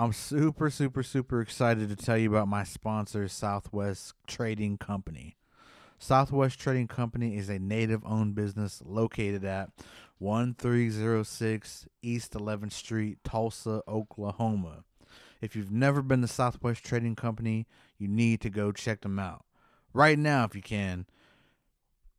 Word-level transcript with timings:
I'm 0.00 0.14
super, 0.14 0.70
super, 0.70 1.02
super 1.02 1.42
excited 1.42 1.90
to 1.90 1.94
tell 1.94 2.16
you 2.16 2.30
about 2.30 2.48
my 2.48 2.64
sponsor, 2.64 3.28
Southwest 3.28 4.14
Trading 4.26 4.78
Company. 4.78 5.36
Southwest 5.98 6.58
Trading 6.58 6.88
Company 6.88 7.36
is 7.36 7.50
a 7.50 7.58
native 7.58 8.00
owned 8.06 8.34
business 8.34 8.82
located 8.82 9.44
at 9.44 9.68
1306 10.16 11.86
East 12.00 12.32
11th 12.32 12.72
Street, 12.72 13.18
Tulsa, 13.24 13.82
Oklahoma. 13.86 14.84
If 15.42 15.54
you've 15.54 15.70
never 15.70 16.00
been 16.00 16.22
to 16.22 16.28
Southwest 16.28 16.82
Trading 16.82 17.14
Company, 17.14 17.66
you 17.98 18.08
need 18.08 18.40
to 18.40 18.48
go 18.48 18.72
check 18.72 19.02
them 19.02 19.18
out 19.18 19.44
right 19.92 20.18
now 20.18 20.44
if 20.44 20.54
you 20.54 20.62
can, 20.62 21.04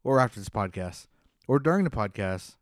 or 0.04 0.20
after 0.20 0.39
this 0.39 0.50
podcast, 0.50 1.07
or 1.48 1.57
during 1.57 1.84
the 1.84 1.89
podcast. 1.89 2.57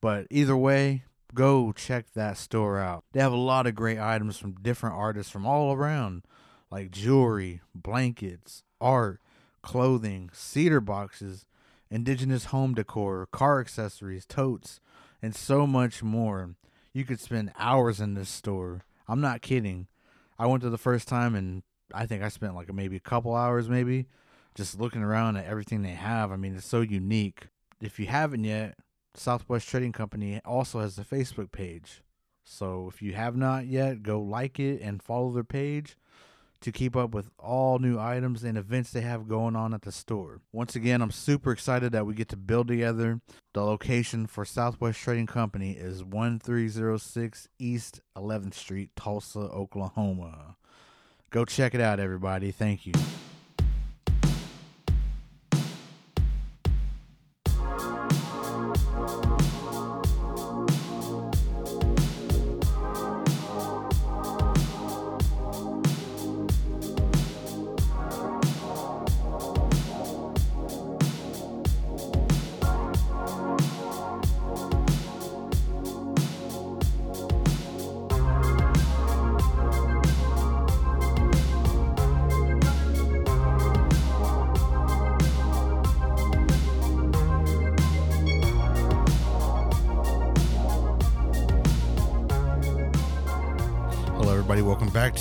But 0.00 0.28
either 0.30 0.56
way, 0.56 1.04
go 1.34 1.72
check 1.72 2.06
that 2.14 2.36
store 2.36 2.78
out. 2.78 3.04
They 3.12 3.20
have 3.20 3.32
a 3.32 3.36
lot 3.36 3.66
of 3.66 3.74
great 3.74 3.98
items 3.98 4.38
from 4.38 4.54
different 4.54 4.96
artists 4.96 5.32
from 5.32 5.46
all 5.46 5.72
around, 5.72 6.22
like 6.70 6.90
jewelry, 6.90 7.60
blankets, 7.74 8.62
art, 8.80 9.20
clothing, 9.62 10.30
cedar 10.32 10.80
boxes, 10.80 11.46
indigenous 11.90 12.46
home 12.46 12.74
decor, 12.74 13.26
car 13.26 13.60
accessories, 13.60 14.26
totes, 14.26 14.80
and 15.20 15.34
so 15.34 15.66
much 15.66 16.02
more. 16.02 16.54
You 16.92 17.04
could 17.04 17.20
spend 17.20 17.52
hours 17.58 18.00
in 18.00 18.14
this 18.14 18.28
store. 18.28 18.84
I'm 19.08 19.20
not 19.20 19.42
kidding. 19.42 19.86
I 20.38 20.46
went 20.46 20.62
to 20.62 20.70
the 20.70 20.78
first 20.78 21.08
time 21.08 21.34
and 21.34 21.62
I 21.94 22.06
think 22.06 22.22
I 22.22 22.28
spent 22.28 22.54
like 22.54 22.72
maybe 22.72 22.96
a 22.96 23.00
couple 23.00 23.34
hours 23.34 23.68
maybe 23.68 24.06
just 24.54 24.78
looking 24.78 25.02
around 25.02 25.36
at 25.36 25.46
everything 25.46 25.82
they 25.82 25.90
have. 25.90 26.32
I 26.32 26.36
mean, 26.36 26.56
it's 26.56 26.66
so 26.66 26.80
unique. 26.80 27.48
If 27.80 27.98
you 27.98 28.06
haven't 28.06 28.44
yet, 28.44 28.76
Southwest 29.14 29.68
Trading 29.68 29.92
Company 29.92 30.40
also 30.44 30.80
has 30.80 30.98
a 30.98 31.04
Facebook 31.04 31.52
page. 31.52 32.02
So 32.44 32.88
if 32.92 33.02
you 33.02 33.12
have 33.12 33.36
not 33.36 33.66
yet, 33.66 34.02
go 34.02 34.20
like 34.20 34.58
it 34.58 34.80
and 34.80 35.02
follow 35.02 35.32
their 35.32 35.44
page 35.44 35.96
to 36.62 36.72
keep 36.72 36.96
up 36.96 37.12
with 37.12 37.28
all 37.38 37.78
new 37.78 37.98
items 37.98 38.44
and 38.44 38.56
events 38.56 38.90
they 38.92 39.00
have 39.00 39.28
going 39.28 39.56
on 39.56 39.74
at 39.74 39.82
the 39.82 39.92
store. 39.92 40.40
Once 40.52 40.74
again, 40.74 41.02
I'm 41.02 41.10
super 41.10 41.52
excited 41.52 41.92
that 41.92 42.06
we 42.06 42.14
get 42.14 42.28
to 42.30 42.36
build 42.36 42.68
together. 42.68 43.20
The 43.52 43.62
location 43.62 44.26
for 44.26 44.44
Southwest 44.44 45.00
Trading 45.00 45.26
Company 45.26 45.72
is 45.72 46.04
1306 46.04 47.48
East 47.58 48.00
11th 48.16 48.54
Street, 48.54 48.90
Tulsa, 48.96 49.40
Oklahoma. 49.40 50.56
Go 51.30 51.44
check 51.44 51.74
it 51.74 51.80
out, 51.80 51.98
everybody. 51.98 52.50
Thank 52.50 52.86
you. 52.86 52.92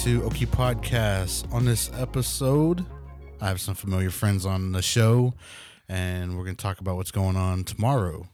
To 0.03 0.23
Oki 0.23 0.47
Podcast. 0.47 1.51
On 1.53 1.63
this 1.63 1.91
episode, 1.95 2.83
I 3.39 3.47
have 3.47 3.61
some 3.61 3.75
familiar 3.75 4.09
friends 4.09 4.47
on 4.47 4.71
the 4.71 4.81
show, 4.81 5.35
and 5.87 6.35
we're 6.35 6.43
going 6.43 6.55
to 6.55 6.61
talk 6.61 6.79
about 6.79 6.95
what's 6.95 7.11
going 7.11 7.35
on 7.35 7.63
tomorrow. 7.65 8.27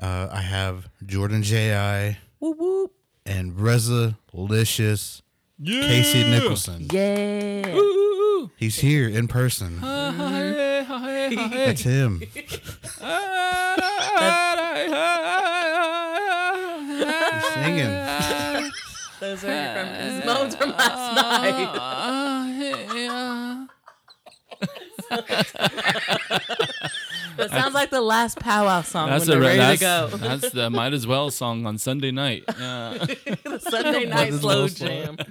Uh, 0.00 0.28
I 0.32 0.40
have 0.40 0.88
Jordan 1.04 1.42
J.I. 1.42 2.16
Whoop 2.38 2.56
whoop. 2.58 2.92
and 3.26 3.60
Reza 3.60 4.16
Licious 4.32 5.20
Casey 5.62 6.24
Nicholson. 6.30 6.86
Yeah. 6.90 7.74
Ooh, 7.74 8.50
He's 8.56 8.78
here 8.78 9.06
in 9.06 9.28
person. 9.28 9.80
That's 9.82 11.82
him. 11.82 12.20
He's 12.30 12.60
singing. 17.54 18.15
Those 19.18 19.44
are 19.44 19.74
from 19.74 19.94
his 19.94 20.24
moans 20.24 20.56
from 20.56 20.70
last 20.70 21.14
night. 21.16 21.68
Ah, 21.78 23.66
That 27.36 27.50
sounds 27.50 27.74
like 27.74 27.90
the 27.90 28.00
last 28.00 28.38
powwow 28.38 28.82
song 28.82 29.10
That's 29.10 29.28
when 29.28 29.38
a 29.38 29.40
they're 29.40 29.48
ready 29.58 29.76
that's, 29.78 30.10
to 30.10 30.16
go. 30.16 30.16
that's 30.16 30.50
the 30.50 30.70
might 30.70 30.92
as 30.92 31.06
well 31.06 31.30
song 31.30 31.66
on 31.66 31.78
Sunday 31.78 32.10
night. 32.10 32.44
Yeah. 32.58 32.94
the 33.44 33.58
Sunday 33.70 34.06
night 34.06 34.32
slow 34.34 34.60
well 34.60 34.68
jam. 34.68 35.16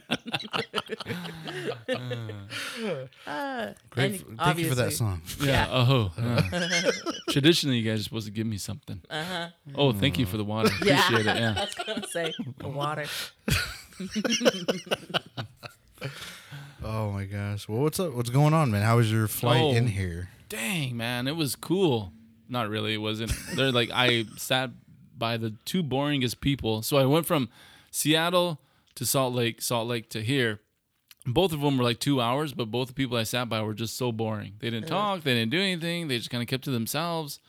Uh, 3.26 3.74
Great. 3.90 4.22
and 4.22 4.40
f- 4.40 4.46
Thank 4.46 4.60
you 4.60 4.70
for 4.70 4.76
that 4.76 4.94
song. 4.94 5.22
Yeah. 5.42 5.68
Oh. 5.72 6.12
yeah. 6.18 6.92
Traditionally, 7.30 7.78
you 7.78 7.90
guys 7.90 8.02
are 8.02 8.04
supposed 8.04 8.28
to 8.28 8.32
give 8.32 8.46
me 8.46 8.58
something. 8.58 9.02
Uh-huh. 9.10 9.48
Oh, 9.74 9.92
thank 9.94 10.20
you 10.20 10.26
for 10.26 10.38
the 10.38 10.44
water. 10.44 10.70
Yeah. 10.84 11.04
Appreciate 11.08 11.26
it. 11.26 11.30
I 11.36 11.40
Yeah. 11.40 11.54
was 11.66 11.74
gonna 11.74 12.08
say 12.08 12.34
the 12.60 12.68
water. 12.68 13.06
Oh 16.84 17.12
my 17.12 17.26
gosh. 17.26 17.68
Well, 17.68 17.80
what's 17.82 18.00
up? 18.00 18.14
What's 18.14 18.30
going 18.30 18.54
on, 18.54 18.70
man? 18.72 18.84
How 18.84 18.98
was 18.98 19.12
your 19.12 19.28
flight 19.28 19.62
Oh. 19.62 19.72
in 19.74 19.88
here? 19.88 20.30
Dang, 20.50 20.96
man, 20.96 21.28
it 21.28 21.36
was 21.36 21.56
cool. 21.56 22.12
Not 22.48 22.70
really. 22.70 22.94
It 22.94 22.98
wasn't. 22.98 23.32
They're 23.56 23.72
like 23.72 23.90
I 23.94 24.26
sat 24.38 24.72
by 25.18 25.38
the 25.38 25.54
two 25.66 25.84
boringest 25.84 26.40
people. 26.40 26.82
So 26.82 26.98
I 26.98 27.06
went 27.06 27.26
from 27.26 27.50
Seattle 27.92 28.60
to 28.96 29.06
Salt 29.06 29.34
Lake, 29.34 29.62
Salt 29.62 29.88
Lake 29.88 30.10
to 30.12 30.22
here. 30.22 30.60
Both 31.26 31.54
of 31.54 31.62
them 31.62 31.78
were 31.78 31.84
like 31.84 32.00
two 32.00 32.22
hours, 32.22 32.54
but 32.54 32.70
both 32.70 32.90
the 32.90 32.94
people 32.94 33.18
I 33.18 33.24
sat 33.24 33.50
by 33.50 33.62
were 33.64 33.74
just 33.74 33.98
so 33.98 34.12
boring. 34.12 34.54
They 34.60 34.70
didn't 34.70 34.88
talk. 34.88 35.24
They 35.24 35.34
didn't 35.34 35.52
do 35.52 35.60
anything. 35.60 36.08
They 36.08 36.18
just 36.18 36.30
kind 36.30 36.44
of 36.44 36.48
kept 36.48 36.66
to 36.66 36.72
themselves. 36.72 37.40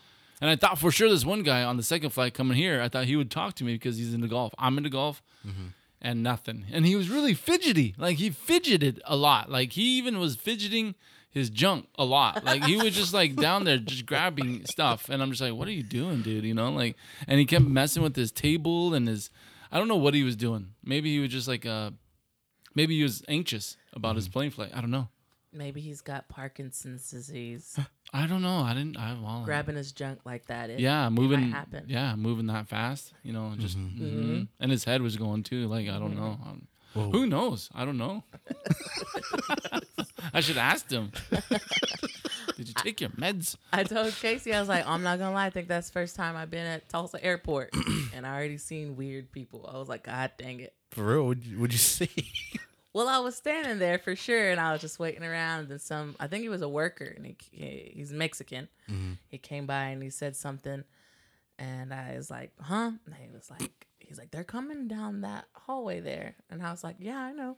And 0.41 0.49
I 0.49 0.55
thought 0.55 0.79
for 0.79 0.91
sure 0.91 1.09
this 1.09 1.25
one 1.25 1.43
guy 1.43 1.63
on 1.63 1.77
the 1.77 1.83
second 1.83 2.11
flight 2.11 2.33
coming 2.33 2.57
here, 2.57 2.81
I 2.81 2.89
thought 2.89 3.05
he 3.05 3.15
would 3.15 3.29
talk 3.29 3.55
to 3.55 3.63
me 3.63 3.73
because 3.73 3.97
he's 3.97 4.13
into 4.13 4.27
golf. 4.27 4.53
I'm 4.57 4.77
into 4.77 4.89
golf 4.89 5.21
mm-hmm. 5.47 5.67
and 6.01 6.23
nothing. 6.23 6.65
And 6.71 6.85
he 6.85 6.95
was 6.95 7.09
really 7.09 7.35
fidgety. 7.35 7.93
Like 7.97 8.17
he 8.17 8.31
fidgeted 8.31 9.01
a 9.05 9.15
lot. 9.15 9.51
Like 9.51 9.73
he 9.73 9.97
even 9.97 10.19
was 10.19 10.35
fidgeting 10.35 10.95
his 11.37 11.49
junk 11.49 11.87
a 11.97 12.05
lot. 12.05 12.43
Like 12.43 12.63
he 12.63 12.77
was 12.77 12.95
just 12.95 13.13
like 13.13 13.35
down 13.35 13.63
there 13.63 13.77
just 13.77 14.05
grabbing 14.05 14.65
stuff. 14.65 15.09
And 15.09 15.21
I'm 15.21 15.29
just 15.29 15.41
like, 15.41 15.53
what 15.53 15.67
are 15.67 15.71
you 15.71 15.83
doing, 15.83 16.21
dude? 16.21 16.43
You 16.43 16.53
know, 16.53 16.71
like 16.71 16.95
and 17.27 17.39
he 17.39 17.45
kept 17.45 17.65
messing 17.65 18.03
with 18.03 18.15
his 18.15 18.31
table 18.31 18.93
and 18.93 19.07
his 19.07 19.29
I 19.71 19.77
don't 19.77 19.87
know 19.87 19.97
what 19.97 20.13
he 20.13 20.23
was 20.23 20.35
doing. 20.35 20.73
Maybe 20.83 21.13
he 21.13 21.19
was 21.19 21.31
just 21.31 21.47
like 21.47 21.65
uh 21.65 21.91
maybe 22.75 22.97
he 22.97 23.03
was 23.03 23.23
anxious 23.27 23.77
about 23.93 24.15
his 24.15 24.27
plane 24.27 24.51
flight. 24.51 24.71
I 24.73 24.81
don't 24.81 24.91
know. 24.91 25.09
Maybe 25.53 25.81
he's 25.81 26.01
got 26.01 26.27
Parkinson's 26.27 27.09
disease. 27.09 27.79
I 28.13 28.27
don't 28.27 28.41
know. 28.41 28.59
I 28.59 28.73
didn't 28.73 28.97
I 28.97 29.17
well 29.21 29.43
Grabbing 29.43 29.75
his 29.75 29.91
junk 29.91 30.19
like 30.25 30.45
that. 30.47 30.69
It, 30.69 30.79
yeah, 30.79 31.07
it 31.07 31.11
moving. 31.11 31.51
happen. 31.51 31.85
Yeah, 31.87 32.15
moving 32.15 32.47
that 32.47 32.67
fast. 32.67 33.13
You 33.23 33.33
know, 33.33 33.53
just 33.57 33.77
mhm. 33.77 34.47
and 34.59 34.71
his 34.71 34.83
head 34.83 35.01
was 35.01 35.17
going 35.17 35.43
too. 35.43 35.67
Like 35.67 35.89
I 35.89 35.99
don't 35.99 36.15
know. 36.15 36.39
Um, 36.45 36.67
Whoa. 36.97 37.11
Who 37.11 37.27
knows? 37.27 37.69
I 37.75 37.85
don't 37.85 37.97
know. 37.97 38.23
I 40.33 40.41
should 40.41 40.57
ask 40.57 40.89
him. 40.89 41.11
Did 42.57 42.67
you 42.69 42.73
take 42.73 43.01
your 43.01 43.11
meds? 43.11 43.55
I 43.71 43.83
told 43.83 44.13
Casey, 44.15 44.53
I 44.53 44.59
was 44.59 44.67
like, 44.67 44.87
I'm 44.87 45.03
not 45.03 45.19
gonna 45.19 45.33
lie, 45.33 45.45
I 45.45 45.49
think 45.51 45.67
that's 45.67 45.87
the 45.87 45.93
first 45.93 46.15
time 46.15 46.35
I've 46.35 46.49
been 46.49 46.65
at 46.65 46.89
Tulsa 46.89 47.23
Airport, 47.23 47.73
and 48.15 48.25
I 48.25 48.35
already 48.35 48.57
seen 48.57 48.95
weird 48.95 49.31
people. 49.31 49.69
I 49.71 49.77
was 49.77 49.87
like, 49.87 50.03
God 50.03 50.31
dang 50.39 50.59
it. 50.59 50.73
For 50.91 51.03
real? 51.03 51.27
What'd 51.27 51.45
you, 51.45 51.59
what'd 51.59 51.73
you 51.73 51.79
see? 51.79 52.09
Well, 52.93 53.09
I 53.09 53.19
was 53.19 53.35
standing 53.35 53.77
there 53.77 53.99
for 53.99 54.15
sure, 54.15 54.49
and 54.49 54.59
I 54.59 54.71
was 54.71 54.81
just 54.81 54.97
waiting 54.97 55.23
around. 55.23 55.59
And 55.59 55.69
then 55.69 55.77
some, 55.77 56.15
I 56.19 56.25
think 56.25 56.41
he 56.41 56.49
was 56.49 56.63
a 56.63 56.69
worker, 56.69 57.05
and 57.05 57.27
he, 57.27 57.37
he 57.51 57.91
he's 57.93 58.11
Mexican. 58.11 58.67
Mm-hmm. 58.89 59.11
He 59.27 59.37
came 59.37 59.67
by 59.67 59.89
and 59.89 60.01
he 60.01 60.09
said 60.09 60.35
something, 60.35 60.83
and 61.59 61.93
I 61.93 62.15
was 62.17 62.31
like, 62.31 62.53
"Huh?" 62.59 62.93
And 63.05 63.15
he 63.15 63.29
was 63.31 63.51
like, 63.51 63.86
"He's 64.07 64.17
like, 64.17 64.31
they're 64.31 64.43
coming 64.43 64.87
down 64.87 65.21
that 65.21 65.45
hallway 65.53 65.99
there," 65.99 66.35
and 66.49 66.61
I 66.61 66.71
was 66.71 66.83
like, 66.83 66.95
"Yeah, 66.99 67.19
I 67.19 67.31
know." 67.33 67.57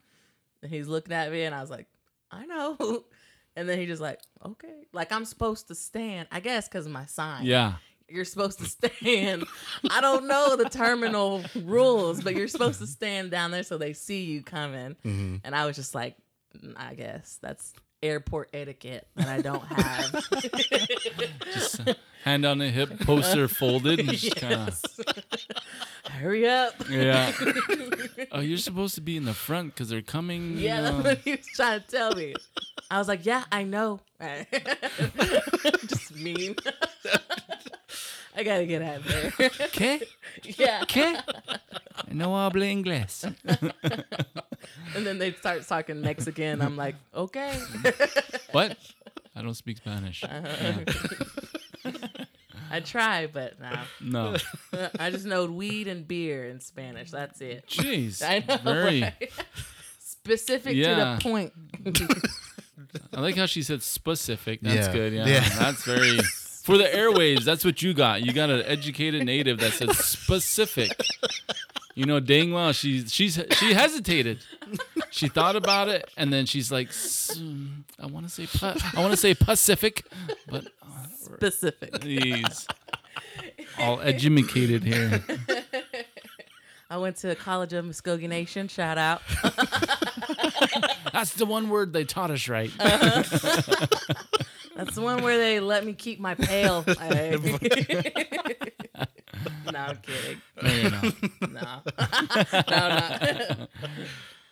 And 0.61 0.71
he's 0.71 0.87
looking 0.87 1.13
at 1.13 1.31
me, 1.31 1.43
and 1.43 1.55
I 1.55 1.61
was 1.61 1.69
like, 1.69 1.87
"I 2.31 2.45
know." 2.45 3.05
And 3.55 3.67
then 3.67 3.77
he 3.79 3.87
just 3.87 4.01
like, 4.01 4.21
"Okay," 4.45 4.85
like 4.93 5.11
I'm 5.11 5.25
supposed 5.25 5.67
to 5.67 5.75
stand, 5.75 6.29
I 6.31 6.39
guess, 6.39 6.67
because 6.69 6.85
of 6.85 6.91
my 6.93 7.05
sign. 7.07 7.45
Yeah. 7.45 7.73
you're 8.07 8.23
supposed 8.23 8.59
to 8.59 8.65
stand. 8.65 9.43
I 9.89 9.99
don't 10.01 10.27
know 10.27 10.55
the 10.55 10.69
terminal 10.69 11.43
rules, 11.63 12.23
but 12.23 12.35
you're 12.35 12.47
supposed 12.47 12.79
to 12.79 12.87
stand 12.87 13.31
down 13.31 13.51
there 13.51 13.63
so 13.63 13.77
they 13.77 13.93
see 13.93 14.23
you 14.23 14.43
coming. 14.43 14.95
And 15.03 15.55
I 15.55 15.65
was 15.65 15.75
just 15.75 15.93
like, 15.93 16.15
"Mm, 16.57 16.73
I 16.77 16.93
guess 16.93 17.37
that's 17.41 17.73
airport 18.01 18.49
etiquette 18.53 19.07
that 19.15 19.27
I 19.27 19.41
don't 19.41 19.63
have. 19.63 20.29
Just 21.53 21.87
uh, 21.87 21.93
hand 22.23 22.45
on 22.45 22.57
the 22.59 22.69
hip, 22.69 22.99
poster 23.01 23.47
folded, 23.47 23.99
and 23.99 24.09
just 24.11 24.35
kind 24.35 24.69
of 24.69 24.81
Hurry 26.09 26.47
up. 26.47 26.73
yeah. 26.89 27.31
oh, 28.31 28.39
you're 28.39 28.57
supposed 28.57 28.95
to 28.95 29.01
be 29.01 29.17
in 29.17 29.25
the 29.25 29.33
front 29.33 29.73
because 29.73 29.89
they're 29.89 30.01
coming. 30.01 30.57
you 30.57 30.65
Yeah, 30.67 30.81
that's 30.81 31.03
what 31.03 31.17
he 31.19 31.31
was 31.31 31.45
trying 31.55 31.81
to 31.81 31.87
tell 31.87 32.15
me. 32.15 32.33
I 32.91 32.97
was 32.97 33.07
like, 33.07 33.25
yeah, 33.25 33.43
I 33.51 33.63
know. 33.63 33.99
Just 35.87 36.15
mean. 36.15 36.55
I 38.35 38.43
gotta 38.43 38.65
get 38.65 38.81
out 38.81 38.97
of 38.97 39.07
there. 39.07 39.31
¿Qué? 39.71 40.03
yeah. 40.57 40.83
¿Qué? 40.85 41.21
No 42.11 42.29
hablo 42.29 42.63
inglés. 42.63 43.23
And 44.95 45.05
then 45.05 45.17
they 45.19 45.31
start 45.33 45.67
talking 45.67 46.01
Mexican. 46.01 46.61
I'm 46.61 46.75
like, 46.77 46.95
okay. 47.13 47.57
What? 48.51 48.77
I 49.35 49.41
don't 49.41 49.53
speak 49.53 49.77
Spanish. 49.77 50.23
Uh-huh. 50.23 50.79
I 52.71 52.79
try, 52.81 53.27
but 53.27 53.59
no. 53.59 53.73
No. 54.01 54.35
I 54.99 55.09
just 55.09 55.25
know 55.25 55.45
weed 55.45 55.87
and 55.87 56.07
beer 56.07 56.45
in 56.47 56.59
Spanish. 56.59 57.09
That's 57.11 57.41
it. 57.41 57.65
Jeez. 57.67 58.21
I 58.23 58.43
know. 58.47 58.57
Very. 58.57 59.01
right? 59.01 59.31
Specific 59.99 60.75
Yeah. 60.75 61.17
to 61.17 61.23
the 61.23 61.29
point. 61.29 61.53
I 63.13 63.21
like 63.21 63.35
how 63.35 63.45
she 63.47 63.63
said 63.63 63.81
specific. 63.81 64.61
That's 64.61 64.87
Yeah. 64.87 64.93
good. 64.93 65.13
Yeah. 65.13 65.25
Yeah. 65.27 65.49
That's 65.57 65.83
very. 65.83 66.19
For 66.69 66.77
the 66.77 66.83
airwaves, 66.83 67.45
that's 67.45 67.65
what 67.65 67.81
you 67.81 67.95
got. 67.95 68.21
You 68.21 68.31
got 68.31 68.51
an 68.51 68.61
educated 68.61 69.25
native 69.25 69.57
that 69.57 69.73
said 69.73 69.91
specific. 69.93 70.91
You 71.95 72.05
know, 72.05 72.19
dang 72.19 72.53
well, 72.53 72.73
she 72.73 73.07
she's 73.07 73.43
she 73.57 73.73
hesitated. 73.73 74.45
She 75.09 75.29
thought 75.29 75.55
about 75.55 75.87
it, 75.87 76.07
and 76.15 76.31
then 76.31 76.45
she's 76.45 76.71
like, 76.71 76.89
"I 77.99 78.05
want 78.05 78.29
to 78.29 78.47
say 78.47 78.47
I 78.95 79.01
want 79.01 79.13
to 79.13 79.17
say 79.17 79.33
Pacific, 79.33 80.05
but 80.47 80.65
uh, 80.83 81.07
Specific. 81.17 82.03
he's 82.03 82.67
all 83.79 83.99
educated 84.01 84.83
here." 84.83 85.23
I 86.91 86.97
went 86.97 87.15
to 87.17 87.33
College 87.33 87.73
of 87.73 87.85
Muscogee 87.85 88.27
Nation. 88.27 88.67
Shout 88.67 88.99
out. 88.99 89.23
That's 91.13 91.33
the 91.33 91.47
one 91.47 91.69
word 91.69 91.93
they 91.93 92.03
taught 92.03 92.29
us 92.29 92.47
right. 92.47 92.71
Uh-huh. 92.79 94.05
That's 94.79 94.95
the 94.95 95.01
one 95.01 95.21
where 95.23 95.37
they 95.37 95.59
let 95.59 95.85
me 95.85 95.91
keep 95.91 96.21
my 96.21 96.35
pail. 96.35 96.85
I- 96.87 97.35
no, 99.71 99.79
I'm 99.79 99.97
kidding. 99.97 100.41
No, 100.61 100.71
you're 100.71 100.91
not. 100.91 101.03
No, 102.69 102.89
no, 102.89 102.99
no. 102.99 103.07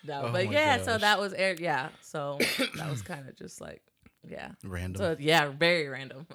no, 0.04 0.22
Oh 0.28 0.32
but 0.34 0.46
my 0.46 0.52
yeah. 0.52 0.84
So 0.84 0.98
that 0.98 1.18
was 1.20 1.32
air. 1.32 1.56
Yeah. 1.58 1.88
So 2.02 2.40
that 2.78 2.90
was 2.90 3.02
kind 3.02 3.30
of 3.30 3.38
just 3.38 3.62
like, 3.62 3.82
yeah. 4.28 4.50
Random. 4.66 5.00
So 5.00 5.16
yeah, 5.18 5.48
very 5.48 5.88
random. 5.88 6.28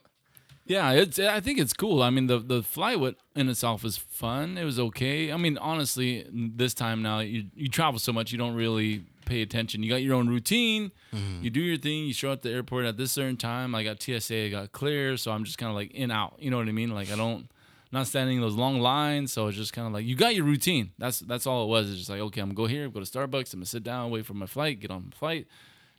Yeah, 0.64 0.92
it's. 0.92 1.18
I 1.18 1.40
think 1.40 1.58
it's 1.58 1.74
cool. 1.74 2.02
I 2.02 2.08
mean, 2.08 2.28
the 2.28 2.38
the 2.38 2.62
flywood 2.62 3.16
in 3.36 3.50
itself 3.50 3.84
is 3.84 3.98
fun. 3.98 4.56
It 4.56 4.64
was 4.64 4.80
okay. 4.80 5.30
I 5.32 5.36
mean, 5.36 5.58
honestly, 5.58 6.24
this 6.32 6.72
time 6.72 7.02
now 7.02 7.18
you 7.18 7.48
you 7.54 7.68
travel 7.68 7.98
so 7.98 8.10
much, 8.12 8.32
you 8.32 8.38
don't 8.38 8.54
really 8.54 9.04
pay 9.24 9.42
attention. 9.42 9.82
You 9.82 9.90
got 9.90 10.02
your 10.02 10.14
own 10.14 10.28
routine. 10.28 10.92
Mm-hmm. 11.14 11.44
You 11.44 11.50
do 11.50 11.60
your 11.60 11.76
thing. 11.78 12.04
You 12.04 12.12
show 12.12 12.30
up 12.30 12.38
at 12.38 12.42
the 12.42 12.50
airport 12.50 12.84
at 12.84 12.96
this 12.96 13.12
certain 13.12 13.36
time. 13.36 13.74
I 13.74 13.84
got 13.84 14.02
TSA. 14.02 14.46
I 14.46 14.48
got 14.48 14.72
clear, 14.72 15.16
so 15.16 15.30
I'm 15.32 15.44
just 15.44 15.58
kind 15.58 15.70
of 15.70 15.76
like 15.76 15.92
in 15.92 16.10
out. 16.10 16.34
You 16.38 16.50
know 16.50 16.58
what 16.58 16.68
I 16.68 16.72
mean? 16.72 16.90
Like 16.90 17.10
I 17.10 17.16
don't. 17.16 17.48
Not 17.94 18.06
standing 18.06 18.36
in 18.36 18.40
those 18.42 18.54
long 18.54 18.80
lines, 18.80 19.34
so 19.34 19.48
it's 19.48 19.56
just 19.58 19.74
kind 19.74 19.86
of 19.86 19.92
like 19.92 20.06
you 20.06 20.16
got 20.16 20.34
your 20.34 20.46
routine. 20.46 20.92
That's 20.96 21.20
that's 21.20 21.46
all 21.46 21.64
it 21.64 21.66
was. 21.68 21.90
It's 21.90 21.98
just 21.98 22.08
like 22.08 22.20
okay, 22.20 22.40
I'm 22.40 22.48
gonna 22.48 22.56
go 22.56 22.64
here, 22.64 22.88
go 22.88 23.00
to 23.00 23.06
Starbucks, 23.06 23.52
I'm 23.52 23.60
gonna 23.60 23.66
sit 23.66 23.82
down, 23.82 24.10
wait 24.10 24.24
for 24.24 24.32
my 24.32 24.46
flight, 24.46 24.80
get 24.80 24.90
on 24.90 25.04
my 25.10 25.14
flight, 25.14 25.46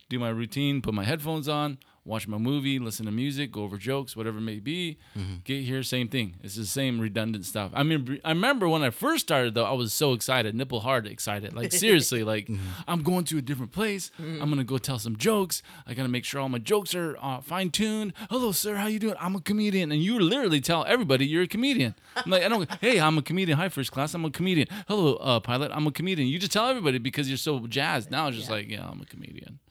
do 0.08 0.18
my 0.18 0.30
routine, 0.30 0.82
put 0.82 0.92
my 0.92 1.04
headphones 1.04 1.48
on, 1.48 1.78
watch 2.04 2.28
my 2.28 2.36
movie, 2.38 2.78
listen 2.78 3.06
to 3.06 3.12
music, 3.12 3.50
go 3.50 3.62
over 3.62 3.76
jokes, 3.78 4.14
whatever 4.16 4.38
it 4.38 4.42
may 4.42 4.60
be. 4.60 4.98
Get 5.44 5.62
here, 5.64 5.82
same 5.82 6.08
thing. 6.08 6.36
It's 6.42 6.56
the 6.56 6.66
same 6.66 7.00
redundant 7.00 7.46
stuff. 7.46 7.70
I 7.74 7.82
mean, 7.82 8.20
I 8.24 8.30
remember 8.30 8.68
when 8.68 8.82
I 8.82 8.90
first 8.90 9.22
started 9.26 9.54
though, 9.54 9.64
I 9.64 9.72
was 9.72 9.92
so 9.92 10.12
excited, 10.12 10.54
nipple 10.54 10.80
hard 10.80 11.06
excited. 11.06 11.54
Like 11.54 11.72
seriously, 11.84 12.22
like 12.24 12.50
I'm 12.86 13.02
going 13.02 13.24
to 13.26 13.38
a 13.38 13.42
different 13.42 13.72
place. 13.72 14.10
I'm 14.18 14.48
gonna 14.50 14.64
go 14.64 14.78
tell 14.78 14.98
some 14.98 15.16
jokes. 15.16 15.62
I 15.86 15.94
gotta 15.94 16.08
make 16.08 16.24
sure 16.24 16.40
all 16.40 16.48
my 16.48 16.58
jokes 16.58 16.94
are 16.94 17.16
uh, 17.22 17.40
fine 17.40 17.70
tuned. 17.70 18.12
Hello, 18.30 18.52
sir, 18.52 18.76
how 18.76 18.86
you 18.86 18.98
doing? 18.98 19.14
I'm 19.18 19.34
a 19.36 19.40
comedian, 19.40 19.90
and 19.92 20.02
you 20.02 20.18
literally 20.20 20.60
tell 20.60 20.84
everybody 20.86 21.26
you're 21.26 21.42
a 21.44 21.48
comedian. 21.48 21.94
I'm 22.16 22.30
like, 22.30 22.42
I 22.42 22.48
don't. 22.48 22.68
Hey, 22.80 23.00
I'm 23.00 23.16
a 23.16 23.22
comedian. 23.22 23.56
Hi, 23.56 23.68
first 23.70 23.92
class. 23.92 24.12
I'm 24.14 24.24
a 24.24 24.30
comedian. 24.30 24.68
Hello, 24.88 25.14
uh, 25.14 25.40
pilot. 25.40 25.70
I'm 25.72 25.86
a 25.86 25.90
comedian. 25.90 26.28
You 26.28 26.38
just 26.38 26.52
tell 26.52 26.68
everybody 26.68 26.98
because 26.98 27.28
you're 27.28 27.38
so 27.38 27.66
jazzed. 27.66 28.10
Now 28.10 28.28
it's 28.28 28.36
just 28.36 28.50
like, 28.50 28.68
yeah, 28.68 28.86
I'm 28.86 29.00
a 29.00 29.06
comedian. 29.06 29.58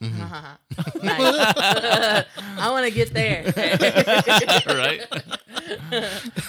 Nice. 1.02 2.23
I 2.58 2.70
want 2.70 2.84
to 2.86 2.90
get 2.90 3.12
there. 3.12 3.44
right? 4.66 5.06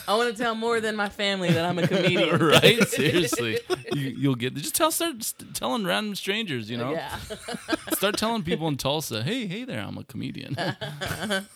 I 0.08 0.16
want 0.16 0.36
to 0.36 0.42
tell 0.42 0.56
more 0.56 0.80
than 0.82 0.96
my 0.96 1.10
family 1.10 1.52
that 1.52 1.66
I'm 1.66 1.78
a 1.80 1.88
comedian. 1.88 2.38
right? 2.40 2.82
Seriously, 2.88 3.60
you, 3.94 4.02
you'll 4.18 4.36
get 4.36 4.54
just 4.56 4.76
tell 4.76 4.92
start 4.92 5.24
st- 5.24 5.54
telling 5.56 5.86
random 5.86 6.16
strangers. 6.16 6.70
You 6.70 6.78
know, 6.78 6.92
Yeah. 6.92 7.18
start 7.94 8.18
telling 8.18 8.44
people 8.44 8.68
in 8.68 8.78
Tulsa, 8.78 9.24
hey, 9.24 9.48
hey 9.48 9.64
there, 9.66 9.82
I'm 9.82 9.98
a 9.98 10.04
comedian. 10.04 10.56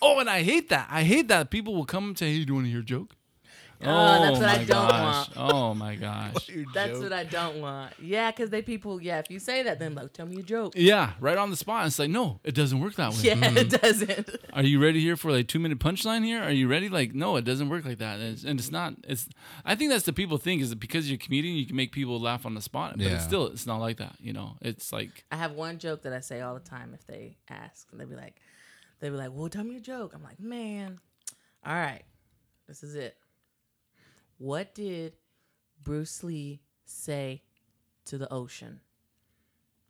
oh, 0.02 0.18
and 0.20 0.28
I 0.30 0.42
hate 0.42 0.68
that. 0.70 0.88
I 0.90 1.02
hate 1.02 1.28
that 1.28 1.50
people 1.50 1.74
will 1.74 1.84
come 1.86 2.08
and 2.08 2.18
say, 2.18 2.32
hey, 2.32 2.44
do 2.44 2.48
you 2.48 2.54
want 2.54 2.66
to 2.66 2.70
hear 2.70 2.80
a 2.80 2.84
joke? 2.84 3.14
Oh, 3.82 3.88
oh, 3.88 4.22
that's 4.22 4.38
what 4.38 4.48
I 4.48 4.58
don't 4.58 4.66
gosh. 4.66 5.30
Oh 5.36 5.74
my 5.74 5.96
gosh. 5.96 6.50
That's 6.74 6.98
what 6.98 7.12
I 7.12 7.24
don't 7.24 7.60
want. 7.60 7.94
Yeah, 7.98 8.30
because 8.30 8.50
they 8.50 8.60
people, 8.60 9.00
yeah, 9.00 9.18
if 9.18 9.30
you 9.30 9.38
say 9.38 9.62
that, 9.62 9.78
then 9.78 9.94
like, 9.94 10.12
tell 10.12 10.26
me 10.26 10.40
a 10.40 10.42
joke. 10.42 10.74
Yeah, 10.76 11.12
right 11.18 11.38
on 11.38 11.50
the 11.50 11.56
spot. 11.56 11.86
It's 11.86 11.98
like, 11.98 12.10
no, 12.10 12.40
it 12.44 12.54
doesn't 12.54 12.80
work 12.80 12.94
that 12.96 13.12
way. 13.12 13.18
Yeah, 13.30 13.34
it 13.34 13.38
mm-hmm. 13.38 13.68
doesn't. 13.68 14.36
Are 14.52 14.62
you 14.62 14.82
ready 14.82 15.00
here 15.00 15.16
for 15.16 15.30
like 15.30 15.48
two 15.48 15.58
minute 15.58 15.78
punchline 15.78 16.24
here? 16.24 16.42
Are 16.42 16.50
you 16.50 16.68
ready? 16.68 16.88
Like, 16.88 17.14
no, 17.14 17.36
it 17.36 17.44
doesn't 17.44 17.68
work 17.68 17.84
like 17.84 17.98
that. 17.98 18.18
And 18.18 18.34
it's, 18.34 18.44
and 18.44 18.58
it's 18.58 18.70
not. 18.70 18.94
It's. 19.06 19.28
I 19.64 19.74
think 19.74 19.90
that's 19.90 20.04
the 20.04 20.12
people 20.12 20.36
think 20.36 20.62
is 20.62 20.70
that 20.70 20.80
because 20.80 21.08
you're 21.10 21.16
a 21.16 21.18
comedian, 21.18 21.56
you 21.56 21.66
can 21.66 21.76
make 21.76 21.92
people 21.92 22.20
laugh 22.20 22.44
on 22.44 22.54
the 22.54 22.60
spot. 22.60 22.94
But 22.96 23.06
Yeah. 23.06 23.14
it's 23.14 23.24
still, 23.24 23.46
it's 23.46 23.66
not 23.66 23.78
like 23.78 23.98
that. 23.98 24.16
You 24.20 24.32
know, 24.32 24.56
it's 24.60 24.92
like, 24.92 25.24
I 25.30 25.36
have 25.36 25.52
one 25.52 25.78
joke 25.78 26.02
that 26.02 26.12
I 26.12 26.20
say 26.20 26.40
all 26.40 26.54
the 26.54 26.60
time 26.60 26.92
if 26.94 27.06
they 27.06 27.38
ask. 27.48 27.88
And 27.92 28.00
they'd 28.00 28.08
be 28.08 28.16
like, 28.16 28.36
they'd 29.00 29.10
be 29.10 29.16
like, 29.16 29.30
well, 29.32 29.48
tell 29.48 29.64
me 29.64 29.76
a 29.76 29.80
joke. 29.80 30.12
I'm 30.14 30.22
like, 30.22 30.40
man, 30.40 30.98
all 31.64 31.74
right, 31.74 32.02
this 32.68 32.82
is 32.82 32.94
it. 32.94 33.16
What 34.40 34.74
did 34.74 35.16
Bruce 35.84 36.24
Lee 36.24 36.62
say 36.86 37.42
to 38.06 38.16
the 38.16 38.32
ocean? 38.32 38.80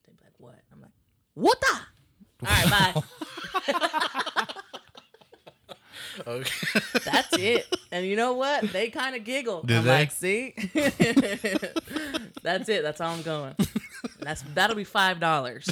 They'd 0.04 0.16
be 0.16 0.24
like, 0.24 0.34
what? 0.38 0.56
I'm 0.72 0.80
like, 0.80 0.90
what 1.34 1.60
the? 1.60 2.46
All 2.46 2.70
right, 2.70 2.94
bye. 2.94 4.46
Okay. 6.26 6.50
That's 7.04 7.38
it. 7.38 7.66
And 7.92 8.04
you 8.04 8.16
know 8.16 8.34
what? 8.34 8.62
They 8.72 8.90
kind 8.90 9.14
of 9.16 9.24
giggle. 9.24 9.62
Did 9.62 9.78
I'm 9.78 9.84
they? 9.84 9.90
like, 9.90 10.10
see? 10.10 10.54
That's 12.42 12.68
it. 12.68 12.82
That's 12.82 13.00
all 13.00 13.14
I'm 13.14 13.22
going. 13.22 13.54
That's 14.18 14.42
that'll 14.54 14.76
be 14.76 14.84
five 14.84 15.18
dollars. 15.20 15.70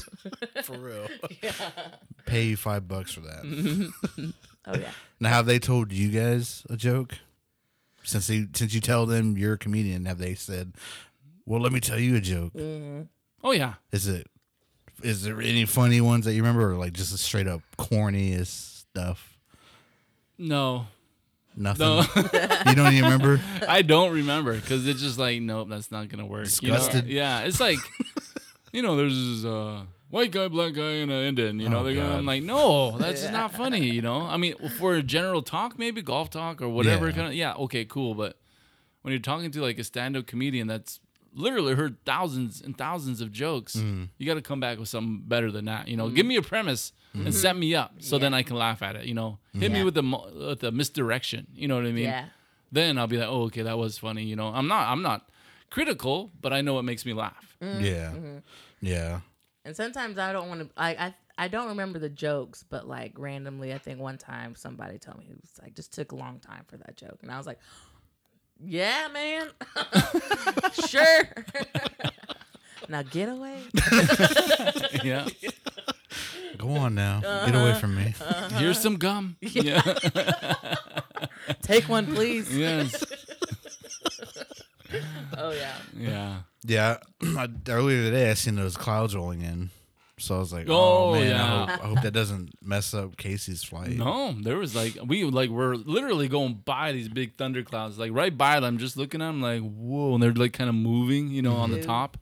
For 0.63 0.79
real. 0.79 1.07
Yeah. 1.43 1.53
Pay 2.25 2.45
you 2.45 2.57
five 2.57 2.89
bucks 2.89 3.13
for 3.13 3.21
that. 3.21 3.93
Oh 4.67 4.79
yeah. 4.79 4.91
Now, 5.21 5.31
have 5.31 5.47
they 5.47 5.59
told 5.59 5.93
you 5.93 6.09
guys 6.09 6.65
a 6.71 6.77
joke? 6.77 7.19
Since 8.05 8.27
they, 8.29 8.47
since 8.55 8.73
you 8.75 8.81
tell 8.81 9.05
them 9.07 9.37
you're 9.37 9.55
a 9.55 9.59
comedian, 9.59 10.07
have 10.07 10.19
they 10.19 10.35
said, 10.35 10.73
"Well, 11.45 11.61
let 11.61 11.73
me 11.73 11.81
tell 11.81 11.99
you 11.99 12.17
a 12.17 12.21
joke"? 12.21 12.53
oh 13.45 13.53
yeah, 13.53 13.75
Is 13.93 14.07
it? 14.09 14.27
Is 15.03 15.23
there 15.23 15.41
any 15.41 15.65
funny 15.65 16.01
ones 16.01 16.25
that 16.25 16.33
you 16.35 16.43
remember, 16.43 16.73
or 16.73 16.77
like 16.77 16.93
just 16.93 17.15
a 17.15 17.19
straight 17.19 17.47
up 17.47 17.61
corniest 17.79 18.81
stuff? 18.91 19.37
no, 20.39 20.87
Nothing. 21.57 21.87
no. 21.87 22.01
you 22.67 22.75
don't 22.75 22.93
even 22.93 23.05
remember? 23.05 23.41
I 23.69 23.83
don't 23.83 24.13
remember 24.13 24.55
because 24.55 24.87
it's 24.87 25.01
just 25.01 25.19
like, 25.19 25.41
nope, 25.43 25.69
that's 25.69 25.91
not 25.91 26.09
gonna 26.09 26.27
work. 26.27 26.47
You 26.63 26.69
know? 26.69 26.75
Disgusted? 26.77 27.07
Yeah, 27.09 27.41
it's 27.41 27.61
like, 27.61 27.79
you 28.73 28.83
know, 28.83 28.97
there's 28.97 29.45
uh, 29.45 29.83
white 30.11 30.31
guy, 30.31 30.49
black 30.49 30.75
guy, 30.75 30.93
and 31.03 31.11
an 31.11 31.25
Indian. 31.25 31.61
You 31.61 31.69
know, 31.69 31.81
Oh, 31.81 31.85
they're 31.85 31.95
gonna, 31.95 32.17
I'm 32.17 32.27
like, 32.27 32.43
no, 32.43 32.97
that's 32.99 33.21
just 33.23 33.33
not 33.33 33.53
funny. 33.53 33.89
You 33.91 34.03
know, 34.03 34.23
I 34.23 34.37
mean, 34.37 34.55
for 34.79 34.95
a 34.95 35.03
general 35.03 35.43
talk, 35.43 35.79
maybe 35.79 36.03
golf 36.03 36.31
talk 36.31 36.61
or 36.63 36.69
whatever 36.69 37.07
Yeah. 37.07 37.13
kind 37.13 37.27
of, 37.29 37.35
yeah, 37.35 37.55
okay, 37.55 37.85
cool. 37.85 38.15
But 38.15 38.39
when 39.03 39.13
you're 39.13 39.21
talking 39.21 39.51
to 39.51 39.61
like 39.61 39.79
a 39.79 39.85
stand-up 39.85 40.27
comedian 40.27 40.67
that's 40.67 41.01
literally 41.35 41.75
heard 41.75 42.03
thousands 42.05 42.61
and 42.61 42.77
thousands 42.77 43.21
of 43.21 43.31
jokes, 43.33 43.77
Mm-hmm. 43.77 44.05
you 44.19 44.27
got 44.27 44.35
to 44.35 44.43
come 44.43 44.61
back 44.61 44.79
with 44.79 44.89
something 44.89 45.23
better 45.27 45.51
than 45.53 45.67
that. 45.67 45.89
You 45.89 45.97
know, 45.97 46.07
mm-hmm. 46.07 46.15
give 46.15 46.27
me 46.27 46.37
a 46.37 46.43
premise 46.43 46.93
and 47.13 47.23
mm-hmm. 47.23 47.33
set 47.33 47.57
me 47.57 47.75
up 47.75 47.95
so 48.01 48.19
then 48.19 48.35
I 48.35 48.43
can 48.43 48.57
laugh 48.57 48.83
at 48.83 48.97
it. 48.97 49.05
You 49.05 49.15
know, 49.15 49.39
mm-hmm. 49.51 49.61
hit 49.61 49.73
me 49.73 49.85
with 49.85 49.95
the 49.95 50.03
with 50.03 50.61
the 50.61 50.73
misdirection. 50.73 51.47
You 51.55 51.69
know 51.69 51.77
what 51.77 51.85
I 51.87 51.93
mean? 51.93 52.05
Yeah. 52.05 52.27
then 52.73 52.99
I'll 52.99 53.07
be 53.07 53.17
like, 53.19 53.29
oh, 53.29 53.43
okay, 53.45 53.63
that 53.63 53.79
was 53.79 53.99
funny. 53.99 54.25
You 54.25 54.37
know, 54.37 54.49
I'm 54.49 54.69
not, 54.69 54.89
I'm 54.89 55.03
not 55.03 55.29
critical, 55.71 56.31
but 56.41 56.53
I 56.53 56.61
know 56.61 56.75
what 56.75 56.85
makes 56.85 57.07
me 57.07 57.13
laugh. 57.15 57.57
Yeah. 57.61 58.13
Yeah. 58.81 59.21
And 59.69 59.77
sometimes 59.77 60.19
I 60.19 60.33
don't 60.33 60.49
want 60.49 60.63
to. 60.63 60.69
I, 60.79 60.89
I 60.89 61.15
I 61.37 61.49
don't 61.49 61.69
remember 61.69 61.99
the 61.99 62.09
jokes, 62.09 62.65
but 62.67 62.89
like 62.89 63.13
randomly, 63.19 63.75
I 63.75 63.79
think 63.79 64.01
one 64.01 64.17
time 64.17 64.55
somebody 64.57 64.97
told 64.99 65.19
me 65.19 65.27
it 65.29 65.37
was 65.39 65.51
like 65.63 65.75
just 65.75 65.93
took 65.93 66.13
a 66.13 66.17
long 66.17 66.39
time 66.39 66.65
for 66.69 66.79
that 66.79 66.97
joke, 66.97 67.19
and 67.21 67.31
I 67.31 67.37
was 67.37 67.47
like, 67.47 67.59
"Yeah, 68.65 69.09
man, 69.13 69.49
sure." 70.89 71.29
now 72.89 73.03
get 73.03 73.29
away. 73.29 73.61
yeah, 75.05 75.29
Go 76.57 76.71
on 76.71 76.95
now. 76.95 77.21
Get 77.21 77.55
away 77.55 77.73
uh-huh. 77.73 77.79
from 77.79 77.95
me. 77.95 78.15
Uh-huh. 78.19 78.49
here's 78.59 78.81
some 78.81 78.97
gum. 78.97 79.37
Yeah, 79.43 79.83
Take 81.61 81.91
one, 81.91 82.07
please. 82.07 82.57
yes, 82.57 83.05
Oh 85.37 85.53
yeah. 85.53 85.77
yeah. 85.97 86.37
Yeah, 86.65 86.99
earlier 87.69 88.03
today 88.03 88.31
I 88.31 88.35
seen 88.35 88.57
those 88.57 88.77
clouds 88.77 89.15
rolling 89.15 89.43
in, 89.43 89.71
so 90.19 90.37
I 90.37 90.39
was 90.39 90.53
like, 90.53 90.67
Oh, 90.69 91.11
"Oh, 91.11 91.13
man, 91.15 91.29
yeah. 91.29 91.45
I, 91.45 91.57
hope, 91.59 91.85
I 91.85 91.89
hope 91.89 92.03
that 92.03 92.11
doesn't 92.11 92.51
mess 92.61 92.95
up 92.95 93.17
Casey's 93.17 93.63
flight." 93.63 93.97
No, 93.97 94.33
there 94.33 94.57
was 94.57 94.75
like 94.75 94.99
we 95.07 95.25
like 95.25 95.51
we're 95.51 95.77
literally 95.77 96.27
going 96.27 96.61
by 96.65 96.93
these 96.93 97.09
big 97.09 97.37
thunderclouds, 97.37 97.99
like 97.99 98.13
right 98.13 98.37
by 98.37 98.59
them, 98.59 98.79
just 98.79 98.97
looking 98.97 99.23
at 99.23 99.27
them, 99.27 99.41
like 99.41 99.63
whoa, 99.63 100.15
and 100.15 100.23
they're 100.23 100.33
like 100.33 100.53
kind 100.53 100.69
of 100.69 100.75
moving, 100.75 101.29
you 101.31 101.43
know, 101.43 101.55
on 101.55 101.71
the 101.71 101.77
Dude. 101.77 101.87
top. 101.87 102.19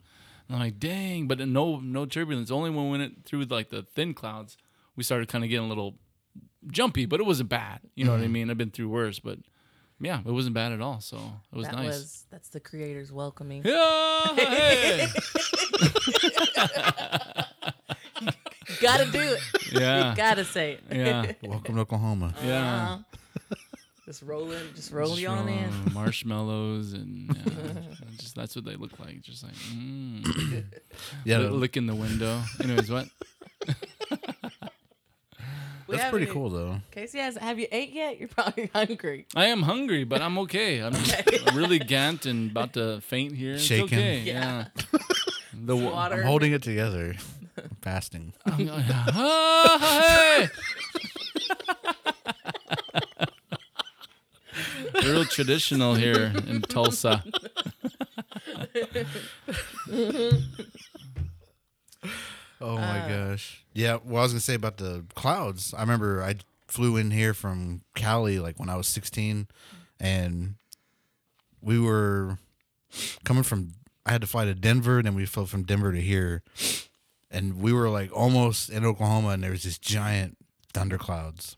And 0.48 0.56
I'm 0.56 0.62
like, 0.62 0.78
dang, 0.78 1.26
but 1.26 1.40
no, 1.40 1.80
no 1.80 2.06
turbulence. 2.06 2.50
Only 2.50 2.70
when 2.70 2.90
we 2.90 2.98
went 2.98 3.24
through 3.24 3.44
like 3.44 3.70
the 3.70 3.82
thin 3.82 4.14
clouds, 4.14 4.56
we 4.94 5.02
started 5.02 5.28
kind 5.28 5.42
of 5.42 5.50
getting 5.50 5.66
a 5.66 5.68
little 5.68 5.96
jumpy, 6.70 7.06
but 7.06 7.20
it 7.20 7.26
wasn't 7.26 7.48
bad. 7.48 7.80
You 7.94 8.04
know 8.04 8.12
what 8.12 8.20
I 8.20 8.24
mm-hmm. 8.24 8.32
mean? 8.32 8.50
I've 8.50 8.58
been 8.58 8.70
through 8.70 8.88
worse, 8.88 9.18
but 9.18 9.38
yeah, 10.00 10.20
it 10.24 10.30
wasn't 10.30 10.54
bad 10.54 10.72
at 10.72 10.80
all. 10.80 11.00
So 11.00 11.16
it 11.52 11.56
was 11.56 11.66
that 11.66 11.74
nice. 11.76 11.86
was 11.86 12.24
that's 12.30 12.48
the 12.50 12.60
creators 12.60 13.10
welcoming. 13.12 13.62
Yeah, 13.64 14.34
hey. 14.36 15.08
gotta 18.80 19.06
do 19.10 19.20
it. 19.20 19.40
yeah, 19.72 20.10
You 20.10 20.16
gotta 20.16 20.44
say 20.44 20.72
it. 20.72 20.80
yeah, 20.90 21.32
Welcome 21.42 21.74
to 21.76 21.80
Oklahoma. 21.82 22.34
yeah. 22.44 22.82
Uh-huh. 22.82 22.98
Just 24.04 24.22
rolling, 24.22 24.62
just 24.76 24.92
roll 24.92 25.08
Just 25.08 25.20
you 25.20 25.26
on 25.28 25.48
in. 25.48 25.68
marshmallows 25.92 26.92
and 26.92 27.28
yeah, 27.34 27.82
just 28.18 28.36
that's 28.36 28.54
what 28.54 28.64
they 28.64 28.76
look 28.76 28.96
like. 29.00 29.20
Just 29.20 29.42
like 29.42 29.54
mm. 29.54 30.64
Yeah, 31.24 31.38
Li- 31.38 31.48
licking 31.48 31.86
the 31.86 31.94
window. 31.96 32.40
Anyways, 32.62 32.88
what? 32.88 33.08
We 35.96 35.98
that's 35.98 36.04
haven't 36.04 36.10
pretty 36.18 36.30
even- 36.30 36.34
cool 36.34 36.50
though. 36.50 36.80
Casey 36.90 37.18
has. 37.18 37.36
Have 37.36 37.58
you 37.58 37.66
ate 37.72 37.92
yet? 37.92 38.18
You're 38.20 38.28
probably 38.28 38.70
hungry. 38.74 39.26
I 39.34 39.46
am 39.46 39.62
hungry, 39.62 40.04
but 40.04 40.20
I'm 40.22 40.36
okay. 40.38 40.80
I'm, 40.82 40.94
I'm 41.46 41.56
really 41.56 41.78
gant 41.78 42.26
and 42.26 42.50
about 42.50 42.72
to 42.74 43.00
faint 43.00 43.32
here. 43.34 43.54
It's 43.54 43.62
Shaking. 43.64 43.84
okay. 43.98 44.20
Yeah. 44.20 44.66
Yeah. 44.92 44.98
The 45.54 45.76
wa- 45.76 45.92
Water. 45.92 46.16
I'm 46.16 46.22
holding 46.26 46.52
it 46.52 46.62
together. 46.62 47.14
I'm 47.56 47.76
fasting. 47.82 48.32
I'm- 48.46 48.68
Ah, 48.70 49.78
hey! 49.80 50.48
Real 55.02 55.24
traditional 55.24 55.94
here 55.94 56.32
in 56.46 56.62
Tulsa. 56.62 57.22
Oh 62.60 62.76
my 62.78 63.04
gosh. 63.08 63.62
Yeah, 63.76 63.98
well 64.04 64.20
I 64.20 64.22
was 64.24 64.32
gonna 64.32 64.40
say 64.40 64.54
about 64.54 64.78
the 64.78 65.04
clouds. 65.14 65.74
I 65.74 65.80
remember 65.80 66.22
I 66.22 66.36
flew 66.66 66.96
in 66.96 67.10
here 67.10 67.34
from 67.34 67.82
Cali 67.94 68.38
like 68.38 68.58
when 68.58 68.68
I 68.70 68.76
was 68.76 68.86
sixteen 68.88 69.46
and 70.00 70.54
we 71.60 71.78
were 71.78 72.38
coming 73.24 73.42
from 73.42 73.72
I 74.04 74.12
had 74.12 74.20
to 74.22 74.26
fly 74.26 74.44
to 74.44 74.54
Denver 74.54 74.98
and 74.98 75.06
then 75.06 75.14
we 75.14 75.26
flew 75.26 75.46
from 75.46 75.64
Denver 75.64 75.92
to 75.92 76.00
here. 76.00 76.42
And 77.30 77.60
we 77.60 77.72
were 77.72 77.88
like 77.90 78.10
almost 78.16 78.70
in 78.70 78.84
Oklahoma 78.84 79.30
and 79.30 79.42
there 79.42 79.50
was 79.50 79.64
this 79.64 79.78
giant 79.78 80.38
thunderclouds. 80.72 81.56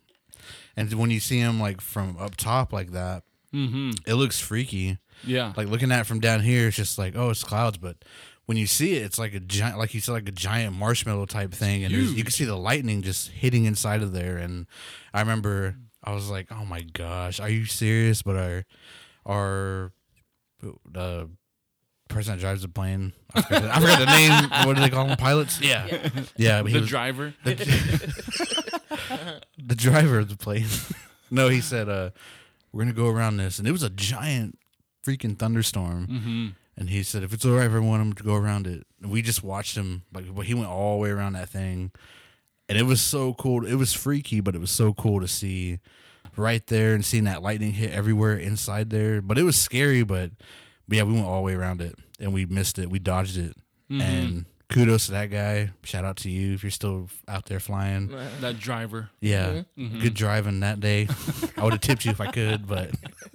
And 0.77 0.93
when 0.95 1.11
you 1.11 1.21
see 1.21 1.41
them 1.43 1.61
like 1.61 1.81
from 1.81 2.17
up 2.19 2.37
top 2.37 2.73
like 2.73 2.93
that, 2.93 3.23
Mm-hmm. 3.55 3.91
it 4.07 4.15
looks 4.15 4.39
freaky. 4.39 4.99
Yeah. 5.25 5.55
Like 5.57 5.69
looking 5.69 5.91
at 5.91 6.01
it 6.01 6.07
from 6.07 6.21
down 6.21 6.41
here, 6.41 6.69
it's 6.69 6.77
just 6.77 6.99
like, 6.99 7.17
oh, 7.17 7.31
it's 7.31 7.43
clouds. 7.45 7.79
But 7.79 7.97
when 8.49 8.57
you 8.57 8.67
see 8.67 8.97
it, 8.97 9.03
it's 9.03 9.19
like 9.19 9.35
a 9.35 9.41
giant, 9.41 9.77
like 9.79 9.93
you 9.93 10.01
said, 10.01 10.13
like 10.13 10.27
a 10.27 10.33
giant 10.33 10.75
marshmallow 10.75 11.27
type 11.27 11.53
thing, 11.53 11.85
and 11.85 11.95
there's, 11.95 12.15
you 12.15 12.25
can 12.25 12.33
see 12.33 12.47
the 12.47 12.57
lightning 12.57 13.03
just 13.03 13.29
hitting 13.31 13.67
inside 13.67 14.01
of 14.03 14.13
there. 14.15 14.39
And 14.39 14.67
I 15.13 15.21
remember 15.21 15.77
I 16.03 16.15
was 16.15 16.31
like, 16.31 16.47
oh 16.51 16.65
my 16.65 16.81
gosh, 16.81 17.41
are 17.41 17.51
you 17.51 17.67
serious? 17.67 18.23
But 18.23 18.37
our 18.37 18.65
our 19.27 19.93
the 20.91 21.29
person 22.09 22.33
that 22.33 22.41
drives 22.41 22.63
the 22.63 22.69
plane, 22.69 23.13
I 23.35 23.43
forgot, 23.43 23.63
the, 23.63 23.77
I 23.77 23.81
forgot 23.81 23.99
the 23.99 24.07
name. 24.17 24.67
What 24.67 24.77
do 24.77 24.81
they 24.83 24.89
call 24.89 25.07
them? 25.09 25.19
Pilots? 25.19 25.61
Yeah, 25.61 25.87
yeah. 26.39 26.63
but 26.63 26.69
he 26.71 26.75
the 26.75 26.81
was- 26.81 26.89
driver. 26.89 27.35
the 27.45 27.55
driver 29.77 30.19
of 30.21 30.29
the 30.31 30.37
plane. 30.37 30.67
no, 31.31 31.49
he 31.49 31.61
said, 31.61 31.89
uh, 31.89 32.11
"We're 32.73 32.83
gonna 32.85 32.95
go 32.95 33.09
around 33.09 33.37
this," 33.37 33.59
and 33.59 33.69
it 33.69 33.73
was 33.73 33.83
a 33.83 33.91
giant 33.91 34.59
freaking 35.07 35.39
thunderstorm. 35.39 36.07
Mm-hmm. 36.07 36.47
And 36.79 36.89
he 36.91 37.03
said, 37.03 37.23
"If 37.25 37.33
it's 37.33 37.45
all 37.45 37.57
right, 37.57 37.67
if 37.67 37.73
I 37.73 37.79
want 37.81 38.03
him 38.03 38.13
to 38.15 38.23
go 38.23 38.35
around 38.37 38.67
it." 38.69 38.87
And 39.03 39.11
we 39.11 39.21
just 39.21 39.43
watched 39.43 39.77
him, 39.77 40.03
like, 40.15 40.33
but 40.35 40.47
he 40.47 40.55
went 40.55 40.69
all 40.69 40.97
the 40.97 41.03
way 41.03 41.11
around 41.11 41.33
that 41.33 41.49
thing, 41.49 41.91
and 42.69 42.79
it 42.79 42.85
was 42.85 43.01
so 43.01 43.35
cool. 43.35 43.67
It 43.67 43.75
was 43.75 43.93
freaky, 43.93 44.41
but 44.41 44.55
it 44.55 44.61
was 44.61 44.71
so 44.71 44.93
cool 44.95 45.21
to 45.21 45.27
see 45.29 45.81
right 46.37 46.65
there 46.69 46.95
and 46.95 47.05
seeing 47.05 47.25
that 47.25 47.43
lightning 47.43 47.73
hit 47.73 47.91
everywhere 47.91 48.37
inside 48.37 48.91
there. 48.91 49.21
But 49.21 49.39
it 49.39 49.43
was 49.43 49.57
scary, 49.57 50.05
but, 50.05 50.31
but 50.87 50.97
yeah, 50.99 51.03
we 51.03 51.15
went 51.15 51.27
all 51.27 51.37
the 51.39 51.43
way 51.47 51.55
around 51.55 51.81
it, 51.83 51.97
and 52.21 52.33
we 52.33 52.47
missed 52.47 52.79
it. 52.79 52.89
We 52.91 52.99
dodged 53.01 53.37
it, 53.37 53.57
Mm-hmm. 53.91 54.01
and 54.03 54.45
kudos 54.69 55.07
to 55.07 55.13
that 55.13 55.31
guy. 55.31 55.71
Shout 55.83 56.05
out 56.05 56.19
to 56.19 56.31
you 56.31 56.53
if 56.55 56.63
you're 56.63 56.71
still 56.71 57.09
out 57.27 57.47
there 57.47 57.59
flying. 57.59 58.15
That 58.41 58.59
driver. 58.61 59.09
Yeah, 59.21 59.63
Mhm. 59.77 60.01
good 60.01 60.15
driving 60.15 60.61
that 60.61 60.79
day. 60.79 61.09
I 61.57 61.65
would 61.65 61.73
have 61.73 61.81
tipped 61.81 62.05
you 62.05 62.11
if 62.13 62.21
I 62.21 62.31
could, 62.31 62.67
but 62.69 62.91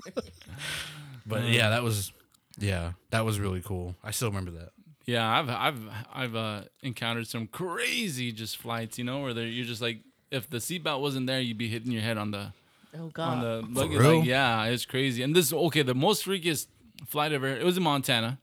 but 1.25 1.43
yeah, 1.45 1.69
that 1.71 1.83
was 1.83 2.11
yeah, 2.57 2.93
that 3.11 3.25
was 3.25 3.39
really 3.39 3.61
cool. 3.61 3.95
I 4.03 4.11
still 4.11 4.29
remember 4.29 4.51
that. 4.51 4.69
Yeah, 5.05 5.27
I've 5.29 5.49
I've 5.49 5.89
I've 6.13 6.35
uh, 6.35 6.61
encountered 6.81 7.27
some 7.27 7.47
crazy 7.47 8.31
just 8.31 8.57
flights, 8.57 8.97
you 8.97 9.03
know, 9.03 9.21
where 9.21 9.33
they're, 9.33 9.45
you're 9.47 9.65
just 9.65 9.81
like, 9.81 9.99
if 10.31 10.49
the 10.49 10.57
seatbelt 10.57 11.01
wasn't 11.01 11.27
there, 11.27 11.41
you'd 11.41 11.57
be 11.57 11.67
hitting 11.67 11.91
your 11.91 12.01
head 12.01 12.17
on 12.17 12.31
the 12.31 12.53
Oh 12.97 13.07
god 13.09 13.19
on 13.37 13.41
God. 13.41 13.41
the 13.41 13.67
For 13.73 13.79
luggage. 13.87 13.99
real? 13.99 14.19
Like, 14.19 14.27
yeah, 14.27 14.65
it's 14.65 14.85
crazy. 14.85 15.23
And 15.23 15.35
this 15.35 15.51
okay, 15.51 15.81
the 15.81 15.95
most 15.95 16.25
freakiest 16.25 16.67
flight 17.07 17.33
ever. 17.33 17.47
It 17.47 17.65
was 17.65 17.75
in 17.75 17.83
Montana, 17.83 18.39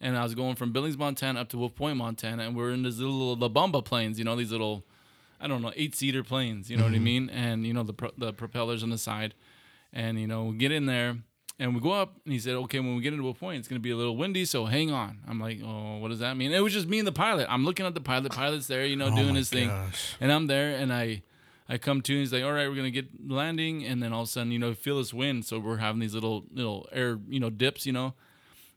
and 0.00 0.16
I 0.16 0.22
was 0.22 0.34
going 0.36 0.54
from 0.54 0.72
Billings, 0.72 0.96
Montana, 0.98 1.40
up 1.40 1.48
to 1.48 1.58
Wolf 1.58 1.74
Point, 1.74 1.96
Montana, 1.96 2.44
and 2.44 2.54
we 2.54 2.62
are 2.62 2.70
in 2.70 2.82
these 2.84 3.00
little 3.00 3.34
La 3.34 3.48
Bamba 3.48 3.84
planes. 3.84 4.18
You 4.18 4.24
know, 4.24 4.36
these 4.36 4.52
little, 4.52 4.84
I 5.40 5.48
don't 5.48 5.62
know, 5.62 5.72
eight 5.74 5.96
seater 5.96 6.22
planes. 6.22 6.70
You 6.70 6.76
know 6.76 6.84
what 6.84 6.94
I 6.94 6.98
mean? 7.00 7.28
And 7.30 7.66
you 7.66 7.72
know 7.72 7.82
the 7.82 7.94
pro- 7.94 8.12
the 8.16 8.32
propellers 8.32 8.82
on 8.84 8.90
the 8.90 8.98
side, 8.98 9.34
and 9.92 10.20
you 10.20 10.28
know 10.28 10.44
we 10.44 10.58
get 10.58 10.70
in 10.70 10.86
there. 10.86 11.16
And 11.56 11.72
we 11.72 11.80
go 11.80 11.92
up, 11.92 12.16
and 12.24 12.32
he 12.32 12.40
said, 12.40 12.54
"Okay, 12.54 12.80
when 12.80 12.96
we 12.96 13.02
get 13.02 13.12
into 13.12 13.28
a 13.28 13.34
point, 13.34 13.60
it's 13.60 13.68
gonna 13.68 13.78
be 13.78 13.92
a 13.92 13.96
little 13.96 14.16
windy, 14.16 14.44
so 14.44 14.64
hang 14.64 14.90
on." 14.90 15.18
I'm 15.28 15.38
like, 15.38 15.60
"Oh, 15.64 15.98
what 15.98 16.08
does 16.08 16.18
that 16.18 16.36
mean?" 16.36 16.50
It 16.52 16.60
was 16.60 16.72
just 16.72 16.88
me 16.88 16.98
and 16.98 17.06
the 17.06 17.12
pilot. 17.12 17.46
I'm 17.48 17.64
looking 17.64 17.86
at 17.86 17.94
the 17.94 18.00
pilot. 18.00 18.32
Pilot's 18.32 18.66
there, 18.66 18.84
you 18.84 18.96
know, 18.96 19.06
Oh 19.06 19.16
doing 19.16 19.36
his 19.36 19.50
thing. 19.50 19.68
And 20.20 20.32
I'm 20.32 20.48
there, 20.48 20.74
and 20.76 20.92
I, 20.92 21.22
I 21.68 21.78
come 21.78 22.00
to, 22.02 22.12
and 22.12 22.20
he's 22.20 22.32
like, 22.32 22.42
"All 22.42 22.52
right, 22.52 22.68
we're 22.68 22.74
gonna 22.74 22.90
get 22.90 23.30
landing," 23.30 23.84
and 23.84 24.02
then 24.02 24.12
all 24.12 24.22
of 24.22 24.28
a 24.28 24.30
sudden, 24.32 24.50
you 24.50 24.58
know, 24.58 24.74
feel 24.74 24.98
this 24.98 25.14
wind, 25.14 25.44
so 25.44 25.60
we're 25.60 25.76
having 25.76 26.00
these 26.00 26.12
little 26.14 26.44
little 26.52 26.88
air, 26.90 27.20
you 27.28 27.38
know, 27.38 27.50
dips, 27.50 27.86
you 27.86 27.92
know, 27.92 28.14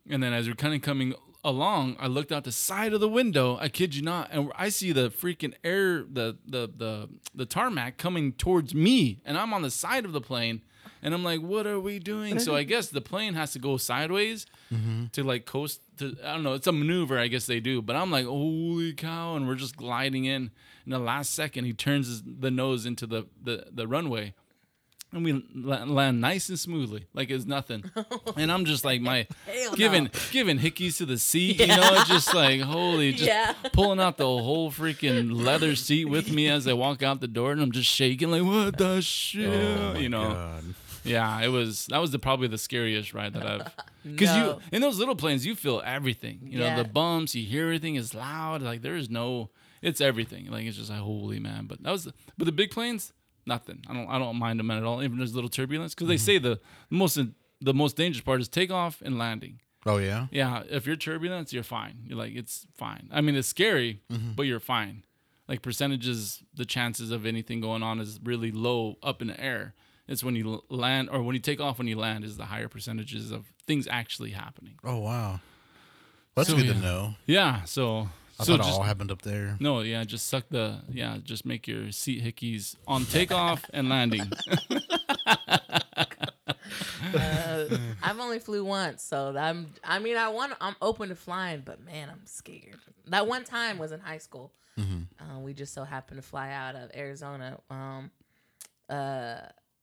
and 0.08 0.22
then 0.22 0.32
as 0.34 0.48
we're 0.48 0.54
kind 0.54 0.76
of 0.76 0.84
coming 0.84 1.16
along, 1.44 1.96
I 2.00 2.06
looked 2.08 2.32
out 2.32 2.44
the 2.44 2.52
side 2.52 2.94
of 2.94 3.00
the 3.00 3.10
window. 3.10 3.58
I 3.60 3.70
kid 3.70 3.96
you 3.96 4.04
not, 4.04 4.30
and 4.32 4.52
I 4.56 4.70
see 4.70 4.92
the 4.92 5.10
freaking 5.10 5.54
air, 5.64 6.04
the 6.04 6.38
the 6.46 6.70
the 6.78 7.10
the 7.34 7.46
tarmac 7.48 7.98
coming 7.98 8.34
towards 8.34 8.76
me, 8.76 9.20
and 9.26 9.36
I'm 9.36 9.52
on 9.52 9.64
the 9.64 9.72
side 9.72 10.06
of 10.06 10.12
the 10.12 10.22
plane. 10.22 10.62
And 11.02 11.14
I'm 11.14 11.24
like, 11.24 11.42
what 11.42 11.68
are 11.68 11.80
we 11.80 12.00
doing? 12.00 12.40
So 12.40 12.56
I 12.56 12.64
guess 12.64 12.88
the 12.90 13.02
plane 13.02 13.34
has 13.36 13.52
to 13.54 13.60
go 13.60 13.78
sideways 13.78 14.46
mm-hmm. 14.74 15.06
to 15.14 15.24
like 15.24 15.46
coast 15.46 15.82
to 16.00 16.16
I 16.24 16.34
don't 16.34 16.44
know, 16.44 16.54
it's 16.54 16.68
a 16.68 16.72
maneuver 16.72 17.20
I 17.20 17.28
guess 17.28 17.46
they 17.46 17.60
do. 17.60 17.82
But 17.82 17.96
I'm 17.96 18.12
like, 18.12 18.26
holy 18.26 18.94
cow, 18.94 19.36
and 19.36 19.48
we're 19.48 19.56
just 19.56 19.78
gliding 19.78 20.26
in. 20.26 20.52
In 20.86 20.92
the 20.92 21.00
last 21.00 21.34
second, 21.34 21.66
he 21.66 21.74
turns 21.74 22.08
his, 22.08 22.24
the 22.24 22.50
nose 22.50 22.86
into 22.86 23.06
the, 23.06 23.28
the, 23.44 23.68
the 23.72 23.88
runway. 23.88 24.34
And 25.14 25.24
we 25.24 25.42
land 25.56 26.20
nice 26.20 26.50
and 26.50 26.60
smoothly, 26.60 27.08
like 27.14 27.30
it's 27.30 27.46
nothing. 27.46 27.84
And 28.36 28.52
I'm 28.52 28.66
just 28.66 28.84
like 28.84 29.00
my 29.02 29.26
Hell 29.46 29.74
giving 29.74 30.04
no. 30.06 30.10
giving 30.32 30.60
hickeys 30.60 30.98
to 30.98 31.06
the 31.06 31.18
seat, 31.18 31.60
you 31.62 31.68
know, 31.68 32.04
just 32.06 32.34
like 32.36 32.60
holy, 32.62 33.12
just 33.14 33.24
Yeah. 33.24 33.54
pulling 33.72 34.00
out 34.02 34.18
the 34.18 34.26
whole 34.26 34.70
freaking 34.70 35.34
leather 35.44 35.76
seat 35.76 36.06
with 36.06 36.30
me 36.32 36.50
as 36.50 36.68
I 36.68 36.74
walk 36.74 37.02
out 37.04 37.22
the 37.22 37.28
door, 37.28 37.54
and 37.54 37.62
I'm 37.62 37.72
just 37.72 37.90
shaking 37.90 38.32
like 38.32 38.44
what 38.44 38.78
the 38.78 38.88
oh 38.88 39.00
shit, 39.00 39.48
Oh 39.48 39.98
you 39.98 40.10
know. 40.10 40.34
God. 40.34 40.64
Yeah, 41.08 41.42
it 41.42 41.48
was 41.50 41.88
that 41.88 42.00
was 42.00 42.12
the 42.12 42.20
probably 42.20 42.48
the 42.48 42.58
scariest 42.58 43.14
ride 43.14 43.34
that 43.34 43.46
I've 43.46 43.72
because 44.04 44.30
No. 44.30 44.46
you 44.46 44.62
in 44.72 44.82
those 44.82 45.00
little 45.00 45.16
planes 45.16 45.46
you 45.46 45.56
feel 45.56 45.82
everything. 45.86 46.40
You 46.44 46.60
know 46.60 46.66
Yeah. 46.66 46.84
the 46.84 46.90
bumps, 46.90 47.36
you 47.36 47.46
hear 47.46 47.66
everything 47.66 47.96
is 47.96 48.14
loud. 48.14 48.62
Like 48.62 48.82
there 48.82 48.96
is 48.96 49.10
no, 49.10 49.50
it's 49.82 50.02
everything. 50.02 50.50
Like 50.52 50.66
it's 50.66 50.78
just 50.78 50.90
like 50.90 51.00
holy 51.00 51.40
man. 51.40 51.66
But 51.66 51.84
that 51.84 51.92
was 51.92 52.08
but 52.38 52.46
the 52.46 52.52
big 52.52 52.72
planes, 52.72 53.14
nothing. 53.46 53.84
I 53.90 53.94
don't 53.94 54.08
I 54.10 54.20
don't 54.20 54.38
mind 54.38 54.60
them 54.60 54.72
at 54.72 54.84
all. 54.84 55.04
Even 55.04 55.18
there's 55.18 55.36
little 55.36 55.50
turbulence 55.50 55.94
because 55.94 56.08
they 56.08 56.16
mm-hmm. 56.16 56.26
say 56.26 56.38
the 56.38 56.60
most 56.90 57.20
the 57.60 57.74
most 57.74 57.96
dangerous 57.96 58.24
part 58.24 58.42
is 58.42 58.48
takeoff 58.48 59.02
and 59.02 59.18
landing. 59.18 59.60
Oh 59.86 59.98
yeah. 59.98 60.28
Yeah, 60.32 60.64
if 60.70 60.86
you're 60.86 60.96
turbulence, 60.98 61.54
you're 61.54 61.64
fine. 61.64 62.00
You're 62.06 62.18
like 62.18 62.36
it's 62.36 62.68
fine. 62.76 63.10
I 63.12 63.22
mean 63.22 63.36
it's 63.36 63.48
scary, 63.48 64.02
mm-hmm. 64.12 64.32
but 64.36 64.44
you're 64.44 64.60
fine. 64.60 65.04
Like 65.48 65.62
percentages, 65.62 66.44
the 66.54 66.66
chances 66.66 67.10
of 67.10 67.26
anything 67.26 67.62
going 67.62 67.82
on 67.82 68.00
is 68.02 68.20
really 68.22 68.52
low 68.52 68.98
up 69.02 69.22
in 69.22 69.28
the 69.30 69.40
air. 69.40 69.76
It's 70.08 70.24
when 70.24 70.36
you 70.36 70.64
land 70.70 71.10
or 71.12 71.22
when 71.22 71.36
you 71.36 71.42
take 71.42 71.60
off 71.60 71.78
when 71.78 71.88
you 71.88 71.98
land 71.98 72.24
is 72.24 72.38
the 72.38 72.46
higher 72.46 72.68
percentages 72.70 73.32
of 73.32 73.46
things 73.66 73.88
actually 73.90 74.32
happening. 74.32 74.76
Oh 74.84 75.00
wow. 75.00 75.40
That's 76.36 76.50
So, 76.50 76.56
good 76.56 76.66
yeah. 76.68 76.74
to 76.74 76.80
know. 76.80 77.16
Yeah, 77.26 77.64
so 77.64 78.10
I 78.40 78.44
so 78.44 78.52
thought 78.54 78.60
it 78.62 78.64
just 78.70 78.74
all 78.80 78.84
happened 78.84 79.12
up 79.12 79.24
there. 79.24 79.58
no, 79.60 79.82
yeah, 79.82 80.04
just 80.04 80.28
suck 80.28 80.46
the 80.50 80.82
yeah, 80.90 81.18
just 81.24 81.46
make 81.46 81.68
your 81.68 81.92
seat 81.92 82.24
hickeys 82.24 82.76
on 82.88 83.06
takeoff 83.06 83.66
and 83.74 83.90
landing. 83.90 84.32
Uh, 87.14 87.66
I've 88.04 88.20
only 88.20 88.40
flew 88.40 88.66
once, 88.66 89.02
so 89.02 89.36
I'm. 89.38 89.74
I 89.84 90.00
mean, 90.00 90.18
I 90.18 90.28
want. 90.30 90.54
I'm 90.60 90.76
open 90.82 91.10
to 91.10 91.16
flying, 91.16 91.62
but 91.66 91.84
man, 91.84 92.10
I'm 92.10 92.26
scared. 92.26 92.78
That 93.08 93.28
one 93.28 93.44
time 93.46 93.78
was 93.78 93.92
in 93.94 94.00
high 94.02 94.18
school. 94.18 94.52
Uh, 94.78 95.40
we 95.40 95.54
just 95.54 95.74
so 95.74 95.84
happened 95.84 96.22
to 96.22 96.28
fly 96.28 96.52
out 96.52 96.76
of 96.76 96.92
Arizona. 96.96 97.58
Um, 97.70 98.12
uh, 98.90 99.38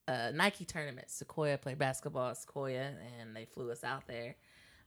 uh, 0.09 0.31
Nike 0.35 0.65
tournament. 0.65 1.09
Sequoyah 1.09 1.61
played 1.61 1.79
basketball 1.79 2.31
at 2.31 2.37
Sequoyah, 2.37 2.93
and 3.21 3.35
they 3.35 3.45
flew 3.45 3.71
us 3.71 3.85
out 3.85 4.07
there. 4.07 4.37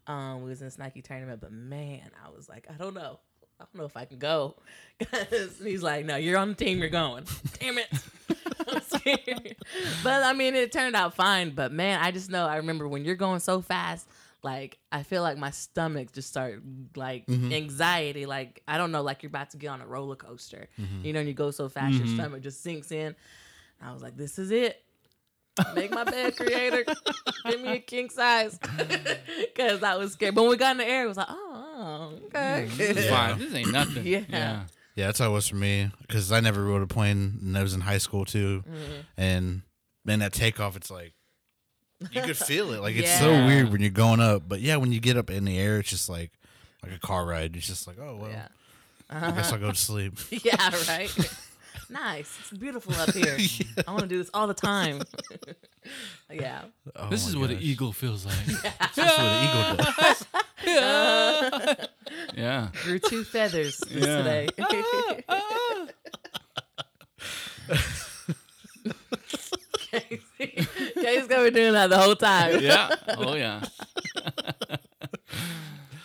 Um, 0.07 0.43
we 0.43 0.49
was 0.49 0.61
in 0.61 0.67
this 0.67 0.77
Nike 0.77 1.01
tournament, 1.01 1.41
but 1.41 1.51
man, 1.51 2.09
I 2.25 2.29
was 2.35 2.47
like, 2.47 2.67
I 2.69 2.73
don't 2.73 2.93
know. 2.93 3.19
I 3.59 3.63
don't 3.65 3.75
know 3.75 3.85
if 3.85 3.97
I 3.97 4.05
can 4.05 4.19
go. 4.19 4.55
'Cause 5.11 5.59
he's 5.63 5.81
like, 5.83 6.05
no, 6.05 6.15
you're 6.15 6.37
on 6.37 6.49
the 6.49 6.55
team. 6.55 6.77
You're 6.79 6.89
going. 6.89 7.25
Damn 7.59 7.77
it. 7.79 7.87
But 10.03 10.23
I 10.23 10.33
mean, 10.33 10.55
it 10.55 10.71
turned 10.71 10.95
out 10.95 11.15
fine. 11.15 11.51
But 11.55 11.71
man, 11.71 11.99
I 12.01 12.11
just 12.11 12.29
know. 12.29 12.45
I 12.45 12.57
remember 12.57 12.87
when 12.87 13.03
you're 13.05 13.15
going 13.15 13.39
so 13.39 13.61
fast. 13.61 14.07
Like 14.43 14.77
I 14.91 15.01
feel 15.03 15.23
like 15.23 15.37
my 15.37 15.49
stomach 15.51 16.13
just 16.13 16.29
start 16.29 16.61
like 16.95 17.25
anxiety. 17.51 18.25
Like 18.27 18.61
I 18.67 18.77
don't 18.77 18.91
know, 18.91 19.01
like 19.01 19.23
you're 19.23 19.29
about 19.29 19.49
to 19.51 19.57
get 19.57 19.69
on 19.69 19.81
a 19.81 19.87
roller 19.87 20.15
coaster. 20.15 20.67
You 21.03 21.11
know, 21.13 21.19
and 21.19 21.27
you 21.27 21.33
go 21.33 21.49
so 21.51 21.67
fast, 21.69 21.95
your 21.95 22.05
stomach 22.15 22.41
just 22.43 22.61
sinks 22.61 22.91
in. 22.91 23.15
I 23.81 23.91
was 23.93 24.01
like, 24.03 24.15
this 24.15 24.37
is 24.39 24.51
it. 24.51 24.81
Make 25.75 25.91
my 25.91 26.03
bed, 26.03 26.35
creator. 26.35 26.83
Give 27.49 27.61
me 27.61 27.73
a 27.73 27.79
king 27.79 28.09
size. 28.09 28.59
Because 29.55 29.81
I 29.81 29.95
was 29.95 30.13
scared. 30.13 30.35
But 30.35 30.43
when 30.43 30.51
we 30.51 30.57
got 30.57 30.71
in 30.71 30.77
the 30.77 30.87
air, 30.87 31.05
it 31.05 31.07
was 31.07 31.17
like, 31.17 31.27
oh, 31.29 32.13
okay. 32.27 32.67
It's 32.77 33.09
fine. 33.09 33.39
This 33.39 33.53
ain't 33.53 33.71
nothing. 33.71 34.05
Yeah. 34.05 34.21
yeah. 34.29 34.63
Yeah, 34.95 35.05
that's 35.07 35.19
how 35.19 35.29
it 35.29 35.33
was 35.33 35.47
for 35.47 35.55
me 35.55 35.91
because 36.01 36.31
I 36.31 36.39
never 36.39 36.63
rode 36.63 36.81
a 36.81 36.87
plane 36.87 37.39
and 37.41 37.55
I 37.57 37.61
was 37.61 37.75
in 37.75 37.81
high 37.81 37.99
school 37.99 38.25
too. 38.25 38.63
Mm-hmm. 38.67 38.93
And 39.15 39.61
man, 40.05 40.19
that 40.19 40.33
takeoff, 40.33 40.75
it's 40.75 40.89
like 40.89 41.13
you 42.11 42.21
could 42.21 42.35
feel 42.37 42.71
it. 42.73 42.81
Like 42.81 42.95
it's 42.95 43.19
so 43.19 43.31
weird 43.45 43.71
when 43.71 43.81
you're 43.81 43.91
going 43.91 44.19
up, 44.19 44.43
but 44.47 44.59
yeah, 44.59 44.77
when 44.77 44.91
you 44.91 44.99
get 44.99 45.15
up 45.15 45.29
in 45.29 45.45
the 45.45 45.57
air, 45.59 45.77
it's 45.77 45.89
just 45.89 46.09
like 46.09 46.31
like 46.83 46.93
a 46.93 46.99
car 46.99 47.25
ride. 47.27 47.55
It's 47.55 47.67
just 47.67 47.85
like, 47.85 47.97
oh 47.99 48.17
well, 48.19 48.31
Yeah. 48.31 48.47
I 49.09 49.31
guess 49.31 49.53
I'll 49.53 49.59
go 49.59 49.69
to 49.69 49.77
sleep. 49.77 50.13
Yeah, 50.43 50.71
right. 50.89 51.11
nice. 51.89 52.37
It's 52.39 52.51
beautiful 52.57 52.93
up 52.95 53.11
here. 53.13 53.37
I 53.87 53.91
want 53.91 54.01
to 54.03 54.07
do 54.07 54.17
this 54.17 54.29
all 54.33 54.47
the 54.47 54.53
time. 54.53 55.01
yeah. 56.31 56.61
Oh 56.95 57.09
This 57.09 57.23
my 57.25 57.29
is 57.29 57.37
what 57.37 57.49
an 57.51 57.57
eagle 57.59 57.91
feels 57.93 58.25
like. 58.25 58.35
That's 58.79 58.97
what 58.97 59.19
an 59.19 59.75
eagle 59.75 59.93
does. 59.97 60.25
yeah. 62.35 62.69
Grew 62.83 62.99
two 62.99 63.23
feathers 63.23 63.81
Yeah. 63.89 64.17
today. 64.17 64.47
Casey, 69.73 70.19
Casey's 70.95 71.27
gonna 71.27 71.45
be 71.45 71.51
doing 71.51 71.73
that 71.73 71.89
the 71.89 71.97
whole 71.97 72.15
time. 72.15 72.61
Yeah. 72.61 72.89
Oh 73.17 73.35
yeah. 73.35 73.63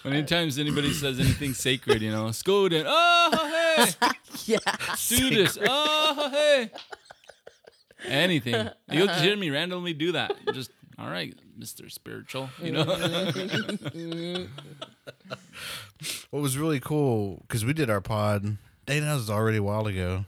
Anytime 0.04 0.50
anybody 0.58 0.92
says 0.92 1.20
anything 1.20 1.54
sacred, 1.54 2.02
you 2.02 2.10
know, 2.10 2.24
Skoden, 2.26 2.84
oh 2.86 3.30
hey, 3.76 4.08
Yeah. 4.46 4.58
do 5.08 5.30
this, 5.30 5.58
oh 5.64 6.28
hey, 6.30 6.70
anything. 8.06 8.68
You'll 8.90 9.06
just 9.06 9.22
hear 9.22 9.36
me 9.36 9.50
randomly 9.50 9.94
do 9.94 10.12
that. 10.12 10.32
Just 10.52 10.70
all 10.98 11.08
right, 11.08 11.34
Mister 11.56 11.88
Spiritual, 11.88 12.50
you 12.60 12.72
know. 12.72 12.84
What 16.30 16.42
was 16.42 16.58
really 16.58 16.80
cool 16.80 17.42
because 17.46 17.64
we 17.64 17.72
did 17.72 17.90
our 17.90 18.00
pod. 18.00 18.56
Dana 18.86 19.14
was 19.14 19.30
already 19.30 19.58
a 19.58 19.62
while 19.62 19.86
ago, 19.86 20.24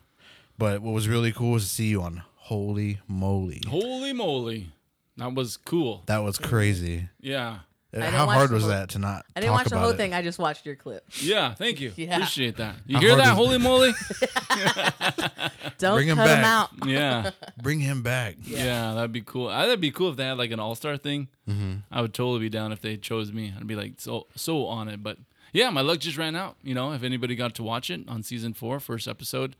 but 0.58 0.82
what 0.82 0.92
was 0.92 1.08
really 1.08 1.32
cool 1.32 1.52
was 1.52 1.64
to 1.64 1.68
see 1.68 1.86
you 1.86 2.02
on 2.02 2.22
Holey 2.48 2.98
Moley. 3.08 3.62
Holy 3.68 4.12
moly, 4.12 4.68
that 5.16 5.34
was 5.34 5.56
cool. 5.56 6.04
That 6.06 6.18
was 6.22 6.38
crazy. 6.38 7.08
Yeah. 7.20 7.60
Didn't 8.00 8.12
How 8.14 8.26
hard 8.26 8.50
was 8.50 8.62
whole- 8.62 8.70
that 8.70 8.90
to 8.90 8.98
not? 8.98 9.24
I 9.36 9.40
didn't 9.40 9.50
talk 9.52 9.58
watch 9.60 9.68
the 9.68 9.74
about 9.76 9.82
whole 9.84 9.90
it? 9.92 9.96
thing. 9.96 10.14
I 10.14 10.22
just 10.22 10.38
watched 10.38 10.66
your 10.66 10.76
clip. 10.76 11.04
Yeah, 11.20 11.54
thank 11.54 11.80
you. 11.80 11.92
Yeah. 11.96 12.16
Appreciate 12.16 12.56
that. 12.56 12.76
You 12.86 12.96
How 12.96 13.00
hear 13.00 13.10
hard 13.10 13.20
that, 13.22 13.30
is- 13.32 13.36
holy 13.36 13.58
moly? 13.58 13.92
Don't 15.78 15.96
Bring 15.96 16.08
him 16.08 16.16
cut 16.16 16.28
him 16.30 16.42
back. 16.42 16.44
out. 16.44 16.70
Yeah, 16.86 17.30
Bring 17.62 17.80
him 17.80 18.02
back. 18.02 18.36
yeah, 18.42 18.94
that'd 18.94 19.12
be 19.12 19.22
cool. 19.22 19.48
Uh, 19.48 19.62
That'd 19.66 19.80
be 19.80 19.90
cool 19.90 20.10
if 20.10 20.16
they 20.16 20.24
had 20.24 20.38
like 20.38 20.50
an 20.50 20.60
all 20.60 20.74
star 20.74 20.96
thing. 20.96 21.28
Mm-hmm. 21.48 21.74
I 21.90 22.00
would 22.00 22.14
totally 22.14 22.40
be 22.40 22.48
down 22.48 22.72
if 22.72 22.80
they 22.80 22.96
chose 22.96 23.32
me. 23.32 23.52
I'd 23.56 23.66
be 23.66 23.76
like 23.76 23.94
so 23.98 24.26
so 24.36 24.66
on 24.66 24.88
it. 24.88 25.02
But 25.02 25.18
yeah, 25.52 25.70
my 25.70 25.80
luck 25.80 25.98
just 26.00 26.16
ran 26.16 26.36
out. 26.36 26.56
You 26.62 26.74
know, 26.74 26.92
if 26.92 27.02
anybody 27.02 27.34
got 27.36 27.54
to 27.56 27.62
watch 27.62 27.90
it 27.90 28.08
on 28.08 28.22
season 28.22 28.54
four, 28.54 28.80
first 28.80 29.08
episode, 29.08 29.56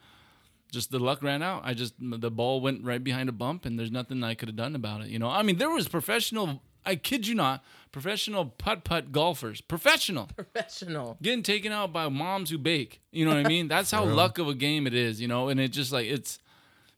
just 0.70 0.90
the 0.90 0.98
luck 0.98 1.22
ran 1.22 1.42
out. 1.42 1.62
I 1.64 1.74
just 1.74 1.94
the 1.98 2.30
ball 2.30 2.60
went 2.60 2.84
right 2.84 3.02
behind 3.02 3.28
a 3.28 3.32
bump, 3.32 3.64
and 3.64 3.78
there's 3.78 3.90
nothing 3.90 4.22
I 4.22 4.34
could 4.34 4.48
have 4.48 4.56
done 4.56 4.74
about 4.74 5.02
it. 5.02 5.08
You 5.08 5.18
know, 5.18 5.28
I 5.28 5.42
mean, 5.42 5.58
there 5.58 5.70
was 5.70 5.88
professional. 5.88 6.62
I 6.86 6.96
kid 6.96 7.26
you 7.26 7.34
not, 7.34 7.64
professional 7.92 8.46
putt 8.46 8.84
putt 8.84 9.12
golfers, 9.12 9.60
professional 9.60 10.28
Professional. 10.36 11.16
getting 11.22 11.42
taken 11.42 11.72
out 11.72 11.92
by 11.92 12.08
moms 12.08 12.50
who 12.50 12.58
bake. 12.58 13.00
You 13.12 13.24
know 13.24 13.34
what 13.34 13.44
I 13.44 13.48
mean? 13.48 13.68
That's 13.68 13.90
how 13.90 14.04
luck 14.04 14.38
of 14.38 14.48
a 14.48 14.54
game 14.54 14.86
it 14.86 14.94
is, 14.94 15.20
you 15.20 15.28
know. 15.28 15.48
And 15.48 15.60
it 15.60 15.68
just 15.68 15.92
like 15.92 16.06
it's, 16.06 16.38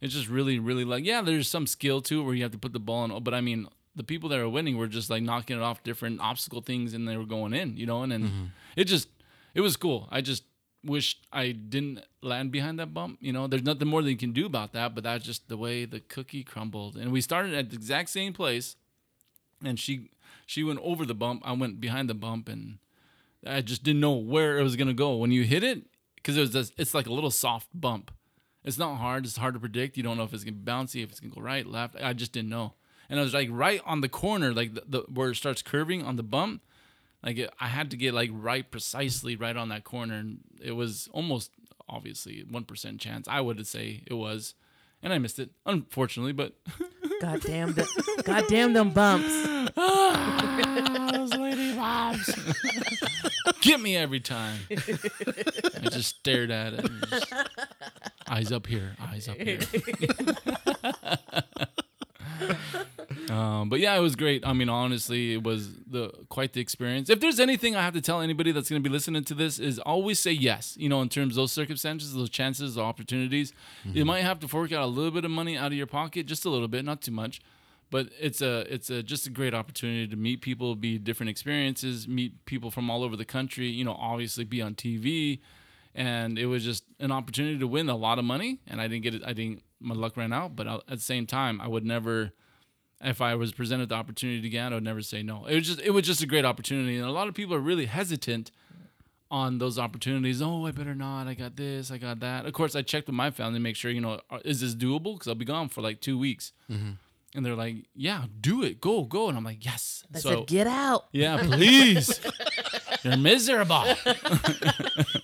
it's 0.00 0.14
just 0.14 0.28
really, 0.28 0.58
really 0.58 0.84
like 0.84 1.04
yeah. 1.04 1.22
There's 1.22 1.48
some 1.48 1.66
skill 1.66 2.00
to 2.02 2.20
it 2.20 2.24
where 2.24 2.34
you 2.34 2.42
have 2.42 2.52
to 2.52 2.58
put 2.58 2.72
the 2.72 2.80
ball 2.80 3.04
in, 3.04 3.22
but 3.22 3.34
I 3.34 3.40
mean, 3.40 3.68
the 3.96 4.04
people 4.04 4.28
that 4.28 4.38
are 4.38 4.48
winning 4.48 4.76
were 4.76 4.86
just 4.86 5.10
like 5.10 5.22
knocking 5.22 5.56
it 5.56 5.62
off 5.62 5.82
different 5.82 6.20
obstacle 6.20 6.60
things, 6.60 6.94
and 6.94 7.08
they 7.08 7.16
were 7.16 7.24
going 7.24 7.54
in, 7.54 7.76
you 7.76 7.86
know. 7.86 8.02
And 8.02 8.12
then 8.12 8.22
mm-hmm. 8.24 8.44
it 8.76 8.84
just, 8.84 9.08
it 9.54 9.62
was 9.62 9.76
cool. 9.76 10.06
I 10.12 10.20
just 10.20 10.44
wish 10.84 11.18
I 11.32 11.52
didn't 11.52 12.04
land 12.22 12.52
behind 12.52 12.78
that 12.78 12.92
bump. 12.92 13.18
You 13.20 13.32
know, 13.32 13.46
there's 13.46 13.64
nothing 13.64 13.88
more 13.88 14.02
that 14.02 14.10
you 14.10 14.16
can 14.16 14.32
do 14.32 14.46
about 14.46 14.72
that. 14.74 14.94
But 14.94 15.04
that's 15.04 15.24
just 15.24 15.48
the 15.48 15.56
way 15.56 15.86
the 15.86 16.00
cookie 16.00 16.44
crumbled. 16.44 16.96
And 16.96 17.10
we 17.10 17.22
started 17.22 17.54
at 17.54 17.70
the 17.70 17.76
exact 17.76 18.10
same 18.10 18.34
place, 18.34 18.76
and 19.66 19.78
she 19.78 20.10
she 20.46 20.62
went 20.62 20.80
over 20.82 21.04
the 21.04 21.14
bump. 21.14 21.42
I 21.44 21.52
went 21.52 21.80
behind 21.80 22.08
the 22.08 22.14
bump, 22.14 22.48
and 22.48 22.78
I 23.44 23.60
just 23.60 23.82
didn't 23.82 24.00
know 24.00 24.12
where 24.12 24.58
it 24.58 24.62
was 24.62 24.76
gonna 24.76 24.94
go 24.94 25.16
when 25.16 25.32
you 25.32 25.44
hit 25.44 25.64
it 25.64 25.84
because 26.16 26.36
it 26.36 26.40
was 26.40 26.50
just, 26.50 26.72
it's 26.78 26.94
like 26.94 27.06
a 27.06 27.12
little 27.12 27.30
soft 27.30 27.68
bump. 27.74 28.10
It's 28.64 28.78
not 28.78 28.96
hard. 28.96 29.24
It's 29.24 29.36
hard 29.36 29.54
to 29.54 29.60
predict. 29.60 29.96
You 29.96 30.02
don't 30.02 30.16
know 30.16 30.24
if 30.24 30.32
it's 30.32 30.44
gonna 30.44 30.56
be 30.56 30.70
bouncy, 30.70 31.02
if 31.02 31.10
it's 31.10 31.20
gonna 31.20 31.34
go 31.34 31.40
right, 31.40 31.66
left. 31.66 31.96
I 32.02 32.12
just 32.12 32.32
didn't 32.32 32.50
know. 32.50 32.74
And 33.08 33.20
I 33.20 33.22
was 33.22 33.34
like 33.34 33.48
right 33.50 33.80
on 33.84 34.00
the 34.00 34.08
corner, 34.08 34.52
like 34.52 34.74
the, 34.74 34.82
the 34.86 35.00
where 35.12 35.30
it 35.30 35.36
starts 35.36 35.62
curving 35.62 36.02
on 36.02 36.16
the 36.16 36.22
bump. 36.22 36.62
Like 37.24 37.38
it, 37.38 37.50
I 37.60 37.68
had 37.68 37.90
to 37.90 37.96
get 37.96 38.14
like 38.14 38.30
right 38.32 38.68
precisely 38.70 39.36
right 39.36 39.56
on 39.56 39.68
that 39.70 39.84
corner, 39.84 40.14
and 40.14 40.40
it 40.60 40.72
was 40.72 41.08
almost 41.12 41.50
obviously 41.88 42.44
one 42.48 42.64
percent 42.64 43.00
chance. 43.00 43.28
I 43.28 43.40
would 43.40 43.64
say 43.66 44.02
it 44.06 44.14
was, 44.14 44.54
and 45.06 45.12
I 45.14 45.18
missed 45.18 45.38
it 45.38 45.50
unfortunately, 45.64 46.32
but 46.32 46.52
God 47.22 47.40
damn 47.42 47.72
them. 47.74 47.86
God 48.24 48.44
damn 48.48 48.72
them 48.72 48.90
bumps. 48.90 49.28
Ah, 49.76 51.10
those 51.12 51.32
lady 51.32 51.76
bobs 51.76 52.34
get 53.60 53.80
me 53.80 53.96
every 53.96 54.18
time. 54.18 54.58
I 54.68 55.88
just 55.90 56.16
stared 56.16 56.50
at 56.50 56.72
it. 56.72 56.90
just, 57.08 57.32
eyes 58.28 58.50
up 58.50 58.66
here, 58.66 58.96
eyes 59.00 59.28
up 59.28 59.36
here. 59.36 59.60
um, 63.30 63.68
but 63.68 63.80
yeah, 63.80 63.96
it 63.96 64.00
was 64.00 64.16
great. 64.16 64.46
I 64.46 64.52
mean, 64.52 64.68
honestly, 64.68 65.34
it 65.34 65.42
was 65.42 65.74
the 65.86 66.10
quite 66.28 66.52
the 66.52 66.60
experience. 66.60 67.10
If 67.10 67.20
there's 67.20 67.40
anything 67.40 67.76
I 67.76 67.82
have 67.82 67.94
to 67.94 68.00
tell 68.00 68.20
anybody 68.20 68.52
that's 68.52 68.70
going 68.70 68.82
to 68.82 68.88
be 68.88 68.92
listening 68.92 69.24
to 69.24 69.34
this, 69.34 69.58
is 69.58 69.78
always 69.78 70.18
say 70.18 70.32
yes. 70.32 70.76
You 70.78 70.88
know, 70.88 71.02
in 71.02 71.08
terms 71.08 71.34
of 71.34 71.42
those 71.42 71.52
circumstances, 71.52 72.14
those 72.14 72.30
chances, 72.30 72.74
the 72.74 72.82
opportunities, 72.82 73.52
you 73.84 74.04
might 74.04 74.22
have 74.22 74.38
to 74.40 74.48
fork 74.48 74.72
out 74.72 74.82
a 74.82 74.86
little 74.86 75.10
bit 75.10 75.24
of 75.24 75.30
money 75.30 75.56
out 75.56 75.68
of 75.68 75.74
your 75.74 75.86
pocket, 75.86 76.26
just 76.26 76.44
a 76.44 76.50
little 76.50 76.68
bit, 76.68 76.84
not 76.84 77.02
too 77.02 77.12
much 77.12 77.40
but 77.90 78.08
it's 78.20 78.42
a 78.42 78.72
it's 78.72 78.90
a 78.90 79.02
just 79.02 79.26
a 79.26 79.30
great 79.30 79.54
opportunity 79.54 80.08
to 80.08 80.16
meet 80.16 80.40
people, 80.40 80.74
be 80.74 80.98
different 80.98 81.30
experiences, 81.30 82.08
meet 82.08 82.44
people 82.44 82.70
from 82.70 82.90
all 82.90 83.02
over 83.02 83.16
the 83.16 83.24
country. 83.24 83.68
You 83.68 83.84
know, 83.84 83.96
obviously 83.98 84.44
be 84.44 84.60
on 84.60 84.74
TV, 84.74 85.40
and 85.94 86.38
it 86.38 86.46
was 86.46 86.64
just 86.64 86.84
an 86.98 87.12
opportunity 87.12 87.58
to 87.58 87.66
win 87.66 87.88
a 87.88 87.96
lot 87.96 88.18
of 88.18 88.24
money. 88.24 88.60
And 88.66 88.80
I 88.80 88.88
didn't 88.88 89.04
get 89.04 89.14
it. 89.14 89.22
I 89.24 89.32
didn't. 89.32 89.62
My 89.80 89.94
luck 89.94 90.16
ran 90.16 90.32
out. 90.32 90.56
But 90.56 90.66
at 90.66 90.86
the 90.88 90.98
same 90.98 91.26
time, 91.26 91.60
I 91.60 91.68
would 91.68 91.84
never. 91.84 92.32
If 93.00 93.20
I 93.20 93.34
was 93.34 93.52
presented 93.52 93.90
the 93.90 93.94
opportunity 93.94 94.46
again, 94.46 94.72
I 94.72 94.76
would 94.76 94.84
never 94.84 95.02
say 95.02 95.22
no. 95.22 95.44
It 95.46 95.54
was 95.54 95.66
just 95.66 95.80
it 95.80 95.90
was 95.90 96.06
just 96.06 96.22
a 96.22 96.26
great 96.26 96.44
opportunity, 96.44 96.96
and 96.96 97.06
a 97.06 97.10
lot 97.10 97.28
of 97.28 97.34
people 97.34 97.54
are 97.54 97.60
really 97.60 97.86
hesitant 97.86 98.50
on 99.30 99.58
those 99.58 99.78
opportunities. 99.78 100.40
Oh, 100.40 100.66
I 100.66 100.70
better 100.70 100.94
not. 100.94 101.26
I 101.26 101.34
got 101.34 101.56
this. 101.56 101.90
I 101.90 101.98
got 101.98 102.20
that. 102.20 102.46
Of 102.46 102.52
course, 102.52 102.74
I 102.74 102.82
checked 102.82 103.06
with 103.06 103.14
my 103.14 103.30
family 103.30 103.58
to 103.58 103.62
make 103.62 103.76
sure 103.76 103.90
you 103.90 104.00
know 104.00 104.20
uh, 104.30 104.38
is 104.44 104.60
this 104.60 104.74
doable 104.74 105.14
because 105.14 105.28
I'll 105.28 105.34
be 105.34 105.44
gone 105.44 105.68
for 105.68 105.82
like 105.82 106.00
two 106.00 106.18
weeks. 106.18 106.52
Mm-hmm. 106.70 106.92
And 107.34 107.44
they're 107.44 107.54
like, 107.54 107.84
"Yeah, 107.94 108.24
do 108.40 108.62
it, 108.62 108.80
go, 108.80 109.04
go." 109.04 109.28
And 109.28 109.36
I'm 109.36 109.44
like, 109.44 109.62
"Yes." 109.62 110.04
I 110.14 110.18
so 110.18 110.28
said, 110.30 110.46
get 110.46 110.66
out. 110.66 111.04
yeah, 111.12 111.36
please. 111.42 112.18
You're 113.02 113.16
miserable. 113.16 113.84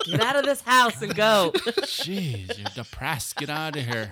Get 0.05 0.21
out 0.21 0.37
of 0.37 0.45
this 0.45 0.61
house 0.61 1.03
and 1.03 1.15
go. 1.15 1.51
Jeez, 1.55 2.57
you're 2.57 2.85
depressed. 2.85 3.37
Get 3.37 3.51
out 3.51 3.77
of 3.77 3.85
here. 3.85 4.11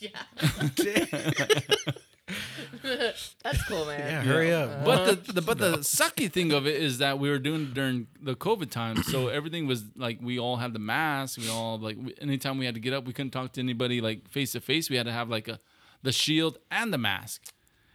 That's 2.82 3.64
cool, 3.66 3.86
man. 3.86 3.98
Yeah, 3.98 4.22
hurry 4.22 4.52
up. 4.52 4.84
But 4.84 5.26
the, 5.26 5.32
the 5.34 5.42
but 5.42 5.58
the 5.58 5.78
sucky 5.78 6.30
thing 6.30 6.52
of 6.52 6.66
it 6.66 6.76
is 6.76 6.98
that 6.98 7.18
we 7.18 7.30
were 7.30 7.38
doing 7.38 7.72
during 7.72 8.06
the 8.20 8.34
COVID 8.34 8.70
time, 8.70 9.02
so 9.02 9.28
everything 9.38 9.66
was 9.66 9.84
like 9.96 10.18
we 10.22 10.38
all 10.38 10.56
had 10.56 10.72
the 10.72 10.78
mask. 10.78 11.38
We 11.38 11.48
all 11.48 11.78
like 11.78 11.96
we, 11.98 12.14
anytime 12.20 12.58
we 12.58 12.66
had 12.66 12.74
to 12.74 12.80
get 12.80 12.92
up, 12.92 13.06
we 13.06 13.12
couldn't 13.12 13.30
talk 13.30 13.52
to 13.52 13.60
anybody 13.60 14.00
like 14.00 14.28
face 14.28 14.52
to 14.52 14.60
face. 14.60 14.90
We 14.90 14.96
had 14.96 15.06
to 15.06 15.12
have 15.12 15.28
like 15.28 15.48
a 15.48 15.60
the 16.02 16.12
shield 16.12 16.58
and 16.70 16.92
the 16.92 16.98
mask. 16.98 17.42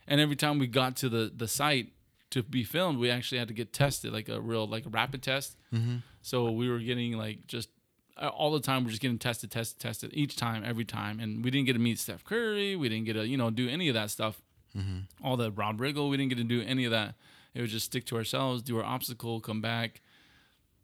And 0.08 0.20
every 0.20 0.36
time 0.36 0.60
we 0.60 0.68
got 0.68 0.96
to 0.98 1.10
the 1.10 1.32
the 1.36 1.48
site 1.48 1.94
to 2.32 2.44
be 2.44 2.64
filmed, 2.64 2.98
we 3.00 3.10
actually 3.10 3.38
had 3.38 3.48
to 3.48 3.54
get 3.54 3.74
tested, 3.74 4.12
like 4.12 4.30
a 4.30 4.42
real 4.42 4.68
like 4.68 4.86
a 4.86 4.90
rapid 4.90 5.22
test. 5.22 5.58
Mm-hmm. 5.74 5.98
So 6.22 6.52
we 6.52 6.70
were 6.70 6.80
getting 6.80 7.14
like 7.14 7.48
just 7.48 7.70
uh, 7.70 7.73
Uh, 8.16 8.28
all 8.28 8.52
the 8.52 8.60
time. 8.60 8.84
We're 8.84 8.92
just 8.92 9.02
getting 9.02 9.18
tested, 9.18 9.50
tested, 9.50 9.80
tested 9.80 10.12
each 10.14 10.36
time, 10.36 10.64
every 10.64 10.86
time, 10.86 11.20
and 11.20 11.44
we 11.44 11.50
didn't 11.50 11.66
get 11.66 11.74
to 11.74 11.80
meet 11.80 11.98
Steph 11.98 12.24
Curry. 12.24 12.76
We 12.76 12.88
didn't 12.88 13.06
get 13.06 13.14
to 13.14 13.28
you 13.28 13.38
know 13.38 13.50
do 13.50 13.68
any 13.68 13.88
of 13.90 13.96
that 13.96 14.12
stuff. 14.12 14.42
Mm-hmm. 14.78 15.26
All 15.26 15.38
the 15.38 15.52
Rob 15.52 15.80
Riggle, 15.80 16.10
we 16.10 16.18
didn't 16.18 16.30
get 16.30 16.38
to 16.38 16.44
do 16.44 16.62
any 16.62 16.86
of 16.86 16.92
that. 16.92 17.16
It 17.54 17.62
was 17.62 17.72
just 17.72 17.86
stick 17.86 18.06
to 18.06 18.16
ourselves, 18.18 18.62
do 18.62 18.78
our 18.78 18.84
obstacle, 18.84 19.40
come 19.40 19.62
back. 19.62 20.02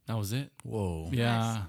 That 0.08 0.18
was 0.18 0.34
it. 0.34 0.52
Whoa. 0.64 1.10
Yeah. 1.12 1.64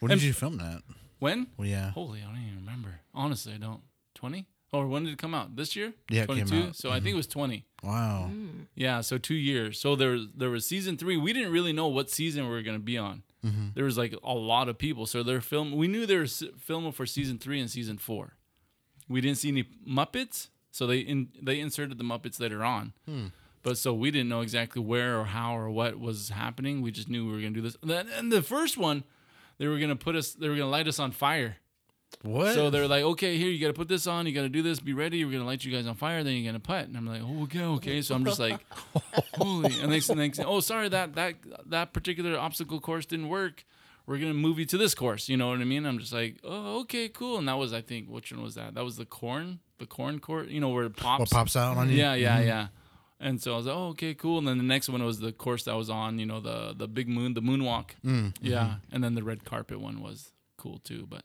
When 0.00 0.12
And- 0.12 0.20
did 0.20 0.26
you 0.26 0.32
film 0.32 0.58
that? 0.58 0.82
When? 1.18 1.46
Well, 1.56 1.68
yeah. 1.68 1.92
Holy, 1.92 2.20
I 2.20 2.26
don't 2.26 2.42
even 2.42 2.56
remember. 2.56 3.00
Honestly, 3.14 3.54
I 3.54 3.58
don't. 3.58 3.80
Twenty? 4.14 4.46
Or 4.72 4.86
when 4.86 5.04
did 5.04 5.12
it 5.12 5.18
come 5.18 5.34
out? 5.34 5.54
This 5.54 5.76
year? 5.76 5.92
Yeah, 6.10 6.22
it 6.22 6.28
came 6.28 6.46
22? 6.46 6.68
out. 6.68 6.76
So 6.76 6.90
I 6.90 6.94
think 6.94 7.06
it 7.06 7.08
mm-hmm. 7.10 7.16
was 7.18 7.26
twenty. 7.26 7.66
Wow. 7.82 8.30
Mm. 8.32 8.66
Yeah, 8.74 9.02
so 9.02 9.18
two 9.18 9.34
years. 9.34 9.78
So 9.78 9.94
there, 9.94 10.18
there 10.34 10.50
was 10.50 10.66
season 10.66 10.96
three. 10.96 11.16
We 11.16 11.32
didn't 11.32 11.52
really 11.52 11.72
know 11.72 11.88
what 11.88 12.10
season 12.10 12.44
we 12.44 12.50
were 12.50 12.62
gonna 12.62 12.78
be 12.78 12.98
on. 12.98 13.22
Mm-hmm. 13.44 13.68
There 13.74 13.84
was 13.84 13.98
like 13.98 14.14
a 14.22 14.34
lot 14.34 14.68
of 14.68 14.78
people, 14.78 15.06
so 15.06 15.22
they're 15.22 15.40
film. 15.40 15.72
We 15.72 15.88
knew 15.88 16.06
they 16.06 16.16
were 16.16 16.26
filming 16.26 16.92
for 16.92 17.06
season 17.06 17.38
three 17.38 17.60
and 17.60 17.70
season 17.70 17.98
four. 17.98 18.34
We 19.08 19.20
didn't 19.20 19.38
see 19.38 19.48
any 19.48 19.64
Muppets, 19.88 20.48
so 20.70 20.86
they 20.86 20.98
in, 20.98 21.28
they 21.40 21.58
inserted 21.60 21.98
the 21.98 22.04
Muppets 22.04 22.40
later 22.40 22.64
on. 22.64 22.92
Hmm. 23.06 23.26
But 23.62 23.78
so 23.78 23.94
we 23.94 24.10
didn't 24.10 24.28
know 24.28 24.40
exactly 24.40 24.82
where 24.82 25.18
or 25.18 25.24
how 25.26 25.56
or 25.56 25.70
what 25.70 25.98
was 25.98 26.30
happening. 26.30 26.82
We 26.82 26.90
just 26.90 27.08
knew 27.08 27.26
we 27.26 27.32
were 27.32 27.38
gonna 27.38 27.50
do 27.50 27.60
this. 27.62 27.76
Then 27.82 28.08
and 28.16 28.32
the 28.32 28.42
first 28.42 28.76
one, 28.76 29.04
they 29.58 29.66
were 29.66 29.78
gonna 29.78 29.96
put 29.96 30.16
us. 30.16 30.32
They 30.32 30.48
were 30.48 30.56
gonna 30.56 30.70
light 30.70 30.88
us 30.88 30.98
on 30.98 31.12
fire. 31.12 31.56
What? 32.22 32.54
So 32.54 32.70
they're 32.70 32.86
like, 32.88 33.02
okay, 33.04 33.36
here 33.38 33.48
you 33.48 33.58
got 33.60 33.68
to 33.68 33.72
put 33.72 33.88
this 33.88 34.06
on. 34.06 34.26
You 34.26 34.32
got 34.32 34.42
to 34.42 34.48
do 34.48 34.62
this. 34.62 34.78
Be 34.80 34.92
ready. 34.92 35.24
We're 35.24 35.32
gonna 35.32 35.44
light 35.46 35.64
you 35.64 35.72
guys 35.72 35.86
on 35.86 35.94
fire. 35.94 36.22
Then 36.22 36.34
you're 36.34 36.52
gonna 36.52 36.60
putt. 36.60 36.86
And 36.86 36.96
I'm 36.96 37.06
like, 37.06 37.22
oh, 37.24 37.42
okay, 37.44 37.62
okay. 37.64 38.02
So 38.02 38.14
I'm 38.14 38.24
just 38.24 38.38
like, 38.38 38.60
holy. 39.34 39.72
And 39.80 39.90
next, 39.90 40.08
next, 40.14 40.40
oh, 40.40 40.60
sorry 40.60 40.88
that 40.90 41.14
that 41.14 41.34
that 41.66 41.92
particular 41.92 42.38
obstacle 42.38 42.80
course 42.80 43.06
didn't 43.06 43.28
work. 43.28 43.64
We're 44.06 44.18
gonna 44.18 44.34
move 44.34 44.58
you 44.58 44.64
to 44.66 44.76
this 44.78 44.94
course. 44.94 45.28
You 45.28 45.36
know 45.36 45.48
what 45.50 45.60
I 45.60 45.64
mean? 45.64 45.86
I'm 45.86 45.98
just 45.98 46.12
like, 46.12 46.36
oh, 46.44 46.80
okay, 46.80 47.08
cool. 47.08 47.38
And 47.38 47.48
that 47.48 47.56
was, 47.58 47.72
I 47.72 47.80
think, 47.80 48.08
which 48.08 48.32
one 48.32 48.42
was 48.42 48.54
that? 48.56 48.74
That 48.74 48.84
was 48.84 48.96
the 48.96 49.04
corn, 49.06 49.60
the 49.78 49.86
corn 49.86 50.18
court. 50.18 50.48
You 50.48 50.60
know 50.60 50.70
where 50.70 50.84
it 50.84 50.96
pops. 50.96 51.20
what 51.20 51.30
pops 51.30 51.56
out 51.56 51.76
on 51.76 51.88
you? 51.88 51.96
Yeah, 51.96 52.14
yeah, 52.14 52.40
yeah. 52.40 52.66
And 53.20 53.40
so 53.40 53.54
I 53.54 53.56
was 53.56 53.66
like, 53.66 53.76
oh, 53.76 53.88
okay, 53.90 54.14
cool. 54.14 54.38
And 54.38 54.48
then 54.48 54.58
the 54.58 54.64
next 54.64 54.88
one 54.88 55.04
was 55.04 55.20
the 55.20 55.30
course 55.30 55.62
that 55.64 55.76
was 55.76 55.88
on, 55.88 56.18
you 56.18 56.26
know, 56.26 56.40
the 56.40 56.74
the 56.76 56.88
big 56.88 57.08
moon, 57.08 57.34
the 57.34 57.40
moonwalk. 57.42 57.90
Mm, 58.04 58.34
Yeah. 58.40 58.74
And 58.90 59.02
then 59.04 59.14
the 59.14 59.22
red 59.22 59.44
carpet 59.44 59.80
one 59.80 60.00
was 60.02 60.32
cool 60.56 60.78
too. 60.78 61.06
But 61.08 61.22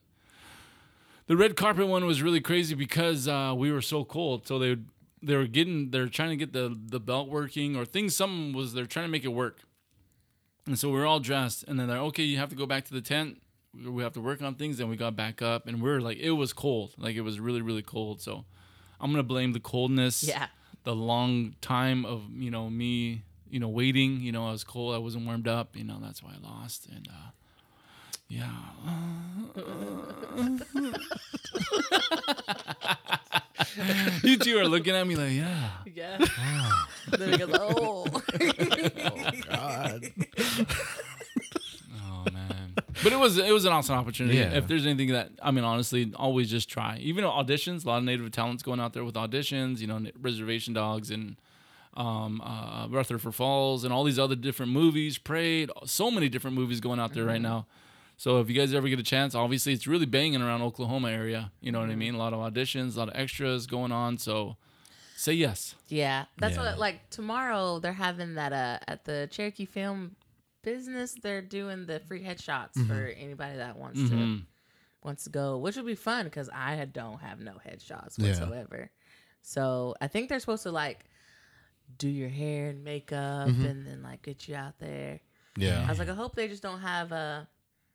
the 1.28 1.38
red 1.38 1.56
carpet 1.56 1.88
one 1.88 2.06
was 2.06 2.22
really 2.22 2.42
crazy 2.42 2.76
because 2.76 3.28
uh, 3.28 3.54
we 3.56 3.72
were 3.72 3.82
so 3.82 4.04
cold. 4.04 4.48
So 4.48 4.58
they 4.60 4.78
they 5.22 5.36
were 5.36 5.48
getting 5.48 5.92
they're 5.92 6.08
trying 6.10 6.30
to 6.30 6.36
get 6.38 6.54
the 6.54 6.78
the 6.90 7.00
belt 7.00 7.30
working 7.30 7.76
or 7.76 7.86
things. 7.86 8.16
Something 8.16 8.54
was 8.54 8.74
they're 8.74 8.86
trying 8.86 9.06
to 9.06 9.12
make 9.12 9.24
it 9.26 9.30
work. 9.34 9.60
And 10.66 10.78
so 10.78 10.90
we 10.90 11.00
were 11.00 11.06
all 11.06 11.20
dressed, 11.22 11.64
and 11.68 11.80
then 11.80 11.88
they're 11.88 11.98
okay. 12.10 12.24
You 12.24 12.38
have 12.38 12.50
to 12.50 12.56
go 12.56 12.66
back 12.66 12.86
to 12.86 12.94
the 12.94 13.02
tent. 13.02 13.42
We- 13.74 13.90
We 13.90 14.04
have 14.04 14.14
to 14.14 14.22
work 14.22 14.42
on 14.42 14.56
things. 14.56 14.78
Then 14.80 14.90
we 14.90 14.96
got 14.98 15.16
back 15.16 15.42
up, 15.42 15.68
and 15.68 15.82
we 15.82 15.90
are 15.92 16.02
like, 16.02 16.18
it 16.18 16.32
was 16.32 16.52
cold. 16.54 16.94
Like 16.98 17.16
it 17.16 17.22
was 17.22 17.40
really 17.40 17.62
really 17.62 17.84
cold. 17.84 18.22
So 18.22 18.46
I'm 19.00 19.12
gonna 19.12 19.24
blame 19.24 19.54
the 19.54 19.60
coldness 19.60 20.24
Yeah. 20.24 20.48
the 20.84 20.96
long 20.96 21.56
time 21.62 22.04
of 22.06 22.24
you 22.34 22.50
know 22.52 22.70
me 22.70 23.24
you 23.50 23.60
know 23.62 23.70
waiting 23.70 24.20
you 24.20 24.32
know 24.32 24.46
i 24.48 24.52
was 24.52 24.66
cold 24.66 24.94
i 24.94 24.98
wasn't 24.98 25.26
warmed 25.26 25.48
up 25.48 25.74
you 25.78 25.84
know 25.86 26.00
that's 26.02 26.22
why 26.22 26.32
i 26.36 26.40
lost 26.46 26.86
and 26.94 27.08
uh 27.08 27.30
yeah 28.30 28.50
you 34.24 34.38
two 34.38 34.58
are 34.60 34.68
looking 34.68 34.96
at 34.96 35.06
me 35.08 35.16
like 35.16 35.34
yeah 35.34 35.70
Yeah. 35.94 36.18
then 37.12 37.32
he 37.34 37.38
goes, 37.38 37.50
oh. 37.54 38.06
God. 39.50 40.06
oh 41.96 42.26
man 42.32 42.76
but 43.04 43.14
it 43.14 43.20
was 43.20 43.38
it 43.38 43.52
was 43.52 43.66
an 43.66 43.74
awesome 43.74 43.96
opportunity 43.96 44.38
Yeah. 44.38 44.54
if 44.54 44.68
there's 44.68 44.86
anything 44.86 45.10
that 45.14 45.32
i 45.42 45.52
mean 45.52 45.64
honestly 45.64 46.12
always 46.16 46.50
just 46.50 46.70
try 46.70 46.98
even 47.02 47.24
auditions 47.24 47.86
a 47.86 47.88
lot 47.88 47.98
of 48.00 48.04
native 48.04 48.30
talents 48.32 48.64
going 48.64 48.80
out 48.80 48.94
there 48.94 49.04
with 49.04 49.16
auditions 49.16 49.80
you 49.80 49.88
know 49.88 50.02
reservation 50.20 50.74
dogs 50.74 51.12
and 51.12 51.38
um, 51.96 52.42
uh, 52.46 52.88
Rutherford 52.90 53.34
Falls, 53.34 53.84
and 53.84 53.92
all 53.92 54.04
these 54.04 54.20
other 54.20 54.36
different 54.36 54.72
movies. 54.72 55.18
Prey, 55.18 55.66
so 55.86 56.12
many 56.12 56.30
different 56.30 56.56
movies 56.56 56.80
going 56.80 57.00
out 57.00 57.16
there 57.16 57.26
right 57.26 57.42
now. 57.42 57.66
So 58.20 58.40
if 58.40 58.50
you 58.50 58.56
guys 58.56 58.74
ever 58.74 58.90
get 58.90 59.00
a 59.00 59.04
chance, 59.04 59.36
obviously 59.36 59.74
it's 59.74 59.86
really 59.88 60.08
banging 60.08 60.42
around 60.42 60.62
Oklahoma 60.64 61.12
area. 61.12 61.52
You 61.62 61.72
know 61.72 61.80
what 61.80 61.90
I 61.90 61.96
mean? 61.96 62.16
A 62.16 62.18
lot 62.18 62.34
of 62.34 62.40
auditions, 62.40 62.96
a 62.96 63.00
lot 63.00 63.10
of 63.10 63.16
extras 63.16 63.68
going 63.68 63.92
on. 63.92 64.18
So 64.18 64.58
say 65.16 65.34
yes. 65.34 65.76
Yeah, 65.88 66.26
that's 66.40 66.56
Yeah. 66.56 66.64
what. 66.64 66.80
Like 66.80 67.10
tomorrow, 67.12 67.80
they're 67.80 67.94
having 67.94 68.34
that 68.36 68.54
uh 68.54 68.80
at 68.88 69.06
the 69.06 69.28
Cherokee 69.32 69.66
Film 69.66 70.16
Business. 70.64 71.14
They're 71.22 71.42
doing 71.44 71.86
the 71.86 72.00
free 72.00 72.24
headshots 72.24 72.74
Mm-hmm. 72.74 72.88
for 72.88 73.06
anybody 73.18 73.58
that 73.58 73.78
wants 73.78 74.00
Mhm. 74.00 74.10
to 74.10 74.46
wants 75.04 75.24
to 75.26 75.30
go, 75.30 75.58
which 75.60 75.76
would 75.78 75.86
be 75.86 75.96
fun 75.96 76.26
because 76.26 76.50
I 76.50 76.84
don't 76.86 77.20
have 77.22 77.40
no 77.40 77.54
headshots 77.66 78.18
Yeah. 78.18 78.28
whatsoever. 78.30 78.90
So 79.44 79.96
I 80.02 80.08
think 80.08 80.28
they're 80.28 80.40
supposed 80.40 80.64
to 80.64 80.72
like 80.72 81.06
do 82.00 82.10
your 82.10 82.30
hair 82.30 82.70
and 82.72 82.84
makeup 82.84 83.48
Mm-hmm. 83.48 83.66
and 83.66 83.86
then 83.88 84.02
like 84.02 84.24
get 84.24 84.48
you 84.48 84.56
out 84.56 84.80
there. 84.80 85.22
Yeah. 85.56 85.86
I 85.86 85.90
was 85.90 86.00
like, 86.00 86.10
I 86.10 86.16
hope 86.16 86.36
they 86.36 86.48
just 86.48 86.64
don't 86.64 86.82
have 86.82 87.12
uh 87.12 87.46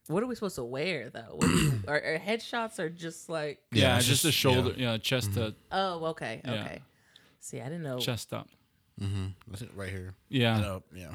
What 0.08 0.22
are 0.22 0.26
we 0.26 0.34
supposed 0.34 0.56
to 0.56 0.64
wear 0.64 1.10
though? 1.10 1.34
What 1.36 1.46
do 1.46 1.54
you, 1.56 1.72
are, 1.88 1.94
are 1.96 2.18
headshots 2.18 2.78
are 2.78 2.90
just 2.90 3.28
like? 3.28 3.60
Yeah, 3.70 3.94
Yeah, 3.96 4.00
just, 4.00 4.24
a 4.24 4.32
shoulder, 4.32 4.74
yeah, 4.76 4.98
chest 4.98 5.34
to 5.34 5.54
Oh, 5.70 6.04
okay, 6.06 6.40
Yeah. 6.44 6.52
okay. 6.64 6.82
See, 7.40 7.60
I 7.60 7.64
didn't 7.64 7.82
know. 7.82 7.98
chest 7.98 8.32
up. 8.32 8.48
Mm-hmm. 9.00 9.26
That's 9.48 9.62
it 9.62 9.70
right 9.74 9.88
here. 9.90 10.14
Yeah. 10.28 10.56
And 10.56 10.64
up. 10.66 10.84
Yeah. 10.94 11.12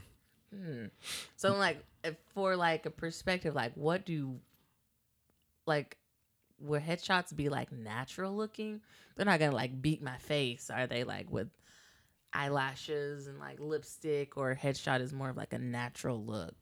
So 1.36 1.56
like 1.56 1.84
if- 2.04 2.16
for 2.34 2.56
like 2.56 2.86
a 2.86 2.90
perspective, 2.90 3.54
like 3.56 3.74
what 3.76 4.06
do 4.06 4.40
like 5.66 5.98
will 6.60 6.82
headshots 6.82 7.36
be 7.36 7.50
like 7.50 7.72
natural 7.72 8.36
looking? 8.36 8.82
They're 9.16 9.26
not 9.26 9.40
gonna 9.40 9.56
like 9.56 9.82
beat 9.82 10.02
my 10.02 10.18
face, 10.18 10.70
are 10.70 10.88
they? 10.88 11.04
Like 11.04 11.30
with 11.32 11.50
eyelashes 12.34 13.28
and 13.28 13.40
like 13.40 13.60
lipstick, 13.60 14.38
or 14.38 14.56
headshot 14.62 15.02
is 15.02 15.14
more 15.14 15.30
of 15.30 15.38
like 15.38 15.54
a 15.54 15.60
natural 15.60 16.24
look. 16.24 16.56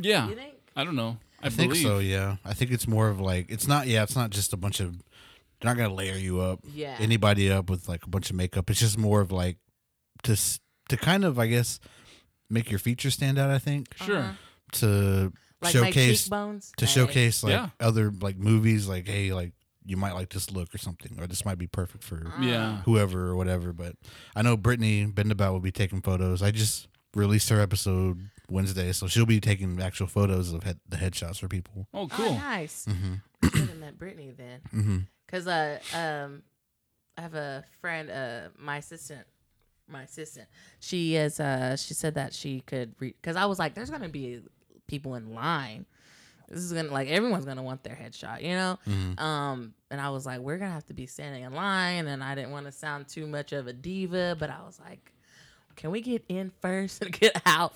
Yeah. 0.00 0.28
You 0.28 0.34
think? 0.34 0.56
I 0.76 0.84
don't 0.84 0.96
know. 0.96 1.18
I, 1.42 1.46
I 1.46 1.50
think 1.50 1.72
believe. 1.72 1.86
so. 1.86 1.98
Yeah. 1.98 2.36
I 2.44 2.52
think 2.54 2.70
it's 2.72 2.88
more 2.88 3.08
of 3.08 3.20
like 3.20 3.46
it's 3.50 3.66
not. 3.68 3.86
Yeah. 3.86 4.02
It's 4.02 4.16
not 4.16 4.30
just 4.30 4.52
a 4.52 4.56
bunch 4.56 4.80
of. 4.80 4.96
They're 5.60 5.70
not 5.74 5.76
gonna 5.76 5.94
layer 5.94 6.16
you 6.16 6.40
up. 6.40 6.60
Yeah. 6.72 6.96
Anybody 7.00 7.50
up 7.50 7.68
with 7.70 7.88
like 7.88 8.04
a 8.04 8.08
bunch 8.08 8.30
of 8.30 8.36
makeup. 8.36 8.70
It's 8.70 8.80
just 8.80 8.96
more 8.98 9.20
of 9.20 9.32
like 9.32 9.56
to 10.24 10.36
to 10.88 10.96
kind 10.96 11.24
of 11.24 11.38
I 11.38 11.46
guess 11.46 11.80
make 12.50 12.70
your 12.70 12.78
features 12.78 13.14
stand 13.14 13.38
out. 13.38 13.50
I 13.50 13.58
think 13.58 13.88
Sure. 14.04 14.18
Uh-huh. 14.18 14.32
to 14.72 14.86
Like 14.86 15.32
my 15.62 15.70
showcase 15.70 16.22
cheekbones. 16.24 16.72
to 16.76 16.86
Hey. 16.86 16.92
showcase 16.92 17.42
like 17.42 17.52
Yeah. 17.52 17.70
other 17.80 18.12
like 18.20 18.36
movies. 18.38 18.86
Like 18.88 19.06
hey, 19.08 19.32
like 19.32 19.52
you 19.84 19.96
might 19.96 20.12
like 20.12 20.28
this 20.30 20.50
look 20.50 20.72
or 20.74 20.78
something, 20.78 21.18
or 21.18 21.26
this 21.26 21.44
might 21.44 21.58
be 21.58 21.66
perfect 21.66 22.04
for. 22.04 22.32
Yeah. 22.40 22.82
whoever 22.82 23.26
or 23.28 23.36
whatever. 23.36 23.72
But 23.72 23.96
I 24.36 24.42
know 24.42 24.56
Brittany 24.56 25.06
Bendabout 25.06 25.52
will 25.52 25.60
be 25.60 25.72
taking 25.72 26.02
photos. 26.02 26.42
I 26.42 26.50
just 26.52 26.86
released 27.14 27.48
her 27.48 27.60
episode 27.60 28.18
Wednesday, 28.50 28.92
so 28.92 29.06
she'll 29.06 29.26
be 29.26 29.40
taking 29.40 29.80
actual 29.80 30.06
photos 30.06 30.52
of 30.52 30.62
head, 30.64 30.78
the 30.88 30.96
headshots 30.96 31.38
for 31.40 31.48
people. 31.48 31.86
Oh, 31.92 32.02
Oh, 32.02 32.08
cool. 32.08 32.34
nice. 32.34 32.86
Mm-hmm. 32.88 33.14
I 33.42 33.48
should 33.50 33.68
have 33.68 33.78
met 33.78 33.98
Brittany 33.98 34.32
then. 34.36 34.60
Mm-hmm. 34.74 34.98
Cause 35.28 35.46
uh 35.46 35.78
um 35.94 36.42
I 37.16 37.20
have 37.22 37.34
a 37.34 37.64
friend 37.80 38.10
uh 38.10 38.48
my 38.58 38.78
assistant 38.78 39.26
my 39.90 40.02
assistant 40.02 40.48
she 40.80 41.16
is 41.16 41.38
uh 41.40 41.76
she 41.76 41.92
said 41.94 42.14
that 42.14 42.32
she 42.34 42.60
could 42.60 42.94
read 42.98 43.14
because 43.20 43.36
I 43.36 43.44
was 43.46 43.58
like 43.58 43.74
there's 43.74 43.90
gonna 43.90 44.08
be 44.08 44.40
people 44.86 45.14
in 45.16 45.34
line 45.34 45.84
this 46.48 46.60
is 46.60 46.72
gonna 46.72 46.90
like 46.90 47.08
everyone's 47.08 47.44
gonna 47.44 47.62
want 47.62 47.82
their 47.84 47.94
headshot 47.94 48.40
you 48.42 48.50
know 48.54 48.78
Mhm. 48.86 49.20
um 49.20 49.74
and 49.90 50.00
I 50.00 50.08
was 50.10 50.24
like 50.26 50.40
we're 50.40 50.56
gonna 50.58 50.72
have 50.72 50.86
to 50.86 50.94
be 50.94 51.06
standing 51.06 51.42
in 51.44 51.52
line 51.52 52.06
and 52.06 52.22
I 52.24 52.34
didn't 52.34 52.50
want 52.52 52.64
to 52.66 52.72
sound 52.72 53.08
too 53.08 53.26
much 53.26 53.52
of 53.52 53.66
a 53.66 53.72
diva 53.74 54.34
but 54.38 54.48
I 54.50 54.62
was 54.64 54.78
like 54.80 55.12
can 55.78 55.90
we 55.92 56.00
get 56.00 56.24
in 56.28 56.50
first 56.60 57.00
and 57.02 57.12
get 57.12 57.40
out 57.46 57.72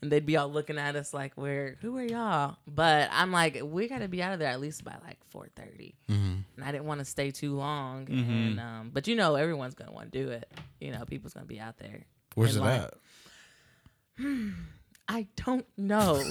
and 0.00 0.10
they'd 0.10 0.24
be 0.26 0.36
all 0.36 0.48
looking 0.48 0.78
at 0.78 0.96
us 0.96 1.12
like 1.14 1.32
we're 1.36 1.76
who 1.82 1.96
are 1.98 2.02
y'all 2.04 2.56
but 2.66 3.08
I'm 3.12 3.30
like 3.30 3.60
we 3.62 3.86
gotta 3.88 4.08
be 4.08 4.22
out 4.22 4.32
of 4.32 4.38
there 4.38 4.48
at 4.50 4.58
least 4.60 4.82
by 4.84 4.96
like 5.06 5.18
4:30 5.32 5.92
Mm-hmm. 6.10 6.34
and 6.56 6.64
I 6.64 6.72
didn't 6.72 6.86
want 6.86 6.98
to 7.00 7.04
stay 7.04 7.30
too 7.30 7.54
long. 7.54 8.06
Mhm. 8.06 8.28
And 8.48 8.60
um, 8.60 8.90
but 8.92 9.06
you 9.06 9.14
know, 9.16 9.34
everyone's 9.36 9.74
gonna 9.74 9.92
want 9.92 10.10
to 10.12 10.18
do 10.24 10.30
it. 10.30 10.50
You 10.80 10.90
know, 10.92 11.04
people's 11.04 11.32
gonna 11.34 11.46
be 11.46 11.60
out 11.60 11.78
there. 11.78 12.04
Where's 12.34 12.56
in 12.56 12.62
it 12.62 12.66
line. 12.66 12.80
at? 12.80 12.94
I 15.08 15.26
don't 15.44 15.66
know. 15.76 16.14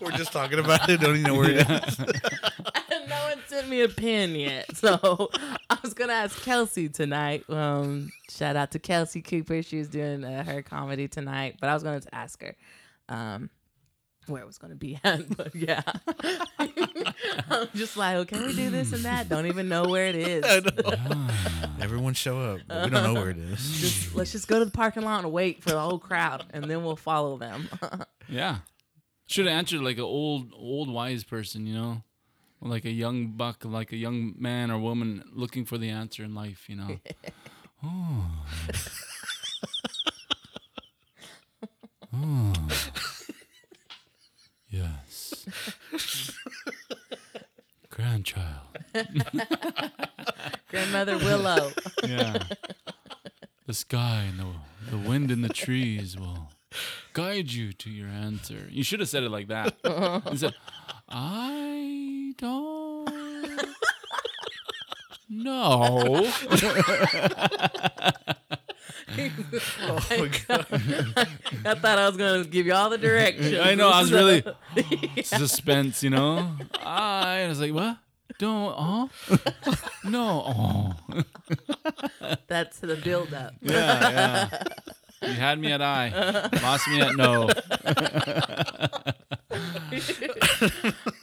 We're 0.00 0.12
just 0.12 0.32
talking 0.32 0.58
about 0.58 0.88
it. 0.88 1.00
Don't 1.00 1.16
even 1.16 1.22
know 1.22 1.34
where 1.34 1.50
it 1.50 1.68
is. 1.68 2.00
no 3.08 3.28
one 3.28 3.38
sent 3.46 3.68
me 3.68 3.82
a 3.82 3.88
pin 3.88 4.34
yet, 4.34 4.76
so 4.76 5.30
I 5.70 5.78
was 5.82 5.94
gonna 5.94 6.12
ask 6.12 6.42
Kelsey 6.42 6.88
tonight. 6.88 7.48
Um, 7.48 8.10
shout 8.30 8.56
out 8.56 8.72
to 8.72 8.78
Kelsey 8.78 9.22
Cooper. 9.22 9.62
She 9.62 9.78
was 9.78 9.88
doing 9.88 10.24
uh, 10.24 10.44
her 10.44 10.62
comedy 10.62 11.08
tonight, 11.08 11.56
but 11.60 11.70
I 11.70 11.74
was 11.74 11.82
gonna 11.82 12.02
ask 12.12 12.42
her. 12.42 12.54
Um, 13.08 13.50
where 14.28 14.42
it 14.42 14.46
was 14.46 14.58
going 14.58 14.72
to 14.72 14.76
be 14.76 14.98
at, 15.04 15.36
but 15.36 15.54
yeah. 15.54 15.82
I'm 16.58 17.68
just 17.74 17.96
like, 17.96 18.16
oh, 18.16 18.24
can 18.24 18.44
we 18.46 18.54
do 18.54 18.70
this 18.70 18.92
and 18.92 19.04
that? 19.04 19.28
Don't 19.28 19.46
even 19.46 19.68
know 19.68 19.84
where 19.84 20.06
it 20.06 20.16
is. 20.16 20.44
Everyone 21.80 22.14
show 22.14 22.40
up. 22.40 22.60
But 22.66 22.84
we 22.84 22.90
don't 22.90 23.14
know 23.14 23.20
where 23.20 23.30
it 23.30 23.38
is. 23.38 23.80
Just 23.80 24.14
let's 24.14 24.32
just 24.32 24.48
go 24.48 24.58
to 24.58 24.64
the 24.64 24.70
parking 24.70 25.04
lot 25.04 25.22
and 25.22 25.32
wait 25.32 25.62
for 25.62 25.70
the 25.70 25.80
whole 25.80 25.98
crowd, 25.98 26.44
and 26.52 26.64
then 26.64 26.84
we'll 26.84 26.96
follow 26.96 27.38
them. 27.38 27.68
Yeah. 28.28 28.58
Should 29.28 29.46
have 29.46 29.56
answered 29.56 29.80
like 29.80 29.96
an 29.96 30.04
old, 30.04 30.52
old 30.54 30.88
wise 30.88 31.24
person, 31.24 31.66
you 31.66 31.74
know, 31.74 32.02
like 32.68 32.84
a 32.84 32.90
young 32.90 33.28
buck, 33.28 33.64
like 33.64 33.92
a 33.92 33.96
young 33.96 34.34
man 34.38 34.70
or 34.70 34.78
woman 34.78 35.22
looking 35.32 35.64
for 35.64 35.78
the 35.78 35.88
answer 35.90 36.22
in 36.24 36.34
life, 36.34 36.68
you 36.68 36.76
know. 36.76 36.98
oh. 37.84 38.26
Oh. 42.18 42.52
Yes. 44.70 45.46
Grandchild. 47.90 48.78
Grandmother 50.70 51.18
Willow. 51.18 51.72
Yeah. 52.04 52.42
The 53.66 53.74
sky 53.74 54.24
and 54.28 54.38
the, 54.40 54.46
the 54.90 55.08
wind 55.08 55.30
and 55.30 55.44
the 55.44 55.48
trees 55.50 56.16
will 56.18 56.50
guide 57.12 57.50
you 57.52 57.72
to 57.72 57.90
your 57.90 58.08
answer. 58.08 58.66
You 58.70 58.82
should 58.82 59.00
have 59.00 59.08
said 59.08 59.22
it 59.22 59.30
like 59.30 59.48
that. 59.48 59.74
You 60.30 60.36
said, 60.36 60.54
I 61.08 62.34
don't 62.38 63.08
know. 65.28 66.30
I 69.18 69.30
thought 71.74 71.98
I 71.98 72.06
was 72.06 72.16
gonna 72.16 72.44
give 72.44 72.66
you 72.66 72.74
all 72.74 72.90
the 72.90 72.98
directions. 72.98 73.54
I 73.58 73.74
know. 73.74 73.88
I 73.88 74.00
was 74.00 74.12
really 74.12 74.44
suspense, 75.22 76.02
you 76.02 76.10
know. 76.10 76.50
I, 76.82 77.42
I 77.42 77.48
was 77.48 77.60
like, 77.60 77.72
what? 77.72 77.98
Don't, 78.38 78.74
huh? 78.76 79.08
no. 80.04 80.44
Oh. 80.46 81.22
That's 82.48 82.78
the 82.80 82.96
build 82.96 83.32
up. 83.32 83.54
Yeah, 83.62 84.10
yeah. 84.10 84.62
You 85.26 85.32
had 85.34 85.58
me 85.58 85.72
at 85.72 85.82
I, 85.82 86.48
lost 86.62 86.88
me 86.88 87.00
at 87.00 87.16
no. 87.16 87.48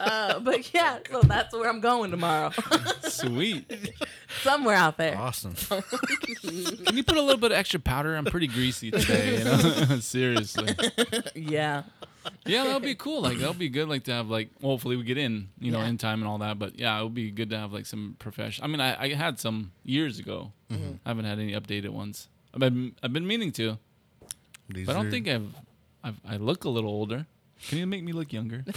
Uh, 0.00 0.38
but 0.40 0.72
yeah, 0.74 0.98
so 1.10 1.20
that's 1.22 1.52
where 1.54 1.68
I'm 1.68 1.80
going 1.80 2.10
tomorrow. 2.10 2.50
Sweet. 3.02 3.70
Somewhere 4.42 4.76
out 4.76 4.96
there. 4.96 5.16
Awesome. 5.18 5.54
Can 6.44 6.96
you 6.96 7.02
put 7.04 7.16
a 7.16 7.20
little 7.22 7.38
bit 7.40 7.52
of 7.52 7.58
extra 7.58 7.80
powder? 7.80 8.14
I'm 8.16 8.24
pretty 8.24 8.46
greasy 8.46 8.90
today. 8.90 9.38
You 9.38 9.44
know? 9.44 9.98
Seriously. 10.00 10.74
Yeah. 11.34 11.82
Yeah, 12.46 12.64
that 12.64 12.74
would 12.74 12.82
be 12.82 12.94
cool. 12.94 13.22
Like 13.22 13.38
that 13.38 13.48
would 13.48 13.58
be 13.58 13.68
good. 13.68 13.88
Like 13.88 14.04
to 14.04 14.12
have 14.12 14.28
like 14.28 14.50
hopefully 14.62 14.96
we 14.96 15.04
get 15.04 15.18
in, 15.18 15.48
you 15.58 15.72
know, 15.72 15.80
Yeah. 15.80 15.88
in 15.88 15.98
time 15.98 16.20
and 16.20 16.28
all 16.28 16.38
that. 16.38 16.58
But 16.58 16.78
yeah, 16.78 16.98
it 16.98 17.02
would 17.02 17.14
be 17.14 17.30
good 17.30 17.50
to 17.50 17.58
have 17.58 17.72
like 17.72 17.86
some 17.86 18.16
professional. 18.18 18.66
I 18.66 18.68
mean, 18.70 18.80
I, 18.80 19.02
I 19.02 19.08
had 19.14 19.38
some 19.40 19.72
years 19.84 20.18
ago. 20.18 20.52
I 20.70 21.08
haven't 21.08 21.24
had 21.26 21.38
any 21.38 21.52
updated 21.52 21.90
ones. 21.90 22.28
I've 22.52 22.60
been 22.60 22.94
I've 23.02 23.12
been 23.12 23.26
meaning 23.26 23.52
to, 23.52 23.78
These 24.68 24.86
but 24.86 24.92
I 24.92 24.98
don't 24.98 25.06
are- 25.06 25.10
think 25.10 25.28
I've, 25.28 25.54
I've 26.02 26.20
I 26.28 26.36
look 26.36 26.64
a 26.64 26.68
little 26.70 26.90
older. 26.90 27.26
Can 27.68 27.78
you 27.78 27.86
make 27.86 28.02
me 28.04 28.12
look 28.12 28.32
younger? 28.32 28.64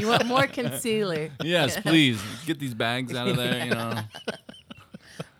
You 0.00 0.08
want 0.08 0.26
more 0.26 0.46
concealer, 0.46 1.30
yes, 1.42 1.78
please 1.80 2.20
get 2.46 2.58
these 2.58 2.74
bags 2.74 3.14
out 3.14 3.28
of 3.28 3.36
there. 3.36 3.64
You 3.66 3.70
know. 3.74 4.00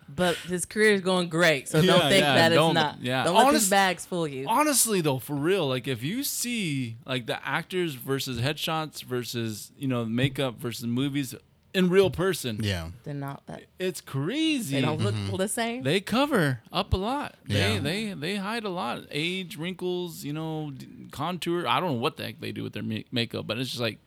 but 0.09 0.37
his 0.37 0.65
career 0.65 0.93
is 0.93 1.01
going 1.01 1.29
great, 1.29 1.69
so 1.69 1.83
don't 1.83 2.01
think 2.09 2.23
yeah, 2.23 2.35
that 2.37 2.53
it's 2.53 2.57
don't- 2.59 2.75
not. 2.75 3.03
yeah. 3.03 3.25
Don't 3.25 3.35
let 3.35 3.47
Honest- 3.47 3.65
these 3.65 3.71
bags 3.71 4.07
fool 4.07 4.29
you. 4.29 4.47
honestly 4.49 5.01
though 5.01 5.19
for 5.19 5.35
real 5.35 5.67
like 5.69 5.89
if 5.89 6.03
you 6.03 6.23
see 6.23 6.97
like 7.05 7.27
the 7.27 7.45
actors 7.47 7.95
versus 7.95 8.41
headshots 8.41 9.03
versus 9.03 9.73
you 9.77 9.89
know 9.89 10.05
makeup 10.05 10.57
versus 10.59 10.87
movies 10.87 11.35
in 11.75 11.89
real 11.91 12.09
person 12.11 12.61
Yeah. 12.63 12.89
They're 13.03 13.15
not 13.15 13.43
that. 13.47 13.65
it's 13.79 14.01
crazy 14.01 14.77
They 14.77 14.81
don't 14.83 15.01
look 15.01 15.15
the 15.37 15.49
same. 15.49 15.83
They 15.83 16.01
cover 16.01 16.61
up 16.73 16.93
a 16.93 16.97
lot 16.97 17.35
they 17.47 17.75
Yeah. 17.75 17.81
they 17.81 18.13
they 18.15 18.37
hide 18.37 18.65
a 18.65 18.69
lot 18.71 19.03
age 19.11 19.57
wrinkles 19.59 20.23
you 20.25 20.33
know 20.33 20.71
d- 20.71 20.87
contour 21.11 21.67
i 21.67 21.81
don't 21.81 21.93
know 21.97 22.01
what 22.01 22.17
the 22.17 22.25
heck 22.25 22.41
they 22.41 22.53
do 22.53 22.63
with 22.63 22.73
their 22.75 22.83
ma- 22.85 23.07
makeup 23.13 23.47
but 23.47 23.59
it's 23.59 23.71
just 23.71 23.81
like 23.83 23.99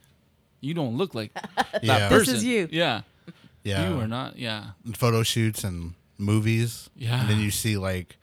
you 0.62 0.74
don't 0.74 0.98
look 0.98 1.14
like 1.14 1.34
that 1.56 1.84
Yeah. 1.84 2.10
This 2.10 2.28
is 2.30 2.44
you. 2.44 2.68
yeah 2.72 3.02
Yeah. 3.64 3.90
you 3.90 4.00
are 4.00 4.08
not 4.08 4.38
yeah 4.40 4.72
Photo 4.94 5.24
shoots 5.24 5.64
and 5.64 5.94
movies. 6.18 6.90
Yeah. 6.96 7.20
And 7.22 7.30
then 7.30 7.40
you 7.40 7.52
see 7.52 7.78
like 7.78 8.18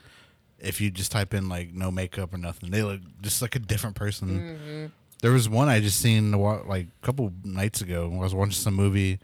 if 0.59 0.81
you 0.81 0.91
just 0.91 1.13
type 1.13 1.35
in 1.35 1.49
like 1.49 1.75
no 1.75 1.91
makeup 1.91 2.33
or 2.33 2.39
nothing, 2.39 2.71
they 2.71 2.83
look 2.83 3.01
just 3.21 3.43
like 3.43 3.55
a 3.55 3.59
different 3.59 3.95
person. 3.97 4.29
Mm-hmm. 4.29 4.87
There 5.25 5.33
was 5.33 5.49
one 5.49 5.71
I 5.71 5.81
just 5.81 6.01
seen 6.01 6.35
a 6.35 6.39
while, 6.39 6.63
like 6.69 6.87
a 7.03 7.07
couple 7.07 7.33
nights 7.45 7.81
ago. 7.81 8.13
I 8.13 8.19
was 8.19 8.35
watching 8.35 8.53
some 8.53 8.75
movie. 8.75 9.13
And 9.13 9.21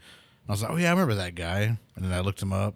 I 0.49 0.51
was 0.51 0.63
like, 0.63 0.71
oh 0.71 0.75
yeah, 0.77 0.87
I 0.87 0.89
remember 0.93 1.13
that 1.13 1.35
guy. 1.35 1.77
And 1.95 2.03
then 2.03 2.11
I 2.11 2.21
looked 2.21 2.41
him 2.41 2.51
up, 2.51 2.73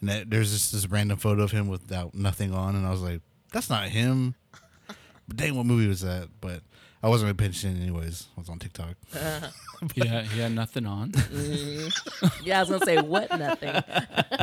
and 0.00 0.08
that, 0.08 0.30
there's 0.30 0.52
just 0.52 0.72
this 0.72 0.88
random 0.88 1.18
photo 1.18 1.42
of 1.42 1.50
him 1.50 1.68
without 1.68 2.14
nothing 2.14 2.54
on, 2.54 2.74
and 2.74 2.86
I 2.86 2.90
was 2.90 3.02
like, 3.02 3.20
that's 3.52 3.68
not 3.68 3.90
him. 3.90 4.36
But 5.28 5.36
dang, 5.36 5.54
what 5.54 5.66
movie 5.66 5.86
was 5.86 6.00
that? 6.00 6.28
But 6.40 6.62
I 7.02 7.10
wasn't 7.10 7.26
really 7.26 7.36
paying 7.36 7.50
attention 7.50 7.82
anyways. 7.82 8.28
I 8.38 8.40
was 8.40 8.48
on 8.48 8.58
TikTok. 8.58 8.96
Uh-huh. 9.82 9.88
yeah 9.96 10.22
he 10.22 10.38
had 10.40 10.52
nothing 10.52 10.86
on 10.86 11.10
mm-hmm. 11.10 12.26
yeah, 12.44 12.58
I 12.58 12.60
was 12.62 12.70
gonna 12.70 12.84
say 12.84 13.00
what 13.00 13.28
nothing. 13.36 13.74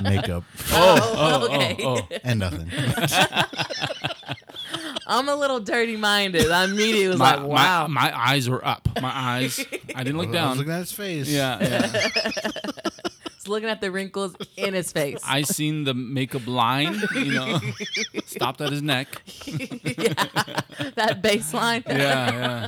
Makeup 0.04 0.44
oh, 0.72 1.00
oh, 1.02 1.13
oh, 1.15 1.48
oh, 1.50 1.56
okay. 1.56 1.78
oh, 1.82 2.02
oh. 2.12 2.18
and 2.26 2.39
nothing. 2.39 2.70
I'm 5.10 5.28
a 5.28 5.36
little 5.36 5.60
dirty 5.60 5.98
minded. 5.98 6.52
I 6.52 6.65
immediately 6.65 7.08
was 7.08 7.17
My, 7.17 7.36
like, 7.36 7.48
wow. 7.48 7.88
my, 7.88 8.12
my 8.12 8.17
eyes 8.17 8.48
were 8.48 8.63
up. 8.65 8.88
My 9.02 9.12
eyes. 9.12 9.60
I 9.95 10.04
didn't 10.04 10.17
look 10.19 10.28
I 10.28 10.30
was 10.30 10.36
down. 10.36 10.58
looking 10.58 10.72
at 10.72 10.80
his 10.80 10.91
face. 10.91 11.28
Yeah, 11.28 11.58
yeah. 11.60 12.08
Just 13.34 13.48
looking 13.48 13.69
at 13.69 13.82
the 13.82 13.89
wrinkles 13.89 14.36
in 14.56 14.76
his 14.76 14.91
face. 14.91 15.19
I 15.26 15.41
seen 15.41 15.84
the 15.84 15.95
makeup 15.95 16.45
line, 16.45 17.02
you 17.15 17.34
know, 17.34 17.60
stopped 18.26 18.62
at 18.62 18.72
his 18.72 18.84
neck. 18.84 19.08
yeah, 19.45 20.13
that 20.95 21.22
baseline. 21.24 21.84
Yeah, 21.88 22.67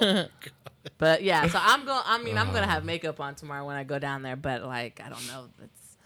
yeah. 0.00 0.26
But 0.98 1.22
yeah, 1.24 1.48
so 1.48 1.58
I'm 1.60 1.84
going. 1.84 2.02
I 2.04 2.22
mean, 2.22 2.38
I'm 2.38 2.46
gonna 2.52 2.60
uh. 2.60 2.68
have 2.68 2.84
makeup 2.84 3.20
on 3.20 3.34
tomorrow 3.34 3.66
when 3.66 3.74
I 3.76 3.84
go 3.84 3.98
down 3.98 4.22
there. 4.22 4.36
But 4.36 4.62
like, 4.62 5.00
I 5.04 5.08
don't 5.08 5.26
know. 5.26 5.46
It's 5.64 5.96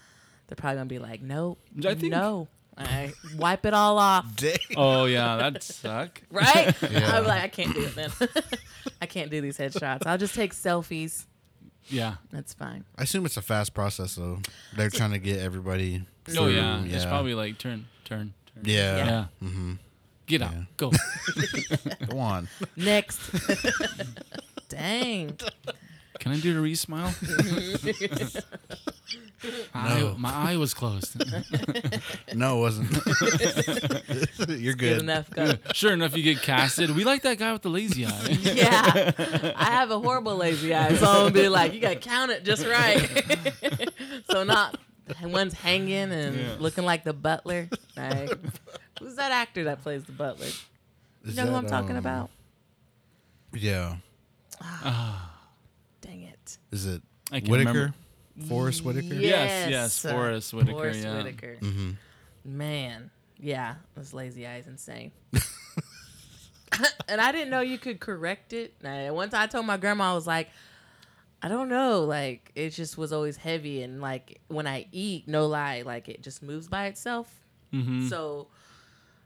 they're 0.47 0.57
probably 0.57 0.77
gonna 0.77 0.87
be 0.87 0.99
like, 0.99 1.21
no, 1.21 1.59
I 1.85 1.95
think- 1.95 2.13
no. 2.13 2.49
I 2.77 3.13
wipe 3.37 3.67
it 3.67 3.75
all 3.75 3.99
off, 3.99 4.37
Dang. 4.37 4.57
Oh 4.77 5.05
yeah, 5.05 5.37
that'd 5.37 5.63
suck. 5.63 6.23
right? 6.31 6.75
Yeah. 6.91 7.17
I'm 7.19 7.25
like, 7.27 7.43
I 7.43 7.49
can't 7.49 7.75
do 7.75 7.83
it, 7.83 7.97
man. 7.97 8.11
I 9.03 9.07
can't 9.07 9.31
do 9.31 9.41
these 9.41 9.59
headshots. 9.59 10.07
I'll 10.07 10.17
just 10.19 10.35
take 10.35 10.55
selfies. 10.55 11.27
Yeah. 11.89 12.15
That's 12.31 12.55
fine. 12.55 12.85
I 12.97 13.03
assume 13.03 13.27
it's 13.27 13.37
a 13.37 13.43
fast 13.43 13.75
process 13.75 14.15
though. 14.15 14.39
They're 14.77 14.91
trying 14.91 15.11
to 15.13 15.19
get 15.19 15.41
everybody. 15.41 16.03
Oh 16.29 16.33
through, 16.33 16.51
yeah. 16.51 16.83
It's 16.85 17.05
probably 17.05 17.35
like 17.35 17.59
turn, 17.59 17.87
turn, 18.05 18.33
turn. 18.55 18.65
yeah. 18.65 18.97
Yeah. 18.97 19.25
Mm-hmm. 19.43 19.73
Get 20.27 20.43
out. 20.43 20.53
Yeah. 20.53 20.63
Go. 20.77 20.93
Go 22.09 22.19
on. 22.19 22.49
Next. 22.77 23.19
Dang. 24.69 25.37
Can 26.21 26.33
I 26.33 26.39
do 26.39 26.55
the 26.55 26.61
re 26.61 26.75
smile? 26.77 27.13
No. 29.75 30.15
my 30.19 30.33
eye 30.53 30.57
was 30.57 30.75
closed. 30.75 31.17
No, 32.35 32.59
it 32.59 32.61
wasn't. 32.61 32.91
You're 34.61 34.75
Good 34.75 34.77
good. 34.77 34.99
enough. 35.01 35.31
Go. 35.31 35.55
sure 35.73 35.93
enough, 35.93 36.17
you 36.17 36.23
get 36.23 36.43
casted. 36.43 36.91
We 36.95 37.05
like 37.05 37.23
that 37.23 37.39
guy 37.39 37.53
with 37.53 37.63
the 37.63 37.71
lazy 37.71 38.07
eye. 38.07 38.39
Yeah. 38.41 39.53
I 39.57 39.65
have 39.73 39.91
a 39.91 39.99
horrible 39.99 40.37
lazy 40.37 40.73
eye, 40.75 40.95
so 40.95 41.07
I'm 41.07 41.15
gonna 41.25 41.31
be 41.33 41.49
like, 41.49 41.75
you 41.75 41.81
gotta 41.81 41.97
count 41.97 42.31
it 42.31 42.45
just 42.45 42.65
right. 42.67 43.91
so 44.31 44.45
not 44.45 44.79
one's 45.23 45.55
hanging 45.55 46.13
and 46.13 46.37
Yeah. 46.37 46.57
looking 46.59 46.85
like 46.85 47.03
the 47.05 47.13
butler. 47.13 47.69
Like, 47.97 48.31
who's 49.01 49.17
that 49.17 49.33
actor 49.33 49.65
that 49.65 49.83
plays 49.83 50.05
the 50.05 50.13
butler? 50.13 50.47
You 51.25 51.31
Is 51.31 51.37
know 51.37 51.47
who 51.47 51.55
I'm 51.55 51.67
talking 51.67 51.93
um, 51.93 51.97
about? 51.97 52.31
Yeah. 53.53 53.97
Dang 56.01 56.23
it. 56.23 56.59
Is 56.71 56.87
it 56.87 57.03
I 57.33 57.41
can 57.41 57.51
Whitaker? 57.51 57.69
remember. 57.71 57.95
Forest 58.49 58.85
Whitaker? 58.85 59.15
Yes, 59.15 59.23
yes, 59.23 59.71
Yes. 59.71 60.13
Forest 60.13 60.55
Whitaker, 60.55 60.79
Forest 60.79 61.05
yeah. 61.05 61.17
Whitaker. 61.17 61.57
Mm-hmm. 61.61 61.91
Man, 62.45 63.11
yeah, 63.39 63.75
those 63.95 64.15
lazy 64.15 64.47
eyes 64.47 64.67
insane. 64.67 65.13
and 67.09 67.21
I 67.21 67.33
didn't 67.33 67.51
know 67.51 67.61
you 67.61 67.79
could 67.79 68.01
correct 68.01 68.53
it. 68.53 68.75
And 68.83 69.15
one 69.15 69.31
time 69.31 69.43
I 69.43 69.47
told 69.47 69.67
my 69.67 69.77
grandma, 69.77 70.13
I 70.13 70.15
was 70.15 70.27
like, 70.27 70.49
I 71.43 71.49
don't 71.49 71.69
know, 71.69 72.05
like 72.05 72.53
it 72.55 72.71
just 72.71 72.99
was 72.99 73.13
always 73.13 73.37
heavy, 73.37 73.83
and 73.83 74.01
like 74.01 74.41
when 74.49 74.67
I 74.67 74.87
eat, 74.93 75.27
no 75.27 75.47
lie, 75.47 75.83
like 75.83 76.09
it 76.09 76.23
just 76.23 76.43
moves 76.43 76.69
by 76.69 76.87
itself. 76.87 77.33
Mm-hmm. 77.73 78.09
So 78.09 78.49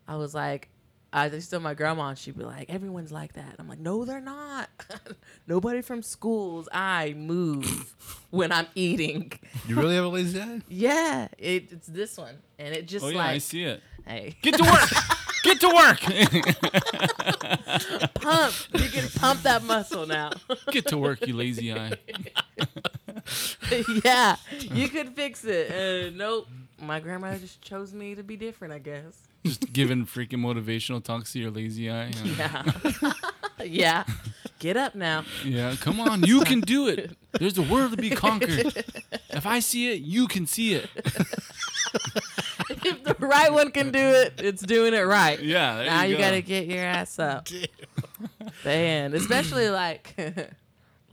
I 0.06 0.16
was 0.16 0.34
like, 0.34 0.68
I 1.16 1.28
just 1.28 1.48
told 1.48 1.62
my 1.62 1.74
grandma, 1.74 2.08
and 2.08 2.18
she'd 2.18 2.36
be 2.36 2.42
like, 2.42 2.68
everyone's 2.68 3.12
like 3.12 3.34
that. 3.34 3.54
I'm 3.60 3.68
like, 3.68 3.78
no, 3.78 4.04
they're 4.04 4.20
not. 4.20 4.68
Nobody 5.46 5.80
from 5.80 6.02
school's 6.02 6.68
I 6.72 7.14
move 7.16 7.94
when 8.30 8.50
I'm 8.50 8.66
eating. 8.74 9.32
You 9.68 9.76
really 9.76 9.94
have 9.94 10.04
a 10.04 10.08
lazy 10.08 10.40
eye? 10.40 10.60
Yeah, 10.68 11.28
it, 11.38 11.70
it's 11.70 11.86
this 11.86 12.18
one, 12.18 12.34
and 12.58 12.74
it 12.74 12.88
just 12.88 13.04
Oh 13.04 13.10
yeah, 13.10 13.18
like 13.18 13.30
I 13.30 13.38
see 13.38 13.62
it. 13.62 13.80
Hey. 14.04 14.36
Get 14.42 14.56
to 14.56 14.64
work. 14.64 14.90
Get 15.44 15.60
to 15.60 15.68
work. 15.68 16.00
Pump. 18.14 18.54
You 18.74 18.88
can 18.88 19.08
pump 19.10 19.42
that 19.42 19.62
muscle 19.62 20.06
now. 20.06 20.32
Get 20.72 20.88
to 20.88 20.98
work, 20.98 21.24
you 21.26 21.34
lazy 21.34 21.72
eye. 21.72 21.92
yeah, 24.04 24.36
you 24.60 24.88
could 24.88 25.14
fix 25.14 25.44
it. 25.44 25.70
Uh, 25.70 26.10
nope. 26.16 26.48
My 26.80 27.00
grandma 27.00 27.36
just 27.36 27.62
chose 27.62 27.94
me 27.94 28.14
to 28.14 28.22
be 28.22 28.36
different, 28.36 28.74
I 28.74 28.78
guess. 28.78 29.22
Just 29.44 29.72
giving 29.72 30.04
freaking 30.06 30.40
motivational 30.40 31.02
talks 31.02 31.32
to 31.32 31.38
your 31.38 31.50
lazy 31.50 31.90
eye. 31.90 32.10
Yeah. 32.38 32.64
yeah. 33.64 34.04
Get 34.58 34.76
up 34.76 34.94
now. 34.94 35.24
Yeah, 35.44 35.76
come 35.80 36.00
on, 36.00 36.22
you 36.24 36.42
can 36.42 36.60
do 36.60 36.88
it. 36.88 37.16
There's 37.32 37.56
a 37.58 37.62
world 37.62 37.92
to 37.92 37.96
be 37.96 38.10
conquered. 38.10 38.84
If 39.30 39.46
I 39.46 39.60
see 39.60 39.92
it, 39.92 40.00
you 40.00 40.26
can 40.26 40.46
see 40.46 40.74
it. 40.74 40.88
If 42.86 43.04
the 43.04 43.14
right 43.18 43.52
one 43.52 43.70
can 43.70 43.90
do 43.92 43.98
it, 43.98 44.34
it's 44.38 44.62
doing 44.62 44.94
it 44.94 45.02
right. 45.02 45.40
Yeah, 45.40 45.76
there 45.76 45.86
now 45.86 46.02
you 46.02 46.16
go. 46.16 46.22
gotta 46.22 46.40
get 46.40 46.66
your 46.66 46.84
ass 46.84 47.18
up. 47.18 47.48
Man, 48.64 49.14
especially 49.14 49.70
like 49.70 50.14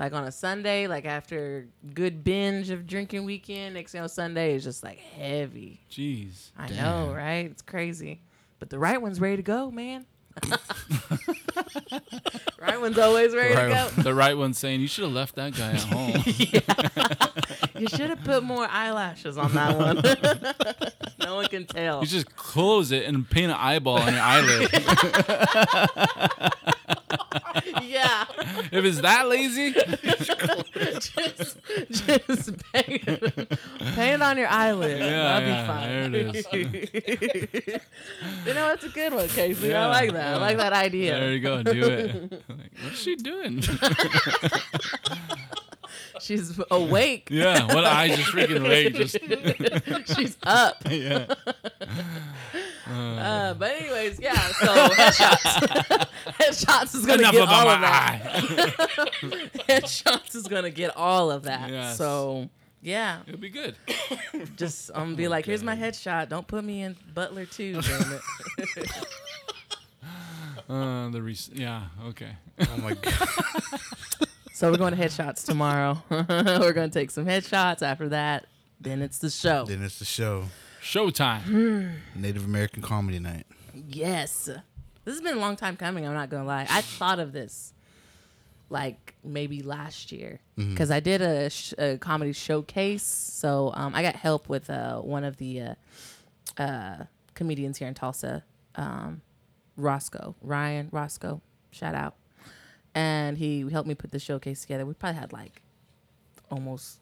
like 0.01 0.13
on 0.13 0.23
a 0.23 0.31
Sunday, 0.31 0.87
like 0.87 1.05
after 1.05 1.67
good 1.93 2.23
binge 2.23 2.71
of 2.71 2.87
drinking 2.87 3.23
weekend, 3.23 3.75
next 3.75 3.91
thing 3.91 3.99
you 3.99 4.03
know, 4.03 4.07
Sunday 4.07 4.55
is 4.55 4.63
just 4.63 4.83
like 4.83 4.97
heavy. 4.97 5.79
Jeez. 5.91 6.49
I 6.57 6.69
know, 6.69 7.13
right? 7.15 7.45
It's 7.45 7.61
crazy. 7.61 8.19
But 8.57 8.71
the 8.71 8.79
right 8.79 8.99
one's 8.99 9.21
ready 9.21 9.35
to 9.37 9.43
go, 9.43 9.69
man. 9.69 10.07
right 12.59 12.81
one's 12.81 12.97
always 12.97 13.35
ready 13.35 13.53
to 13.53 13.91
go. 13.95 14.01
the 14.01 14.13
right 14.15 14.35
one's 14.35 14.57
saying 14.57 14.81
you 14.81 14.87
should 14.87 15.03
have 15.03 15.13
left 15.13 15.35
that 15.35 15.55
guy 15.55 15.73
at 15.73 15.81
home. 15.83 16.23
You 17.81 17.87
should 17.87 18.11
have 18.11 18.23
put 18.23 18.43
more 18.43 18.67
eyelashes 18.67 19.39
on 19.39 19.53
that 19.55 19.75
one. 19.75 20.01
no 21.27 21.37
one 21.37 21.47
can 21.47 21.65
tell. 21.65 22.01
You 22.01 22.07
just 22.07 22.35
close 22.35 22.91
it 22.91 23.05
and 23.05 23.27
paint 23.27 23.49
an 23.49 23.57
eyeball 23.57 23.97
on 23.97 24.13
your 24.13 24.21
eyelid. 24.21 24.69
yeah. 27.83 28.25
if 28.71 28.85
it's 28.85 29.01
that 29.01 29.27
lazy, 29.27 29.71
just 30.99 31.57
just 31.89 32.71
paint 32.73 33.07
it, 33.07 33.49
paint 33.95 34.15
it 34.15 34.21
on 34.21 34.37
your 34.37 34.47
eyelid. 34.47 34.99
Yeah, 34.99 35.39
That'll 35.39 35.47
yeah, 35.47 35.61
be 35.61 35.67
fine. 35.67 36.11
there 36.11 36.21
it 37.65 37.81
you 38.45 38.53
know, 38.53 38.67
that's 38.67 38.83
a 38.83 38.89
good 38.89 39.13
one, 39.13 39.27
Casey. 39.29 39.69
Yeah, 39.69 39.85
I 39.85 39.89
like 39.89 40.13
that. 40.13 40.35
I 40.35 40.37
like 40.37 40.57
that 40.57 40.73
idea. 40.73 41.13
there 41.13 41.33
you 41.33 41.39
go. 41.39 41.63
Do 41.63 41.71
it. 41.71 42.31
Like, 42.49 42.71
what's 42.83 42.99
she 42.99 43.15
doing? 43.15 43.61
She's 46.19 46.59
awake. 46.69 47.29
yeah, 47.31 47.65
what 47.73 47.83
I 47.85 48.09
just 48.09 48.31
freaking 48.31 48.63
wait. 48.63 48.93
Just 48.95 49.17
She's 50.15 50.37
up. 50.43 50.77
yeah. 50.89 51.33
Uh, 52.91 53.53
but 53.53 53.71
anyways, 53.71 54.19
yeah. 54.19 54.33
So 54.33 54.67
headshots. 54.89 56.07
headshots 56.39 56.95
is 56.95 57.05
gonna 57.05 57.21
Enough 57.21 57.31
get 57.33 57.47
all 57.47 57.69
of 57.69 57.81
that. 57.81 58.21
Headshots 59.69 60.35
is 60.35 60.47
gonna 60.47 60.69
get 60.69 60.95
all 60.95 61.31
of 61.31 61.43
that. 61.43 61.69
Yes. 61.69 61.97
So 61.97 62.49
yeah, 62.81 63.19
It'll 63.27 63.39
be 63.39 63.49
good. 63.49 63.75
just 64.57 64.91
I'm 64.93 65.03
gonna 65.05 65.15
be 65.15 65.27
like, 65.27 65.45
here's 65.45 65.63
my 65.63 65.75
headshot. 65.75 66.29
Don't 66.29 66.47
put 66.47 66.63
me 66.63 66.81
in 66.83 66.95
Butler 67.13 67.45
too, 67.45 67.73
damn 67.81 68.19
it. 68.57 68.91
Uh, 70.69 71.09
the 71.09 71.21
re- 71.21 71.35
yeah. 71.53 71.83
Okay. 72.07 72.29
Oh 72.59 72.77
my 72.77 72.93
god. 72.93 73.29
So 74.53 74.69
we're 74.71 74.77
going 74.77 74.95
to 74.95 75.01
headshots 75.01 75.43
tomorrow. 75.43 76.01
we're 76.09 76.73
going 76.73 76.89
to 76.89 76.93
take 76.99 77.09
some 77.11 77.25
headshots. 77.25 77.81
After 77.81 78.09
that, 78.09 78.45
then 78.79 79.01
it's 79.01 79.17
the 79.17 79.29
show. 79.31 79.65
then 79.65 79.81
it's 79.83 79.97
the 79.99 80.05
show. 80.05 80.45
Showtime. 80.81 81.91
Native 82.15 82.45
American 82.45 82.81
Comedy 82.81 83.19
Night. 83.19 83.45
Yes. 83.73 84.45
This 85.05 85.15
has 85.15 85.21
been 85.21 85.37
a 85.37 85.39
long 85.39 85.55
time 85.55 85.77
coming. 85.77 86.05
I'm 86.07 86.13
not 86.13 86.29
going 86.29 86.43
to 86.43 86.47
lie. 86.47 86.67
I 86.69 86.81
thought 86.81 87.19
of 87.19 87.31
this 87.33 87.73
like 88.69 89.15
maybe 89.23 89.61
last 89.61 90.11
year 90.11 90.39
because 90.55 90.91
I 90.91 90.99
did 91.01 91.21
a, 91.21 91.49
sh- 91.49 91.73
a 91.77 91.97
comedy 91.97 92.33
showcase. 92.33 93.03
So 93.03 93.71
um, 93.75 93.93
I 93.95 94.01
got 94.01 94.15
help 94.15 94.47
with 94.47 94.69
uh, 94.69 94.99
one 94.99 95.23
of 95.23 95.37
the 95.37 95.61
uh, 95.61 95.73
uh, 96.57 96.97
comedians 97.33 97.77
here 97.77 97.87
in 97.87 97.93
Tulsa, 97.93 98.43
um, 98.75 99.21
Roscoe, 99.75 100.35
Ryan 100.41 100.89
Roscoe. 100.91 101.41
Shout 101.71 101.95
out. 101.95 102.15
And 102.95 103.37
he 103.37 103.67
helped 103.69 103.87
me 103.87 103.95
put 103.95 104.11
the 104.11 104.19
showcase 104.19 104.61
together. 104.61 104.85
We 104.85 104.93
probably 104.93 105.19
had 105.19 105.31
like 105.33 105.61
almost 106.49 106.99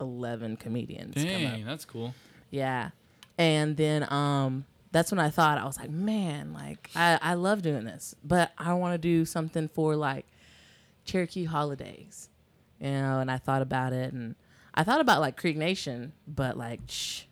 11 0.00 0.56
comedians. 0.56 1.14
come 1.14 1.24
up. 1.24 1.52
Dang, 1.52 1.64
that's 1.64 1.84
cool. 1.84 2.14
Yeah. 2.50 2.90
And 3.38 3.76
then 3.76 4.10
um 4.12 4.64
that's 4.92 5.10
when 5.10 5.18
I 5.18 5.28
thought 5.30 5.58
I 5.58 5.64
was 5.64 5.76
like, 5.78 5.90
man, 5.90 6.52
like 6.54 6.90
I, 6.96 7.18
I 7.20 7.34
love 7.34 7.60
doing 7.62 7.84
this, 7.84 8.14
but 8.24 8.52
I 8.56 8.72
want 8.74 8.94
to 8.94 8.98
do 8.98 9.24
something 9.24 9.68
for 9.68 9.94
like 9.96 10.24
Cherokee 11.04 11.44
holidays. 11.44 12.28
You 12.80 12.90
know, 12.90 13.20
and 13.20 13.30
I 13.30 13.38
thought 13.38 13.62
about 13.62 13.92
it 13.92 14.12
and 14.12 14.34
I 14.74 14.84
thought 14.84 15.00
about 15.00 15.20
like 15.20 15.36
Creek 15.36 15.56
Nation, 15.56 16.12
but 16.28 16.56
like 16.58 16.80
shh, 16.88 17.22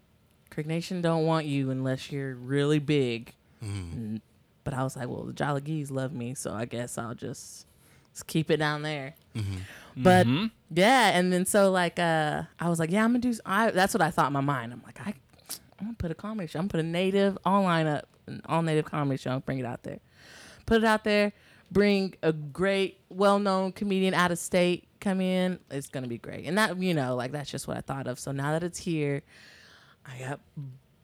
Creek 0.50 0.66
Nation 0.66 1.02
don't 1.02 1.26
want 1.26 1.44
you 1.46 1.70
unless 1.70 2.10
you're 2.10 2.34
really 2.34 2.78
big. 2.78 3.34
And- 3.60 4.20
but 4.64 4.72
I 4.72 4.82
was 4.82 4.96
like, 4.96 5.08
well, 5.10 5.24
the 5.24 5.34
Jolly 5.34 5.60
Geese 5.60 5.90
love 5.90 6.14
me, 6.14 6.32
so 6.34 6.50
I 6.54 6.64
guess 6.64 6.96
I'll 6.96 7.14
just, 7.14 7.66
just 8.14 8.26
keep 8.26 8.50
it 8.50 8.56
down 8.56 8.80
there. 8.80 9.14
But 9.94 10.26
Mhm. 10.26 10.50
yeah, 10.74 11.10
and 11.18 11.30
then 11.30 11.44
so 11.44 11.70
like 11.70 11.98
uh 11.98 12.44
I 12.58 12.70
was 12.70 12.78
like, 12.78 12.90
yeah, 12.90 13.04
I'm 13.04 13.10
gonna 13.10 13.18
do. 13.18 13.28
s- 13.28 13.40
I 13.44 13.70
that's 13.72 13.92
what 13.92 14.00
I 14.00 14.10
thought 14.10 14.28
in 14.28 14.32
my 14.32 14.40
mind. 14.40 14.72
I'm 14.72 14.82
like, 14.86 14.98
I, 15.06 15.12
I'm 15.84 15.90
gonna 15.90 15.96
put 15.98 16.10
a 16.10 16.14
comedy 16.14 16.48
show. 16.48 16.58
I'm 16.58 16.64
gonna 16.64 16.70
put 16.70 16.80
a 16.80 16.88
native 16.88 17.36
online 17.44 17.86
up, 17.86 18.08
an 18.26 18.40
all 18.46 18.62
native 18.62 18.86
comedy 18.86 19.18
show, 19.18 19.40
bring 19.40 19.58
it 19.58 19.66
out 19.66 19.82
there. 19.82 20.00
Put 20.64 20.78
it 20.78 20.84
out 20.84 21.04
there. 21.04 21.32
Bring 21.70 22.14
a 22.22 22.32
great, 22.32 23.00
well-known 23.10 23.72
comedian 23.72 24.14
out 24.14 24.30
of 24.30 24.38
state 24.38 24.88
come 25.00 25.20
in. 25.20 25.58
It's 25.70 25.88
gonna 25.88 26.06
be 26.06 26.16
great. 26.16 26.46
And 26.46 26.56
that 26.56 26.78
you 26.78 26.94
know, 26.94 27.14
like 27.16 27.32
that's 27.32 27.50
just 27.50 27.68
what 27.68 27.76
I 27.76 27.80
thought 27.80 28.06
of. 28.06 28.18
So 28.18 28.32
now 28.32 28.52
that 28.52 28.62
it's 28.62 28.78
here, 28.78 29.22
I 30.06 30.18
got 30.18 30.40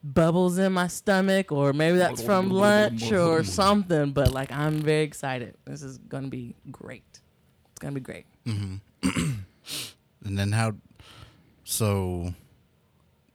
bubbles 0.03 0.57
in 0.57 0.73
my 0.73 0.87
stomach, 0.87 1.53
or 1.53 1.75
maybe 1.75 1.99
that's 1.99 2.23
from 2.23 2.49
lunch 2.51 3.13
or 3.13 3.45
something. 3.45 4.13
But 4.13 4.33
like, 4.33 4.51
I'm 4.51 4.81
very 4.81 5.03
excited. 5.03 5.57
This 5.67 5.83
is 5.83 5.99
gonna 5.99 6.29
be 6.29 6.57
great. 6.71 7.05
It's 7.71 7.79
gonna 7.79 7.95
be 7.95 8.01
great. 8.01 8.27
Mm-hmm. 8.47 9.31
And 10.23 10.39
then 10.39 10.53
how? 10.53 10.75
So 11.65 12.35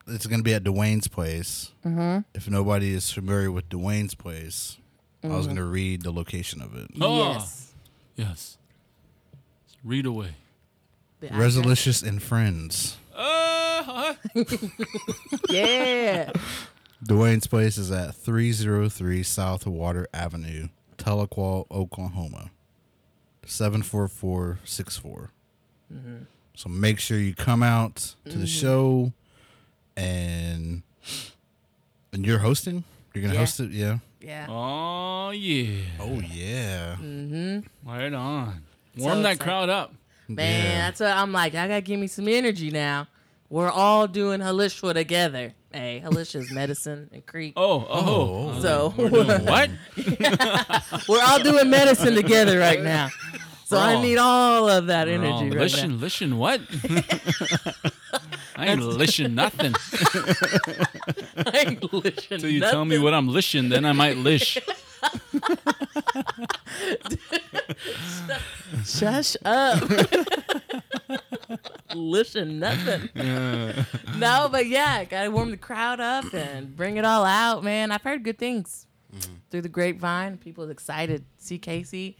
it's 0.08 0.26
going 0.28 0.39
to 0.39 0.44
be 0.44 0.54
at 0.54 0.63
Dwayne's 0.63 1.08
place. 1.08 1.72
Mm-hmm. 1.86 2.20
If 2.34 2.50
nobody 2.50 2.94
is 2.94 3.12
familiar 3.12 3.52
with 3.52 3.70
Dwayne's 3.70 4.15
place, 4.15 4.78
I 5.24 5.28
was 5.30 5.48
going 5.48 5.58
to 5.58 5.63
read 5.63 6.04
the 6.04 6.12
location 6.12 6.62
of 6.62 6.76
it. 6.76 6.91
Oh. 7.02 7.34
Yes. 7.34 7.74
Yes. 8.15 8.58
Read 9.84 10.06
away. 10.06 10.36
The. 11.20 11.30
Resolicious 11.30 12.02
and 12.04 12.22
Friends. 12.22 12.98
Uh, 13.15 13.84
huh? 13.84 14.13
Yeah. 15.50 16.32
Dwayne's 17.08 17.48
place 17.48 17.78
is 17.78 17.91
at 17.91 18.15
303 18.15 19.24
South 19.24 19.65
Water 19.68 20.08
Avenue, 20.13 20.70
Tahlequah, 20.98 21.65
Oklahoma. 21.72 22.52
74464. 23.46 25.32
So 26.56 26.70
make 26.70 27.00
sure 27.00 27.18
you 27.20 27.36
come 27.36 27.62
out 27.62 28.15
to 28.26 28.38
the 28.38 28.48
show 28.48 29.13
and 29.98 30.82
and 32.14 32.26
you're 32.26 32.40
hosting? 32.40 32.84
You're 33.14 33.22
going 33.24 33.32
to 33.32 33.36
Yeah. 33.36 33.40
host 33.46 33.60
it? 33.60 33.72
Yeah. 33.72 33.98
Yeah. 34.22 34.48
Oh 34.50 35.30
yeah. 35.32 35.82
Oh 36.00 36.20
yeah. 36.20 36.96
Hmm. 36.96 37.60
Right 37.86 38.14
on. 38.14 38.64
Warm 38.98 39.20
it's 39.20 39.24
that 39.24 39.24
like- 39.24 39.40
crowd 39.40 39.70
up. 39.70 39.94
Man, 40.28 40.64
Yeah. 40.66 40.78
that's 40.88 41.00
what 41.02 41.12
I'm 41.12 41.32
like. 41.32 41.54
I 41.54 41.68
gotta 41.68 41.82
give 41.82 42.00
me 42.00 42.08
some 42.08 42.28
energy 42.28 42.72
now. 42.72 43.08
We're 43.50 43.70
all 43.70 44.08
doing 44.08 44.40
Halishwa 44.42 44.94
together. 44.96 45.54
Hey, 45.72 46.02
Halishwa 46.04 46.38
is 46.42 46.52
medicine 46.52 47.10
and 47.14 47.24
Creek. 47.26 47.54
Oh, 47.56 47.86
oh. 47.88 48.54
Oh. 48.56 48.60
So 48.62 48.94
We're 48.98 49.10
doing 49.10 49.46
what? 49.46 49.70
we're 51.08 51.22
all 51.24 51.44
doing 51.44 51.70
medicine 51.70 52.16
together 52.16 52.58
right 52.58 52.82
now. 52.82 53.10
So 53.66 53.78
I 53.78 54.02
need 54.02 54.18
all 54.18 54.68
of 54.70 54.88
that 54.88 55.08
We're 55.08 55.14
energy 55.16 55.50
right 55.50 55.60
listen, 55.60 56.00
listen, 56.00 56.38
what? 56.40 56.60
I 58.58 58.68
ain't 58.68 58.82
lishing 58.82 59.34
nothing. 59.34 59.74
now. 59.74 61.52
I 61.52 61.58
ain't 61.68 61.82
lishing 61.82 62.32
Until 62.32 62.50
you 62.50 62.62
tell 62.62 62.86
me 62.86 62.98
what 62.98 63.13
I'm 63.13 63.28
lishing, 63.30 63.70
then 63.70 63.84
I 63.84 63.91
might 63.91 64.16
lish. 64.18 64.58
Shush 68.86 69.36
up. 69.43 69.84
Listen, 71.95 72.60
nothing. 72.60 73.10
no, 74.18 74.47
but 74.51 74.68
yeah, 74.68 75.03
gotta 75.03 75.32
warm 75.32 75.51
the 75.51 75.58
crowd 75.58 75.99
up 75.99 76.34
and 76.34 76.76
bring 76.76 76.97
it 76.97 77.06
all 77.06 77.26
out, 77.26 77.64
man. 77.64 77.91
I've 77.91 78.01
heard 78.03 78.24
good 78.24 78.38
things 78.38 78.86
through 79.49 79.62
the 79.62 79.70
grapevine. 79.70 80.38
People's 80.38 80.70
excited 80.70 81.24
to 81.39 81.45
see 81.45 81.58
Casey. 81.58 82.18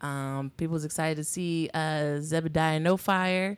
Um, 0.00 0.50
people's 0.56 0.84
excited 0.84 1.16
to 1.16 1.24
see 1.24 1.70
uh, 1.72 2.18
Zebediah 2.18 2.82
No 2.82 2.96
Fire, 2.96 3.56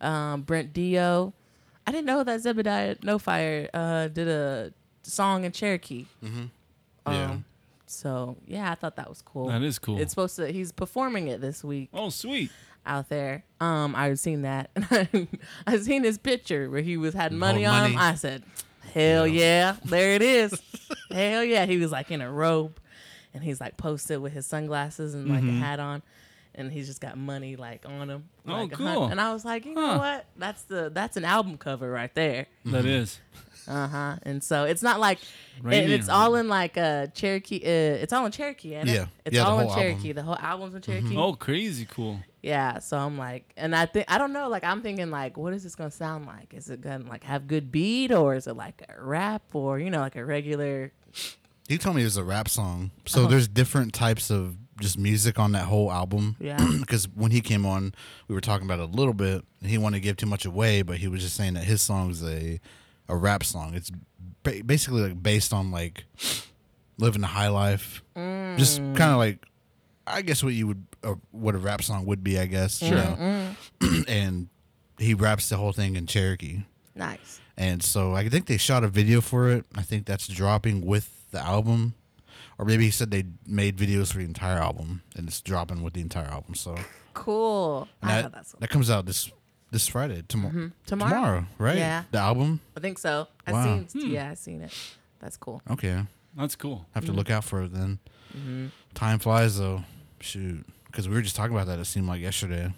um, 0.00 0.42
Brent 0.42 0.72
Dio. 0.72 1.34
I 1.86 1.92
didn't 1.92 2.06
know 2.06 2.24
that 2.24 2.40
Zebediah 2.40 3.02
No 3.04 3.18
Fire 3.18 3.68
uh, 3.74 4.08
did 4.08 4.28
a 4.28 4.72
song 5.02 5.44
in 5.44 5.52
Cherokee. 5.52 6.06
Yeah. 6.22 6.30
Um, 7.06 7.44
so 7.86 8.36
yeah, 8.46 8.70
I 8.70 8.74
thought 8.74 8.96
that 8.96 9.08
was 9.08 9.20
cool. 9.22 9.48
That 9.48 9.62
is 9.62 9.78
cool. 9.78 10.00
It's 10.00 10.10
supposed 10.12 10.36
to. 10.36 10.50
He's 10.50 10.72
performing 10.72 11.28
it 11.28 11.40
this 11.40 11.62
week 11.62 11.90
oh, 11.92 12.08
sweet. 12.08 12.50
out 12.86 13.08
there. 13.10 13.44
Um, 13.60 13.94
I've 13.94 14.18
seen 14.18 14.42
that. 14.42 14.70
I've 15.66 15.82
seen 15.82 16.04
his 16.04 16.16
picture 16.18 16.70
where 16.70 16.80
he 16.82 16.96
was 16.96 17.12
had 17.14 17.32
money 17.32 17.66
Oh, 17.66 17.70
on 17.70 17.80
money. 17.82 17.92
him. 17.94 17.98
I 18.00 18.14
said, 18.14 18.42
"Hell 18.94 19.26
yeah, 19.26 19.76
there 19.84 20.14
it 20.14 20.22
is. 20.22 20.60
Hell 21.10 21.44
yeah." 21.44 21.66
He 21.66 21.76
was 21.76 21.92
like 21.92 22.10
in 22.10 22.22
a 22.22 22.32
robe, 22.32 22.78
and 23.34 23.44
he's 23.44 23.60
like 23.60 23.76
posted 23.76 24.20
with 24.20 24.32
his 24.32 24.46
sunglasses 24.46 25.14
and 25.14 25.28
like 25.28 25.40
Mm-hmm. 25.42 25.62
a 25.62 25.66
hat 25.66 25.80
on, 25.80 26.02
and 26.54 26.72
he's 26.72 26.86
just 26.86 27.00
got 27.00 27.16
money 27.18 27.56
like 27.56 27.84
on 27.86 28.10
him. 28.10 28.24
Oh, 28.46 28.52
like 28.52 28.72
a 28.72 28.76
cool. 28.76 29.06
And 29.06 29.20
I 29.20 29.32
was 29.32 29.44
like, 29.44 29.64
you 29.66 29.74
know 29.74 29.86
Huh. 29.86 29.98
what? 29.98 30.26
That's 30.36 30.62
the 30.62 30.90
that's 30.92 31.16
an 31.16 31.24
album 31.24 31.56
cover 31.58 31.90
right 31.90 32.14
there. 32.14 32.46
That 32.66 32.84
is. 32.84 33.18
Uh 33.66 33.88
huh. 33.88 34.16
And 34.24 34.44
so 34.44 34.64
it's 34.64 34.82
not 34.82 35.00
like, 35.00 35.18
Right 35.62 35.82
and 35.82 35.90
it's 35.92 36.08
all 36.10 36.34
in 36.36 36.48
like 36.48 36.76
uh 36.76 37.06
Cherokee. 37.08 37.60
Uh, 37.64 37.96
it's 38.02 38.12
all 38.12 38.26
in 38.26 38.32
Cherokee, 38.32 38.74
and 38.74 38.88
Yeah. 38.88 39.06
it's 39.24 39.34
Yeah, 39.34 39.44
the 39.44 39.48
all 39.50 39.60
in 39.60 39.66
whole 39.68 39.76
Cherokee. 39.76 40.08
album. 40.10 40.14
The 40.16 40.22
whole 40.22 40.38
album's 40.38 40.74
in 40.74 40.82
Cherokee. 40.82 41.16
Oh, 41.16 41.32
crazy 41.34 41.86
cool. 41.86 42.20
Yeah, 42.42 42.78
so 42.80 42.98
I'm 42.98 43.16
like, 43.16 43.50
and 43.56 43.74
I 43.74 43.86
think 43.86 44.04
I 44.06 44.18
don't 44.18 44.34
know, 44.34 44.50
like 44.50 44.64
I'm 44.64 44.82
thinking 44.82 45.10
like, 45.10 45.38
what 45.38 45.54
is 45.54 45.62
this 45.62 45.74
gonna 45.74 45.90
sound 45.90 46.26
like? 46.26 46.52
Is 46.52 46.68
it 46.68 46.82
gonna 46.82 47.08
like 47.08 47.24
have 47.24 47.46
good 47.46 47.72
beat, 47.72 48.12
or 48.12 48.34
is 48.34 48.46
it 48.46 48.52
like 48.54 48.82
a 48.86 49.02
rap, 49.02 49.42
or 49.54 49.78
you 49.78 49.88
know, 49.88 50.00
like 50.00 50.16
a 50.16 50.24
regular? 50.26 50.92
He 51.66 51.78
told 51.78 51.96
me 51.96 52.02
it 52.02 52.04
was 52.04 52.18
a 52.18 52.24
rap 52.24 52.50
song. 52.50 52.90
So 53.06 53.20
Uh-huh. 53.22 53.30
there's 53.30 53.48
different 53.48 53.94
types 53.94 54.30
of 54.30 54.58
just 54.80 54.98
music 54.98 55.38
on 55.38 55.52
that 55.52 55.64
whole 55.66 55.90
album. 55.92 56.36
Yeah. 56.40 56.56
Because 56.80 57.06
when 57.14 57.30
he 57.30 57.40
came 57.40 57.64
on, 57.66 57.94
we 58.28 58.34
were 58.34 58.40
talking 58.40 58.66
about 58.66 58.80
it 58.80 58.82
a 58.82 58.96
little 58.96 59.14
bit, 59.14 59.44
and 59.60 59.70
he 59.70 59.78
wanted 59.78 59.98
to 59.98 60.00
give 60.00 60.16
too 60.16 60.26
much 60.26 60.44
away, 60.44 60.82
but 60.82 60.96
he 60.98 61.08
was 61.08 61.22
just 61.22 61.36
saying 61.36 61.54
that 61.54 61.64
his 61.64 61.80
song's 61.82 62.22
a 62.22 62.60
a 63.08 63.16
rap 63.16 63.44
song. 63.44 63.74
It's 63.74 63.90
ba- 64.42 64.62
basically 64.64 65.02
like 65.02 65.22
based 65.22 65.52
on 65.52 65.70
like 65.70 66.04
living 66.98 67.20
the 67.20 67.26
high 67.28 67.48
life, 67.48 68.02
just 68.56 68.80
Mm. 68.80 68.96
kind 68.96 69.12
of 69.12 69.18
like 69.18 69.44
I 70.06 70.20
guess 70.22 70.42
what 70.44 70.52
you 70.54 70.66
would 70.66 70.84
uh, 71.02 71.14
what 71.30 71.54
a 71.54 71.58
rap 71.58 71.82
song 71.82 72.04
would 72.06 72.22
be, 72.22 72.38
I 72.38 72.46
guess. 72.46 72.80
You 72.82 72.88
Sure. 72.88 72.96
know? 72.96 73.54
and 74.08 74.48
he 74.98 75.14
raps 75.14 75.48
the 75.48 75.56
whole 75.56 75.72
thing 75.72 75.96
in 75.96 76.06
Cherokee. 76.06 76.62
Nice. 76.94 77.40
And 77.56 77.82
so 77.82 78.14
I 78.14 78.28
think 78.28 78.46
they 78.46 78.56
shot 78.56 78.84
a 78.84 78.88
video 78.88 79.20
for 79.20 79.48
it. 79.50 79.64
I 79.74 79.82
think 79.82 80.06
that's 80.06 80.26
dropping 80.28 80.84
with 80.84 81.30
the 81.30 81.40
album. 81.40 81.94
Or 82.58 82.64
maybe 82.64 82.84
he 82.84 82.90
said 82.90 83.10
they 83.10 83.24
made 83.46 83.76
videos 83.76 84.12
for 84.12 84.18
the 84.18 84.24
entire 84.24 84.58
album 84.58 85.02
and 85.16 85.26
it's 85.28 85.40
dropping 85.40 85.82
with 85.82 85.94
the 85.94 86.00
entire 86.00 86.26
album. 86.26 86.54
So 86.54 86.76
Cool. 87.14 87.88
and 88.02 88.10
I 88.10 88.14
that, 88.14 88.22
thought 88.22 88.32
that's 88.32 88.52
that 88.52 88.70
comes 88.70 88.90
out 88.90 89.06
this 89.06 89.30
this 89.70 89.88
Friday. 89.88 90.22
Tomorrow. 90.28 90.70
tomorrow. 90.86 91.10
Tomorrow, 91.10 91.44
right? 91.58 91.76
Yeah. 91.78 92.04
The 92.12 92.18
album? 92.18 92.60
I 92.76 92.80
think 92.80 92.98
so. 92.98 93.26
I 93.46 93.52
Wow. 93.52 93.84
seen. 93.88 94.02
Hmm. 94.02 94.08
Yeah, 94.10 94.30
I 94.30 94.34
seen 94.34 94.60
it. 94.62 94.72
That's 95.20 95.36
cool. 95.36 95.62
Okay. 95.70 96.02
That's 96.36 96.54
cool. 96.56 96.86
Have 96.94 97.04
to 97.06 97.12
look 97.12 97.30
out 97.30 97.44
for 97.44 97.62
it 97.62 97.72
then. 97.72 97.98
Mm-hmm. 98.36 98.66
Time 98.94 99.18
flies 99.18 99.58
though. 99.58 99.82
Shoot. 100.20 100.64
Because 100.86 101.08
we 101.08 101.14
were 101.16 101.22
just 101.22 101.34
talking 101.36 101.54
about 101.56 101.66
that. 101.66 101.78
It 101.80 101.86
seemed 101.86 102.06
like 102.06 102.20
yesterday. 102.20 102.72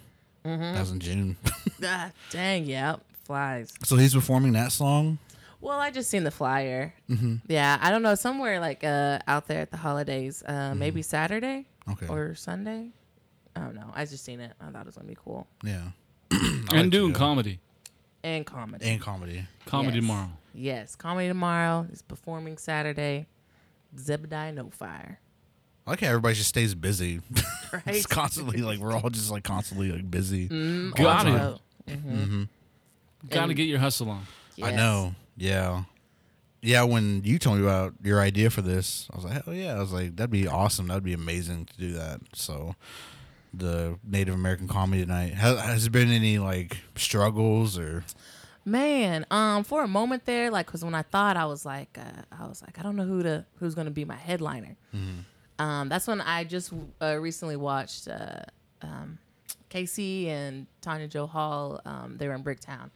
Mm-hmm. 0.45 0.73
That 0.73 0.79
was 0.79 0.91
in 0.91 0.99
June. 0.99 1.37
Ah, 1.83 2.09
dang. 2.31 2.65
Yeah. 2.65 2.95
Flies. 3.25 3.71
so 3.83 3.97
he's 3.97 4.13
performing 4.15 4.53
that 4.53 4.71
song. 4.71 5.19
Well, 5.59 5.79
I 5.79 5.89
just 5.91 6.09
seen 6.09 6.23
the 6.23 6.31
flyer. 6.31 6.93
Mm-hmm. 7.09 7.35
Yeah, 7.47 7.77
I 7.81 7.89
don't 7.89 8.03
know 8.03 8.15
somewhere 8.15 8.59
like 8.59 8.83
uh 8.83 9.19
out 9.27 9.47
there 9.47 9.61
at 9.61 9.71
the 9.71 9.77
holidays. 9.77 10.43
Uh, 10.43 10.73
maybe 10.75 11.01
Saturday 11.01 11.65
Okay. 11.89 12.07
or 12.07 12.35
Sunday. 12.35 12.91
I 13.55 13.61
don't 13.61 13.73
know. 13.75 13.91
I 13.95 14.05
just 14.05 14.23
seen 14.23 14.39
it. 14.39 14.53
I 14.61 14.69
thought 14.69 14.81
it 14.81 14.85
was 14.85 14.95
gonna 14.95 15.07
be 15.07 15.17
cool 15.23 15.47
yeah. 15.63 15.81
I 16.31 16.35
like 16.35 16.73
and 16.73 16.91
doing 16.91 17.13
comedy. 17.13 17.59
and 18.23 18.45
comedy. 18.45 18.85
and 18.87 19.01
comedy. 19.01 19.47
Comedy 19.65 19.95
Yes. 19.97 20.01
tomorrow. 20.03 20.29
Yes, 20.53 20.95
comedy 20.95 21.27
tomorrow. 21.27 21.85
He's 21.89 22.01
performing 22.01 22.57
Saturday. 22.57 23.25
Zebediah 23.95 24.53
No 24.53 24.69
Fire. 24.69 25.19
I 25.87 25.91
like 25.91 26.01
how 26.01 26.07
everybody 26.09 26.35
just 26.35 26.49
stays 26.49 26.75
busy. 26.75 27.21
Right? 27.73 27.83
it's 27.87 28.05
constantly 28.05 28.61
like 28.61 28.79
we're 28.79 28.93
all 28.93 29.09
just 29.09 29.29
like 29.29 29.43
constantly 29.43 29.91
like 29.91 30.09
busy. 30.09 30.47
Mm, 30.47 30.93
Got 30.95 31.27
it. 31.27 31.31
also- 31.33 31.61
Mm-hmm. 31.89 32.43
Got 33.29 33.45
to 33.47 33.53
get 33.53 33.63
your 33.63 33.79
hustle 33.79 34.09
on. 34.09 34.25
I 34.61 34.71
know. 34.71 35.15
Yeah. 35.37 35.83
Yeah, 36.61 36.83
when 36.83 37.21
you 37.23 37.37
told 37.37 37.59
me 37.59 37.63
about 37.63 37.93
your 38.03 38.19
idea 38.19 38.49
for 38.49 38.61
this, 38.61 39.07
I 39.13 39.15
was 39.15 39.25
like, 39.25 39.45
hell 39.45 39.53
yeah. 39.53 39.75
I 39.75 39.79
was 39.79 39.93
like, 39.93 40.15
that'd 40.15 40.31
be 40.31 40.47
awesome. 40.47 40.87
That'd 40.87 41.03
be 41.03 41.13
amazing 41.13 41.65
to 41.65 41.77
do 41.77 41.93
that. 41.93 42.19
So, 42.33 42.75
the 43.53 43.97
Native 44.03 44.33
American 44.33 44.67
comedy 44.67 45.03
tonight. 45.03 45.33
Has, 45.35 45.59
has 45.59 45.83
there 45.83 45.91
been 45.91 46.11
any 46.11 46.39
like 46.39 46.77
struggles 46.95 47.77
or? 47.77 48.03
Man, 48.65 49.25
um, 49.31 49.63
for 49.63 49.83
a 49.83 49.87
moment 49.87 50.25
there, 50.25 50.51
like, 50.51 50.65
cause 50.65 50.83
when 50.83 50.93
I 50.93 51.03
thought 51.03 51.37
I 51.37 51.45
was 51.45 51.65
like, 51.65 51.97
uh, 51.97 52.23
I 52.37 52.47
was 52.47 52.61
like, 52.61 52.77
I 52.77 52.83
don't 52.83 52.97
know 52.97 53.05
who 53.05 53.23
to 53.23 53.45
who's 53.59 53.75
gonna 53.75 53.91
be 53.91 54.03
my 54.03 54.17
headliner. 54.17 54.75
Um, 55.59 55.89
that's 55.89 56.05
when 56.05 56.19
I 56.21 56.43
just 56.43 56.73
uh, 57.01 57.17
recently 57.19 57.55
watched 57.55 58.07
uh, 58.09 58.41
um, 58.81 59.19
Casey 59.69 60.29
and 60.29 60.67
Tonia 60.81 61.09
Jo 61.09 61.27
Hall. 61.27 61.79
Um, 61.85 62.17
they 62.17 62.27
were 62.27 62.33
in 62.33 62.43
Bricktown. 62.43 62.89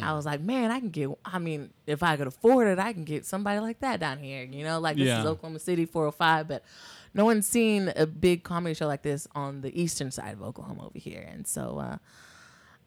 I 0.00 0.14
was 0.14 0.24
like, 0.24 0.40
man, 0.40 0.70
I 0.70 0.78
can 0.80 0.90
get. 0.90 1.08
I 1.24 1.38
mean, 1.38 1.70
if 1.86 2.02
I 2.02 2.16
could 2.16 2.26
afford 2.28 2.68
it, 2.68 2.78
I 2.78 2.92
can 2.92 3.04
get 3.04 3.26
somebody 3.26 3.58
like 3.60 3.80
that 3.80 4.00
down 4.00 4.18
here. 4.18 4.44
You 4.44 4.64
know, 4.64 4.78
like 4.80 4.96
this 4.96 5.08
Yeah. 5.08 5.20
is 5.20 5.26
Oklahoma 5.26 5.58
City 5.58 5.84
405, 5.86 6.48
but 6.48 6.64
no 7.14 7.24
one's 7.24 7.46
seen 7.46 7.92
a 7.96 8.06
big 8.06 8.42
comedy 8.44 8.74
show 8.74 8.86
like 8.86 9.02
this 9.02 9.26
on 9.34 9.60
the 9.60 9.78
eastern 9.80 10.10
side 10.10 10.32
of 10.34 10.42
Oklahoma 10.42 10.86
over 10.86 10.98
here. 10.98 11.26
And 11.30 11.46
so 11.46 11.78
uh, 11.78 11.96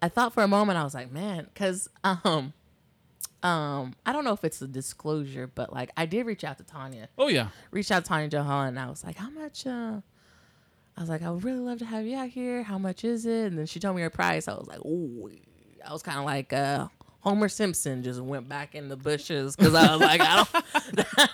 I 0.01 0.09
thought 0.09 0.33
for 0.33 0.41
a 0.43 0.47
moment, 0.47 0.79
I 0.79 0.83
was 0.83 0.93
like, 0.95 1.11
man, 1.11 1.45
because 1.53 1.89
um, 2.03 2.53
um, 3.43 3.93
I 4.05 4.11
don't 4.13 4.23
know 4.23 4.33
if 4.33 4.43
it's 4.43 4.61
a 4.61 4.67
disclosure, 4.67 5.47
but 5.53 5.71
like 5.71 5.91
I 5.95 6.05
did 6.07 6.25
reach 6.25 6.43
out 6.43 6.57
to 6.57 6.63
Tonia 6.63 7.07
Oh 7.17 7.27
yeah. 7.27 7.49
reach 7.71 7.91
out 7.91 8.05
to 8.05 8.11
Tonia 8.11 8.29
Jo 8.29 8.41
Hall 8.43 8.63
and 8.63 8.79
I 8.79 8.89
was 8.89 9.03
like, 9.03 9.17
how 9.17 9.29
much? 9.29 9.67
Uh, 9.67 10.01
I 10.97 11.01
was 11.01 11.09
like, 11.09 11.21
I 11.21 11.29
would 11.29 11.43
really 11.43 11.59
love 11.59 11.79
to 11.79 11.85
have 11.85 12.05
you 12.05 12.17
out 12.17 12.29
here. 12.29 12.63
How 12.63 12.77
much 12.77 13.03
is 13.03 13.25
it? 13.25 13.47
And 13.47 13.59
then 13.59 13.65
she 13.65 13.79
told 13.79 13.95
me 13.97 14.01
her 14.01 14.09
price. 14.09 14.47
I 14.47 14.53
was 14.53 14.65
like, 14.67 14.79
oh, 14.85 15.29
I 15.85 15.91
was 15.93 16.01
kind 16.01 16.17
of 16.17 16.25
like 16.25 16.53
uh, 16.53 16.87
Homer 17.25 17.49
Simpson 17.49 18.03
just 18.03 18.21
went 18.21 18.47
back 18.47 18.75
in 18.75 18.87
the 18.87 18.95
bushes 18.95 19.55
because 19.55 19.73
I 19.73 19.91
was 19.91 19.99
like, 19.99 20.21
I 20.23 20.45
don't. 20.45 21.29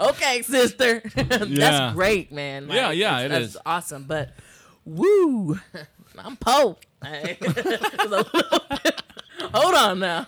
okay, 0.10 0.40
sister, 0.42 1.02
Yeah. 1.16 1.24
that's 1.48 1.94
great, 1.94 2.30
man. 2.30 2.68
Yeah, 2.70 2.92
yeah, 2.92 3.18
it's- 3.20 3.26
it 3.26 3.28
that's 3.28 3.44
is. 3.46 3.56
awesome. 3.66 4.04
But 4.04 4.30
woo, 4.84 5.58
I'm 6.18 6.36
Poe. 6.36 6.78
Hold 9.54 9.74
on 9.74 9.98
now. 9.98 10.24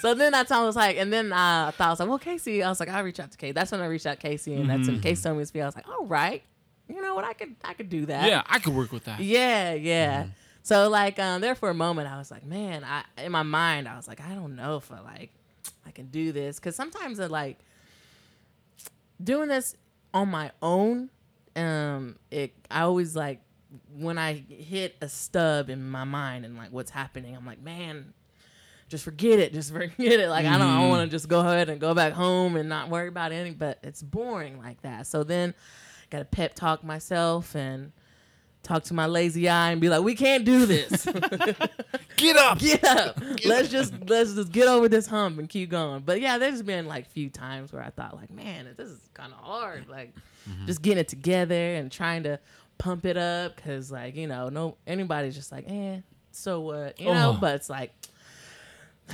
so 0.00 0.14
then 0.14 0.34
I 0.34 0.44
told 0.44 0.64
was 0.66 0.76
like, 0.76 0.96
and 0.96 1.12
then 1.12 1.32
I 1.32 1.72
thought 1.72 1.86
I 1.88 1.90
was 1.90 2.00
like, 2.00 2.08
well, 2.08 2.18
Casey. 2.18 2.62
I 2.62 2.68
was 2.68 2.80
like, 2.80 2.88
I'll 2.88 3.02
reach 3.04 3.18
out 3.20 3.30
to 3.32 3.36
Casey. 3.38 3.52
That's 3.52 3.72
when 3.72 3.80
I 3.80 3.86
reached 3.86 4.06
out 4.06 4.20
to 4.20 4.26
Casey, 4.28 4.54
and 4.54 4.70
that's 4.70 4.86
when 4.88 5.00
Casey 5.00 5.22
told 5.24 5.36
me 5.38 5.42
to 5.42 5.46
speak. 5.46 5.62
I 5.62 5.66
was 5.66 5.74
like, 5.74 5.88
all 5.88 6.06
right, 6.06 6.42
you 6.88 7.02
know 7.02 7.14
what? 7.16 7.24
I 7.24 7.32
could, 7.32 7.56
I 7.64 7.74
could 7.74 7.88
do 7.90 8.06
that. 8.06 8.28
Yeah, 8.28 8.42
I 8.46 8.60
could 8.60 8.74
work 8.74 8.92
with 8.92 9.04
that. 9.04 9.20
Yeah, 9.20 9.74
yeah. 9.74 10.22
Mm-hmm. 10.22 10.30
So 10.62 10.88
like, 10.88 11.18
um, 11.18 11.40
there 11.40 11.54
for 11.54 11.70
a 11.70 11.74
moment, 11.74 12.08
I 12.08 12.18
was 12.18 12.30
like, 12.30 12.44
man, 12.44 12.84
I 12.84 13.04
in 13.22 13.32
my 13.32 13.42
mind, 13.42 13.88
I 13.88 13.96
was 13.96 14.06
like, 14.06 14.20
I 14.20 14.34
don't 14.34 14.56
know 14.56 14.76
if 14.76 14.90
I 14.92 15.00
like, 15.00 15.30
I 15.86 15.90
can 15.90 16.06
do 16.06 16.32
this, 16.32 16.58
because 16.58 16.76
sometimes 16.76 17.18
I 17.18 17.26
like 17.26 17.58
doing 19.22 19.48
this 19.48 19.76
on 20.14 20.28
my 20.28 20.52
own. 20.62 21.10
Um, 21.56 22.16
it 22.30 22.52
I 22.70 22.82
always 22.82 23.14
like 23.16 23.40
when 23.94 24.18
I 24.18 24.44
hit 24.48 24.96
a 25.00 25.08
stub 25.08 25.70
in 25.70 25.90
my 25.90 26.04
mind 26.04 26.44
and 26.44 26.56
like 26.56 26.70
what's 26.70 26.90
happening, 26.90 27.36
I'm 27.36 27.46
like, 27.46 27.62
man, 27.62 28.12
just 28.88 29.04
forget 29.04 29.38
it, 29.38 29.52
just 29.52 29.72
forget 29.72 30.20
it. 30.20 30.28
Like 30.28 30.46
I 30.46 30.58
don't, 30.58 30.68
I 30.68 30.88
want 30.88 31.10
to 31.10 31.14
just 31.14 31.28
go 31.28 31.40
ahead 31.40 31.68
and 31.70 31.80
go 31.80 31.94
back 31.94 32.12
home 32.12 32.56
and 32.56 32.68
not 32.68 32.88
worry 32.88 33.08
about 33.08 33.32
anything. 33.32 33.56
But 33.58 33.78
it's 33.82 34.02
boring 34.02 34.58
like 34.58 34.80
that. 34.82 35.06
So 35.06 35.24
then, 35.24 35.54
I 36.02 36.06
got 36.10 36.18
to 36.18 36.24
pep 36.24 36.54
talk 36.54 36.84
myself 36.84 37.54
and 37.56 37.92
talk 38.62 38.84
to 38.84 38.94
my 38.94 39.06
lazy 39.06 39.48
eye 39.48 39.70
and 39.72 39.80
be 39.80 39.88
like, 39.88 40.02
we 40.02 40.14
can't 40.14 40.44
do 40.44 40.66
this. 40.66 41.04
Get 42.16 42.36
up. 42.36 42.58
get 42.60 42.84
up. 42.84 43.20
let's 43.44 43.68
just 43.68 43.92
let's 44.06 44.34
just 44.34 44.52
get 44.52 44.68
over 44.68 44.88
this 44.88 45.06
hump 45.08 45.38
and 45.40 45.48
keep 45.48 45.70
going. 45.70 46.02
But 46.02 46.20
yeah, 46.20 46.38
there's 46.38 46.62
been 46.62 46.86
like 46.86 47.10
few 47.10 47.28
times 47.30 47.72
where 47.72 47.82
I 47.82 47.90
thought 47.90 48.14
like, 48.14 48.30
man, 48.30 48.68
this 48.76 48.88
is 48.90 49.00
kind 49.12 49.32
of 49.32 49.38
hard. 49.38 49.88
Like 49.88 50.14
just 50.66 50.82
getting 50.82 50.98
it 51.00 51.08
together 51.08 51.74
and 51.74 51.90
trying 51.90 52.22
to 52.24 52.38
pump 52.78 53.04
it 53.06 53.16
up 53.16 53.56
because 53.56 53.90
like 53.92 54.14
you 54.16 54.26
know 54.26 54.48
no 54.48 54.76
anybody's 54.88 55.34
just 55.36 55.52
like 55.52 55.64
eh 55.68 55.98
so 56.32 56.60
what 56.60 56.98
you 57.00 57.06
know 57.12 57.34
Oh. 57.36 57.38
but 57.40 57.54
it's 57.56 57.70
like 57.70 57.92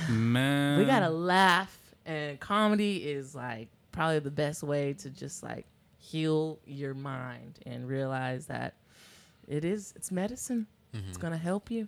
Man. 0.09 0.79
we 0.79 0.85
gotta 0.85 1.09
laugh 1.09 1.77
and 2.05 2.39
comedy 2.39 2.97
is 3.09 3.35
like 3.35 3.69
probably 3.91 4.19
the 4.19 4.31
best 4.31 4.63
way 4.63 4.93
to 4.93 5.09
just 5.09 5.43
like 5.43 5.65
heal 5.97 6.59
your 6.65 6.93
mind 6.93 7.59
and 7.65 7.87
realize 7.87 8.45
that 8.47 8.75
it 9.49 9.65
is 9.65 9.93
it's 9.97 10.11
medicine. 10.11 10.67
It's 10.93 11.01
mm-hmm. 11.01 11.21
gonna 11.21 11.37
help 11.37 11.69
you 11.69 11.87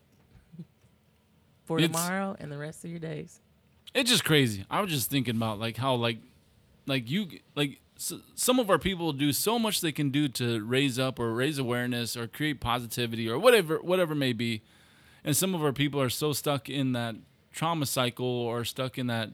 for 1.65 1.79
It's- 1.79 1.89
tomorrow 1.89 2.35
and 2.39 2.51
the 2.51 2.57
rest 2.57 2.83
of 2.83 2.91
your 2.91 2.99
days. 2.99 3.39
It's 3.93 4.09
just 4.09 4.23
crazy. 4.23 4.65
I 4.69 4.79
was 4.81 4.89
just 4.89 5.09
thinking 5.09 5.35
about 5.35 5.59
like 5.59 5.77
how 5.77 5.95
like 5.95 6.17
like 6.87 7.09
you 7.09 7.27
like 7.55 7.79
s- 7.97 8.13
some 8.35 8.59
of 8.59 8.69
our 8.69 8.79
people 8.79 9.11
do 9.13 9.31
so 9.33 9.59
much 9.59 9.81
they 9.81 9.91
can 9.91 10.09
do 10.09 10.27
to 10.29 10.63
raise 10.63 10.97
up 10.97 11.19
or 11.19 11.33
raise 11.33 11.59
awareness 11.59 12.15
or 12.17 12.27
create 12.27 12.59
positivity 12.59 13.29
or 13.29 13.37
whatever 13.37 13.79
whatever 13.81 14.15
may 14.15 14.33
be, 14.33 14.61
and 15.23 15.35
some 15.35 15.53
of 15.53 15.63
our 15.63 15.73
people 15.73 16.01
are 16.01 16.09
so 16.09 16.31
stuck 16.33 16.69
in 16.69 16.93
that 16.93 17.15
trauma 17.51 17.85
cycle 17.85 18.25
or 18.25 18.63
stuck 18.63 18.97
in 18.97 19.07
that 19.07 19.29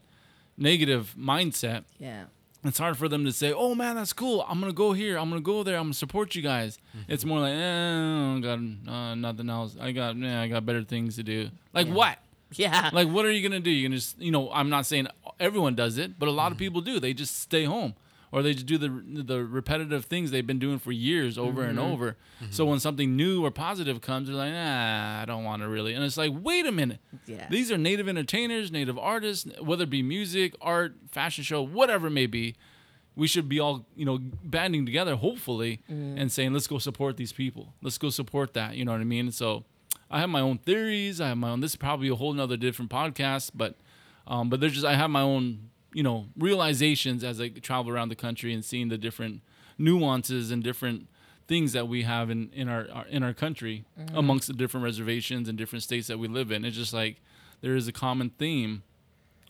negative 0.56 1.14
mindset 1.16 1.84
yeah 2.00 2.24
it's 2.68 2.78
hard 2.78 2.96
for 2.96 3.08
them 3.08 3.24
to 3.24 3.32
say, 3.32 3.52
"Oh 3.52 3.74
man, 3.74 3.96
that's 3.96 4.12
cool. 4.12 4.44
I'm 4.48 4.60
gonna 4.60 4.72
go 4.72 4.92
here. 4.92 5.18
I'm 5.18 5.28
gonna 5.28 5.40
go 5.40 5.62
there. 5.62 5.76
I'm 5.76 5.84
gonna 5.84 5.94
support 5.94 6.34
you 6.34 6.42
guys." 6.42 6.78
It's 7.08 7.24
more 7.24 7.40
like, 7.40 7.54
"Eh, 7.54 8.36
I 8.36 8.40
got 8.40 8.58
uh, 8.92 9.14
nothing 9.14 9.48
else. 9.50 9.76
I 9.80 9.92
got, 9.92 10.16
yeah, 10.16 10.40
I 10.42 10.48
got 10.48 10.64
better 10.66 10.82
things 10.84 11.16
to 11.16 11.22
do." 11.22 11.50
Like 11.72 11.88
what? 11.88 12.18
Yeah. 12.52 12.90
Like 12.92 13.08
what 13.08 13.24
are 13.26 13.30
you 13.32 13.46
gonna 13.46 13.60
do? 13.60 13.70
You 13.70 13.88
gonna 13.88 13.96
just, 13.96 14.18
you 14.20 14.30
know, 14.30 14.50
I'm 14.52 14.68
not 14.70 14.86
saying 14.86 15.08
everyone 15.38 15.74
does 15.74 15.98
it, 15.98 16.18
but 16.18 16.28
a 16.28 16.32
lot 16.32 16.52
of 16.52 16.58
people 16.58 16.80
do. 16.80 16.98
They 17.00 17.12
just 17.12 17.40
stay 17.40 17.64
home, 17.64 17.94
or 18.30 18.42
they 18.42 18.52
just 18.54 18.66
do 18.66 18.78
the 18.78 18.88
the 19.24 19.44
repetitive 19.44 20.04
things 20.04 20.30
they've 20.30 20.46
been 20.46 20.58
doing 20.58 20.78
for 20.78 20.92
years 20.92 21.38
over 21.38 21.62
and 21.62 21.78
over. 21.78 22.16
So 22.50 22.64
when 22.66 22.78
something 22.80 23.16
new 23.16 23.44
or 23.44 23.50
positive 23.50 24.00
comes, 24.00 24.28
they're 24.28 24.36
like, 24.36 24.52
"Ah, 24.54 25.22
I 25.22 25.24
don't 25.24 25.44
want 25.44 25.62
to 25.62 25.68
really." 25.68 25.94
And 25.94 26.04
it's 26.04 26.16
like, 26.16 26.32
wait 26.34 26.66
a 26.66 26.72
minute. 26.72 27.00
Yeah. 27.26 27.46
These 27.50 27.72
are 27.72 27.78
native 27.78 28.08
entertainers, 28.08 28.70
native 28.70 28.98
artists, 28.98 29.50
whether 29.60 29.84
it 29.84 29.90
be 29.90 30.02
music, 30.02 30.54
art, 30.60 30.94
fashion 31.10 31.42
show, 31.44 31.62
whatever 31.62 32.06
it 32.08 32.10
may 32.12 32.26
be. 32.26 32.54
We 33.16 33.26
should 33.26 33.48
be 33.48 33.58
all, 33.58 33.84
you 33.96 34.04
know, 34.04 34.18
banding 34.44 34.86
together, 34.86 35.16
hopefully, 35.16 35.80
and 35.88 36.30
saying, 36.30 36.52
let's 36.52 36.68
go 36.68 36.78
support 36.78 37.16
these 37.16 37.32
people. 37.32 37.72
Let's 37.82 37.98
go 37.98 38.10
support 38.10 38.54
that. 38.54 38.76
You 38.76 38.84
know 38.84 38.92
what 38.92 39.00
I 39.00 39.04
mean? 39.04 39.32
So 39.32 39.64
I 40.08 40.20
have 40.20 40.28
my 40.30 40.40
own 40.40 40.58
theories. 40.58 41.20
I 41.20 41.26
have 41.26 41.36
my 41.36 41.50
own, 41.50 41.58
this 41.60 41.72
is 41.72 41.76
probably 41.76 42.08
a 42.08 42.14
whole 42.14 42.32
nother 42.32 42.56
different 42.56 42.92
podcast, 42.92 43.50
but, 43.56 43.74
um, 44.28 44.48
but 44.48 44.60
there's 44.60 44.74
just, 44.74 44.86
I 44.86 44.94
have 44.94 45.10
my 45.10 45.22
own, 45.22 45.70
you 45.92 46.02
know, 46.02 46.26
realizations 46.36 47.24
as 47.24 47.40
I 47.40 47.48
travel 47.48 47.92
around 47.92 48.08
the 48.08 48.16
country 48.16 48.52
and 48.52 48.64
seeing 48.64 48.88
the 48.88 48.98
different 48.98 49.42
nuances 49.78 50.50
and 50.50 50.62
different 50.62 51.08
things 51.46 51.72
that 51.72 51.88
we 51.88 52.02
have 52.02 52.28
in, 52.30 52.50
in 52.52 52.68
our, 52.68 52.86
our 52.92 53.06
in 53.06 53.22
our 53.22 53.32
country 53.32 53.84
mm-hmm. 53.98 54.16
amongst 54.16 54.48
the 54.48 54.52
different 54.52 54.84
reservations 54.84 55.48
and 55.48 55.56
different 55.56 55.82
states 55.82 56.06
that 56.08 56.18
we 56.18 56.28
live 56.28 56.52
in. 56.52 56.64
It's 56.64 56.76
just 56.76 56.92
like 56.92 57.20
there 57.62 57.74
is 57.74 57.88
a 57.88 57.92
common 57.92 58.30
theme 58.38 58.82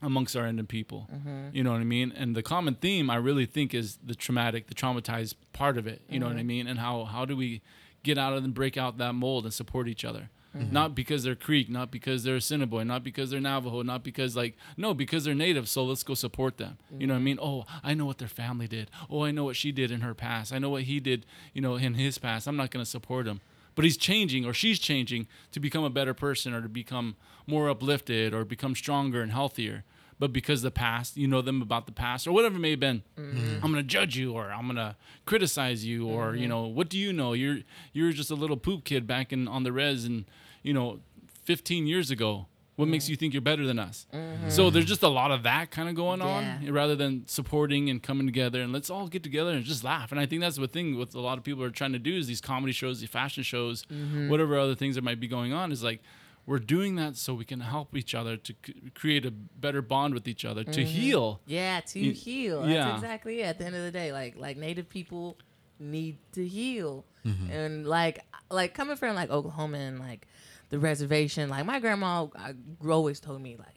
amongst 0.00 0.36
our 0.36 0.46
Indian 0.46 0.66
people. 0.66 1.08
Mm-hmm. 1.12 1.48
You 1.52 1.64
know 1.64 1.72
what 1.72 1.80
I 1.80 1.84
mean? 1.84 2.12
And 2.16 2.36
the 2.36 2.42
common 2.42 2.74
theme 2.74 3.10
I 3.10 3.16
really 3.16 3.46
think 3.46 3.74
is 3.74 3.98
the 4.04 4.14
traumatic, 4.14 4.68
the 4.68 4.74
traumatized 4.74 5.34
part 5.52 5.76
of 5.76 5.86
it. 5.88 6.02
You 6.08 6.20
know 6.20 6.26
what 6.26 6.36
I 6.36 6.38
mm-hmm. 6.38 6.46
mean? 6.46 6.66
And 6.68 6.78
how 6.78 7.04
how 7.04 7.24
do 7.24 7.36
we 7.36 7.62
get 8.04 8.16
out 8.16 8.32
of 8.32 8.44
and 8.44 8.54
break 8.54 8.76
out 8.76 8.98
that 8.98 9.14
mold 9.14 9.44
and 9.44 9.52
support 9.52 9.88
each 9.88 10.04
other? 10.04 10.30
Mm-hmm. 10.56 10.72
Not 10.72 10.94
because 10.94 11.24
they're 11.24 11.34
Creek, 11.34 11.68
not 11.68 11.90
because 11.90 12.24
they're 12.24 12.36
Assiniboine, 12.36 12.86
not 12.86 13.04
because 13.04 13.30
they're 13.30 13.40
Navajo, 13.40 13.82
not 13.82 14.02
because 14.02 14.34
like 14.34 14.56
no, 14.76 14.94
because 14.94 15.24
they're 15.24 15.34
native. 15.34 15.68
So 15.68 15.84
let's 15.84 16.02
go 16.02 16.14
support 16.14 16.56
them. 16.56 16.78
You 16.98 17.06
know 17.06 17.14
what 17.14 17.20
I 17.20 17.22
mean? 17.22 17.38
Oh, 17.40 17.64
I 17.84 17.94
know 17.94 18.06
what 18.06 18.18
their 18.18 18.28
family 18.28 18.66
did. 18.66 18.90
Oh, 19.10 19.24
I 19.24 19.30
know 19.30 19.44
what 19.44 19.56
she 19.56 19.72
did 19.72 19.90
in 19.90 20.00
her 20.00 20.14
past. 20.14 20.52
I 20.52 20.58
know 20.58 20.70
what 20.70 20.84
he 20.84 21.00
did. 21.00 21.26
You 21.52 21.60
know, 21.60 21.76
in 21.76 21.94
his 21.94 22.18
past. 22.18 22.46
I'm 22.46 22.56
not 22.56 22.70
going 22.70 22.84
to 22.84 22.90
support 22.90 23.26
him 23.26 23.40
but 23.78 23.84
he's 23.84 23.96
changing 23.96 24.44
or 24.44 24.52
she's 24.52 24.80
changing 24.80 25.28
to 25.52 25.60
become 25.60 25.84
a 25.84 25.90
better 25.90 26.12
person 26.12 26.52
or 26.52 26.60
to 26.60 26.68
become 26.68 27.14
more 27.46 27.70
uplifted 27.70 28.34
or 28.34 28.44
become 28.44 28.74
stronger 28.74 29.22
and 29.22 29.30
healthier 29.30 29.84
but 30.18 30.32
because 30.32 30.62
the 30.62 30.70
past 30.70 31.16
you 31.16 31.28
know 31.28 31.42
them 31.42 31.62
about 31.62 31.86
the 31.86 31.92
past 31.92 32.26
or 32.26 32.32
whatever 32.32 32.56
it 32.56 32.60
may 32.60 32.70
have 32.70 32.80
been 32.80 33.02
mm-hmm. 33.18 33.56
i'm 33.64 33.70
gonna 33.70 33.82
judge 33.82 34.16
you 34.16 34.32
or 34.32 34.50
i'm 34.50 34.66
gonna 34.66 34.96
criticize 35.26 35.84
you 35.84 36.08
or 36.08 36.34
you 36.34 36.42
mm-hmm. 36.42 36.48
know 36.48 36.66
what 36.78 36.88
do 36.88 36.98
you 36.98 37.12
know? 37.12 37.32
You're 37.32 37.58
you're 37.92 38.12
just 38.12 38.30
a 38.30 38.34
little 38.34 38.56
poop 38.56 38.84
kid 38.84 39.06
back 39.06 39.32
in 39.32 39.48
on 39.48 39.64
the 39.64 39.72
res 39.72 40.04
and 40.04 40.24
you 40.62 40.72
know 40.72 41.00
15 41.44 41.86
years 41.86 42.10
ago. 42.10 42.46
What 42.76 42.86
makes 42.86 43.06
mm-hmm. 43.06 43.10
you 43.10 43.16
think 43.16 43.34
you're 43.34 43.42
better 43.42 43.66
than 43.66 43.80
us? 43.80 44.06
So 44.46 44.70
there's 44.70 44.84
just 44.84 45.02
a 45.02 45.08
lot 45.08 45.32
of 45.32 45.42
that 45.42 45.72
kind 45.72 45.88
of 45.88 45.96
going 45.96 46.22
on 46.22 46.70
rather 46.70 46.94
than 46.94 47.26
supporting 47.26 47.90
and 47.90 48.00
coming 48.00 48.24
together 48.24 48.62
and 48.62 48.72
let's 48.72 48.88
all 48.88 49.08
get 49.08 49.24
together 49.24 49.50
and 49.50 49.64
just 49.64 49.82
laugh. 49.82 50.12
And 50.12 50.20
I 50.20 50.26
think 50.26 50.42
that's 50.42 50.58
the 50.58 50.68
thing 50.68 50.96
what 50.96 51.12
a 51.12 51.20
lot 51.20 51.38
of 51.38 51.44
people 51.44 51.64
are 51.64 51.70
trying 51.70 51.92
to 51.94 51.98
do 51.98 52.16
is 52.16 52.28
these 52.28 52.40
comedy 52.40 52.72
shows, 52.72 53.00
these 53.00 53.10
fashion 53.10 53.42
shows, 53.42 53.84
whatever 54.28 54.56
other 54.56 54.76
things 54.76 54.94
that 54.94 55.02
might 55.02 55.18
be 55.18 55.26
going 55.26 55.52
on 55.52 55.72
is 55.72 55.82
like 55.82 56.02
we're 56.48 56.58
doing 56.58 56.96
that 56.96 57.16
so 57.16 57.34
we 57.34 57.44
can 57.44 57.60
help 57.60 57.94
each 57.94 58.14
other 58.14 58.36
to 58.36 58.54
c- 58.64 58.90
create 58.94 59.24
a 59.26 59.30
better 59.30 59.82
bond 59.82 60.14
with 60.14 60.26
each 60.26 60.44
other 60.44 60.64
to 60.64 60.82
heal. 60.84 61.40
Yeah, 61.46 61.80
to 61.92 61.98
You- 62.00 62.12
heal. 62.12 62.62
That's 62.62 62.72
yeah. 62.72 62.94
exactly 62.94 63.40
it. 63.40 63.44
At 63.44 63.58
the 63.58 63.66
end 63.66 63.76
of 63.76 63.82
the 63.82 63.92
day, 63.92 64.12
like 64.12 64.36
like 64.36 64.56
native 64.56 64.88
people 64.88 65.36
need 65.78 66.16
to 66.32 66.46
heal, 66.46 67.04
Mm-hmm. 67.26 67.50
and 67.50 67.86
like 67.86 68.24
like 68.50 68.72
coming 68.74 68.96
from 68.96 69.14
like 69.14 69.30
Oklahoma 69.30 69.76
and 69.78 69.98
like 70.00 70.26
the 70.70 70.78
reservation, 70.78 71.50
like 71.50 71.66
my 71.66 71.78
grandma 71.80 72.26
I, 72.34 72.54
always 72.88 73.20
told 73.20 73.40
me 73.42 73.56
like 73.56 73.74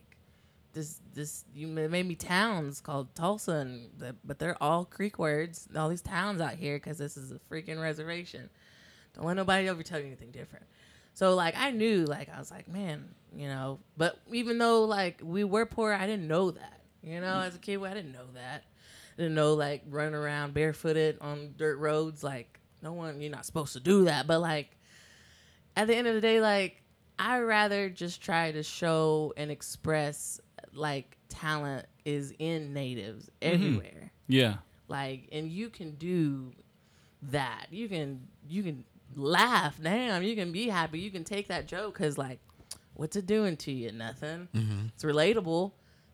this 0.74 1.02
this 1.14 1.44
you 1.54 1.68
made 1.68 2.06
me 2.06 2.16
towns 2.16 2.80
called 2.80 3.14
Tulsa, 3.16 3.52
and 3.52 3.90
the, 3.98 4.16
but 4.24 4.40
they're 4.40 4.62
all 4.64 4.86
Creek 4.86 5.20
words. 5.20 5.68
All 5.76 5.90
these 5.90 6.02
towns 6.02 6.40
out 6.40 6.54
here 6.56 6.78
because 6.78 6.98
this 6.98 7.18
is 7.18 7.32
a 7.34 7.40
freaking 7.52 7.82
reservation. 7.82 8.50
Don't 9.14 9.26
let 9.26 9.36
nobody 9.36 9.68
ever 9.68 9.84
tell 9.84 10.00
you 10.00 10.06
anything 10.06 10.32
different. 10.32 10.66
So 11.14 11.36
like 11.36 11.56
I 11.58 11.72
knew 11.72 12.06
like 12.06 12.30
I 12.30 12.40
was 12.40 12.52
like 12.52 12.68
man 12.68 13.14
you 13.36 13.48
know 13.48 13.80
but 13.98 14.20
even 14.32 14.58
though 14.58 14.84
like 14.84 15.22
we 15.24 15.44
were 15.44 15.66
poor 15.66 15.94
I 15.94 16.06
didn't 16.06 16.28
know 16.28 16.52
that 16.52 16.82
you 17.02 17.20
know 17.22 17.40
as 17.40 17.56
a 17.56 17.60
kid 17.60 17.82
I 17.84 17.94
didn't 17.94 18.12
know 18.12 18.28
that. 18.34 18.64
Didn't 19.18 19.36
know 19.36 19.54
like 19.54 19.84
running 19.90 20.16
around 20.16 20.54
barefooted 20.54 21.18
on 21.22 21.54
dirt 21.58 21.78
roads 21.78 22.24
like 22.24 22.60
no 22.82 22.94
one 22.94 23.22
you're 23.22 23.32
not 23.32 23.46
supposed 23.46 23.74
to 23.74 23.80
do 23.80 24.06
that 24.06 24.26
but 24.26 24.40
like 24.40 24.78
at 25.76 25.88
the 25.88 25.96
end 25.96 26.08
of 26.08 26.16
the 26.16 26.22
day 26.22 26.42
like 26.42 26.82
I 27.20 27.40
rather 27.40 27.90
just 27.90 28.22
try 28.22 28.52
to 28.52 28.64
show 28.64 29.32
and 29.38 29.52
express 29.52 30.42
like 30.74 31.18
talent 31.30 31.86
is 32.04 32.34
in 32.40 32.74
natives 32.74 33.30
mm-hmm. 33.42 33.54
everywhere. 33.54 34.12
Yeah. 34.28 34.56
like 34.88 35.30
and 35.32 35.50
you 35.50 35.70
can 35.70 35.92
do 35.96 36.52
that. 37.24 37.68
You 37.70 37.88
can 37.88 38.28
you 38.48 38.64
can 38.64 38.84
laugh. 39.16 39.80
Damn 39.82 40.24
you 40.24 40.36
can 40.36 40.52
be 40.52 40.68
happy. 40.68 41.00
You 41.00 41.12
can 41.12 41.24
take 41.24 41.48
that 41.48 41.68
joke 41.68 41.94
because 41.94 42.18
like 42.18 42.40
what's 42.94 43.16
it 43.16 43.26
doing 43.26 43.58
to 43.58 43.72
you? 43.72 43.92
Nothing. 43.92 44.48
Mm-hmm. 44.54 44.88
It's 44.94 45.04
relatable. 45.04 45.72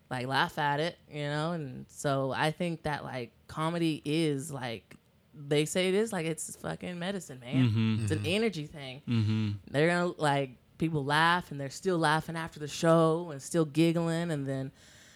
Like 0.10 0.28
laugh 0.28 0.58
at 0.58 0.80
it 0.80 0.98
you 1.12 1.24
know? 1.28 1.52
And 1.52 1.86
so 1.89 2.32
i 2.36 2.52
think 2.52 2.84
that 2.84 3.04
like 3.04 3.32
comedy 3.48 4.02
is 4.06 4.52
like 4.52 4.95
they 5.38 5.66
say 5.66 5.89
it 5.89 5.93
is 5.93 6.12
like 6.12 6.26
it's 6.26 6.56
fucking 6.58 6.98
medicine 6.98 7.39
man. 7.39 7.70
Mm-hmm. 7.70 8.04
It's 8.04 8.12
an 8.12 8.20
mm-hmm. 8.20 8.28
energy 8.28 8.66
thing. 8.66 9.02
Mm-hmm. 9.08 9.52
they're 9.72 9.88
gonna 9.88 10.14
like 10.18 10.52
people 10.78 11.04
laugh 11.04 11.52
and 11.52 11.60
they're 11.60 11.70
still 11.70 11.98
laughing 11.98 12.36
after 12.36 12.60
the 12.60 12.68
show 12.68 13.30
and 13.32 13.41
still 13.41 13.66
giggling 13.66 14.32
and 14.32 14.48
then 14.48 14.72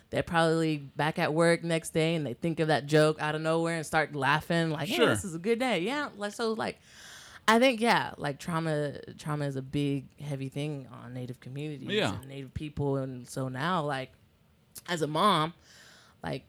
they're 0.09 0.23
probably 0.23 0.77
back 0.77 1.19
at 1.19 1.33
work 1.33 1.63
next 1.63 1.91
day 1.91 2.15
and 2.15 2.25
they 2.25 2.33
think 2.33 2.59
of 2.59 2.67
that 2.67 2.85
joke 2.85 3.21
out 3.21 3.33
of 3.33 3.41
nowhere 3.41 3.77
and 3.77 3.85
start 3.85 4.13
laughing 4.13 4.71
like 4.71 4.89
yeah 4.89 4.97
Sure. 4.97 5.07
this 5.07 5.23
is 5.23 5.35
a 5.35 5.39
good 5.39 5.59
day. 5.59 5.79
Yeah 5.79 6.09
like 6.17 6.33
so 6.33 6.53
like 6.53 6.79
i 7.47 7.59
think 7.59 7.79
yeah 7.81 8.11
like 8.17 8.37
trauma 8.39 8.93
trauma 9.17 9.45
is 9.45 9.55
a 9.55 9.61
big 9.61 10.05
heavy 10.21 10.49
thing 10.49 10.87
on 11.03 11.13
native 11.13 11.39
communities 11.39 11.89
Yeah. 11.89 12.13
and 12.15 12.27
native 12.27 12.53
people 12.53 12.97
and 12.97 13.27
so 13.27 13.47
now 13.49 13.83
like 13.83 14.11
as 14.87 15.01
a 15.01 15.07
mom 15.07 15.53
like 16.23 16.43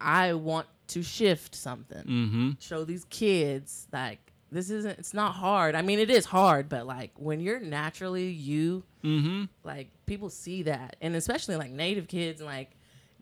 i 0.00 0.32
want 0.32 0.66
to 0.88 1.02
shift 1.02 1.54
something 1.54 2.04
Mm-hmm. 2.04 2.50
show 2.58 2.84
these 2.84 3.04
kids 3.10 3.86
like 3.92 4.18
this 4.50 4.70
isn't 4.70 4.98
it's 4.98 5.14
not 5.14 5.34
hard 5.34 5.74
i 5.76 5.82
mean 5.82 5.98
it 6.00 6.10
is 6.10 6.24
hard 6.24 6.68
but 6.68 6.86
like 6.86 7.12
when 7.16 7.40
you're 7.40 7.60
naturally 7.60 8.28
you 8.30 8.82
Mm-hmm. 9.04 9.44
like 9.64 9.88
people 10.04 10.28
see 10.28 10.64
that 10.64 10.96
and 11.00 11.16
especially 11.16 11.56
like 11.56 11.70
native 11.70 12.06
kids 12.06 12.40
and 12.40 12.46
like 12.46 12.70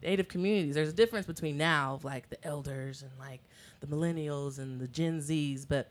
native 0.03 0.27
communities 0.29 0.75
there's 0.75 0.89
a 0.89 0.93
difference 0.93 1.27
between 1.27 1.57
now 1.57 1.95
of 1.95 2.05
like 2.05 2.29
the 2.31 2.45
elders 2.45 3.03
and 3.03 3.11
like 3.19 3.41
the 3.81 3.87
millennials 3.87 4.59
and 4.59 4.81
the 4.81 4.89
gen 4.89 5.21
z's 5.21 5.65
but 5.67 5.91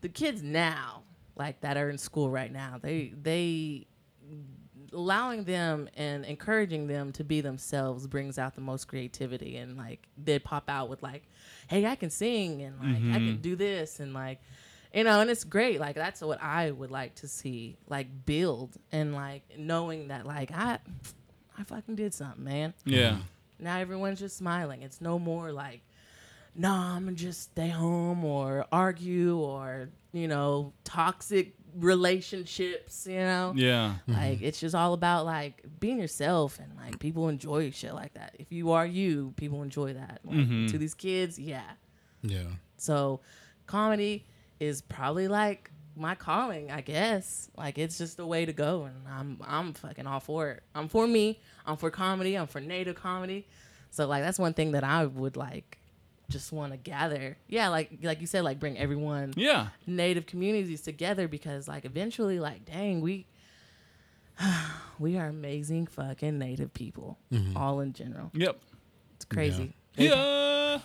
the 0.00 0.08
kids 0.08 0.42
now 0.42 1.02
like 1.36 1.60
that 1.60 1.76
are 1.76 1.90
in 1.90 1.98
school 1.98 2.30
right 2.30 2.52
now 2.52 2.78
they 2.80 3.12
they 3.20 3.86
allowing 4.92 5.44
them 5.44 5.88
and 5.94 6.24
encouraging 6.24 6.86
them 6.86 7.12
to 7.12 7.24
be 7.24 7.40
themselves 7.40 8.06
brings 8.06 8.38
out 8.38 8.54
the 8.54 8.60
most 8.60 8.86
creativity 8.86 9.56
and 9.56 9.76
like 9.76 10.06
they 10.16 10.38
pop 10.38 10.64
out 10.68 10.88
with 10.88 11.02
like 11.02 11.22
hey 11.68 11.84
i 11.86 11.94
can 11.96 12.08
sing 12.10 12.62
and 12.62 12.78
like 12.78 12.96
i 12.96 13.18
can 13.18 13.20
mm-hmm. 13.32 13.40
do 13.40 13.56
this 13.56 13.98
and 14.00 14.14
like 14.14 14.40
you 14.94 15.02
know 15.04 15.20
and 15.20 15.28
it's 15.28 15.44
great 15.44 15.80
like 15.80 15.96
that's 15.96 16.20
what 16.20 16.40
i 16.42 16.70
would 16.70 16.90
like 16.90 17.14
to 17.16 17.26
see 17.28 17.76
like 17.88 18.06
build 18.24 18.76
and 18.92 19.14
like 19.14 19.42
knowing 19.58 20.08
that 20.08 20.24
like 20.24 20.50
i 20.52 20.78
i 21.58 21.64
fucking 21.64 21.96
did 21.96 22.14
something 22.14 22.44
man 22.44 22.72
Yeah. 22.84 23.18
now 23.58 23.78
everyone's 23.78 24.20
just 24.20 24.36
smiling. 24.36 24.82
It's 24.82 25.00
no 25.00 25.18
more 25.18 25.50
like, 25.52 25.80
no, 26.56 26.72
I'm 26.72 27.04
gonna 27.04 27.16
just 27.16 27.42
stay 27.42 27.68
home 27.68 28.24
or 28.24 28.66
argue 28.72 29.36
or, 29.38 29.90
you 30.12 30.26
know, 30.28 30.72
toxic 30.84 31.54
relationships, 31.74 33.06
you 33.08 33.18
know? 33.18 33.52
Yeah. 33.56 33.96
Like 34.06 34.40
it's 34.42 34.58
just 34.60 34.74
all 34.74 34.92
about 34.94 35.26
like 35.26 35.62
being 35.80 35.98
yourself 35.98 36.58
and 36.58 36.72
like 36.76 36.98
people 36.98 37.28
enjoy 37.28 37.70
shit 37.70 37.94
like 37.94 38.14
that. 38.14 38.34
If 38.38 38.52
you 38.52 38.72
are 38.72 38.86
you, 38.86 39.32
people 39.36 39.62
enjoy 39.62 39.94
that. 39.94 40.20
Like, 40.24 40.36
Mhm. 40.36 40.70
To 40.70 40.78
these 40.78 40.94
kids, 40.94 41.38
yeah. 41.38 41.72
Yeah. 42.22 42.46
So 42.78 43.20
comedy 43.66 44.24
is 44.60 44.80
probably 44.82 45.28
like 45.28 45.70
my 45.96 46.14
calling, 46.14 46.70
I 46.70 46.80
guess. 46.80 47.50
Like 47.56 47.78
it's 47.78 47.98
just 47.98 48.16
the 48.16 48.26
way 48.26 48.46
to 48.46 48.52
go 48.52 48.84
and 48.84 48.96
I'm 49.08 49.38
I'm 49.46 49.72
fucking 49.74 50.06
all 50.06 50.20
for 50.20 50.50
it. 50.50 50.62
I'm 50.74 50.88
for 50.88 51.06
me. 51.06 51.40
I'm 51.66 51.76
for 51.76 51.90
comedy. 51.90 52.34
I'm 52.36 52.46
for 52.46 52.60
native 52.60 52.96
comedy. 52.96 53.46
So 53.90 54.06
like 54.06 54.22
that's 54.22 54.38
one 54.38 54.54
thing 54.54 54.72
that 54.72 54.84
I 54.84 55.06
would 55.06 55.36
like 55.36 55.78
just 56.28 56.52
want 56.52 56.72
to 56.72 56.78
gather. 56.78 57.36
Yeah, 57.48 57.68
like 57.68 57.90
like 58.02 58.20
you 58.20 58.26
said 58.26 58.44
like 58.44 58.58
bring 58.58 58.78
everyone 58.78 59.32
Yeah. 59.36 59.68
native 59.86 60.26
communities 60.26 60.82
together 60.82 61.28
because 61.28 61.68
like 61.68 61.84
eventually 61.84 62.40
like 62.40 62.64
dang, 62.64 63.00
we 63.00 63.26
we 64.98 65.16
are 65.16 65.28
amazing 65.28 65.86
fucking 65.86 66.38
native 66.38 66.74
people 66.74 67.18
mm-hmm. 67.32 67.56
all 67.56 67.80
in 67.80 67.92
general. 67.92 68.30
Yep. 68.34 68.58
It's 69.16 69.24
crazy. 69.24 69.74
Yeah. 69.96 70.78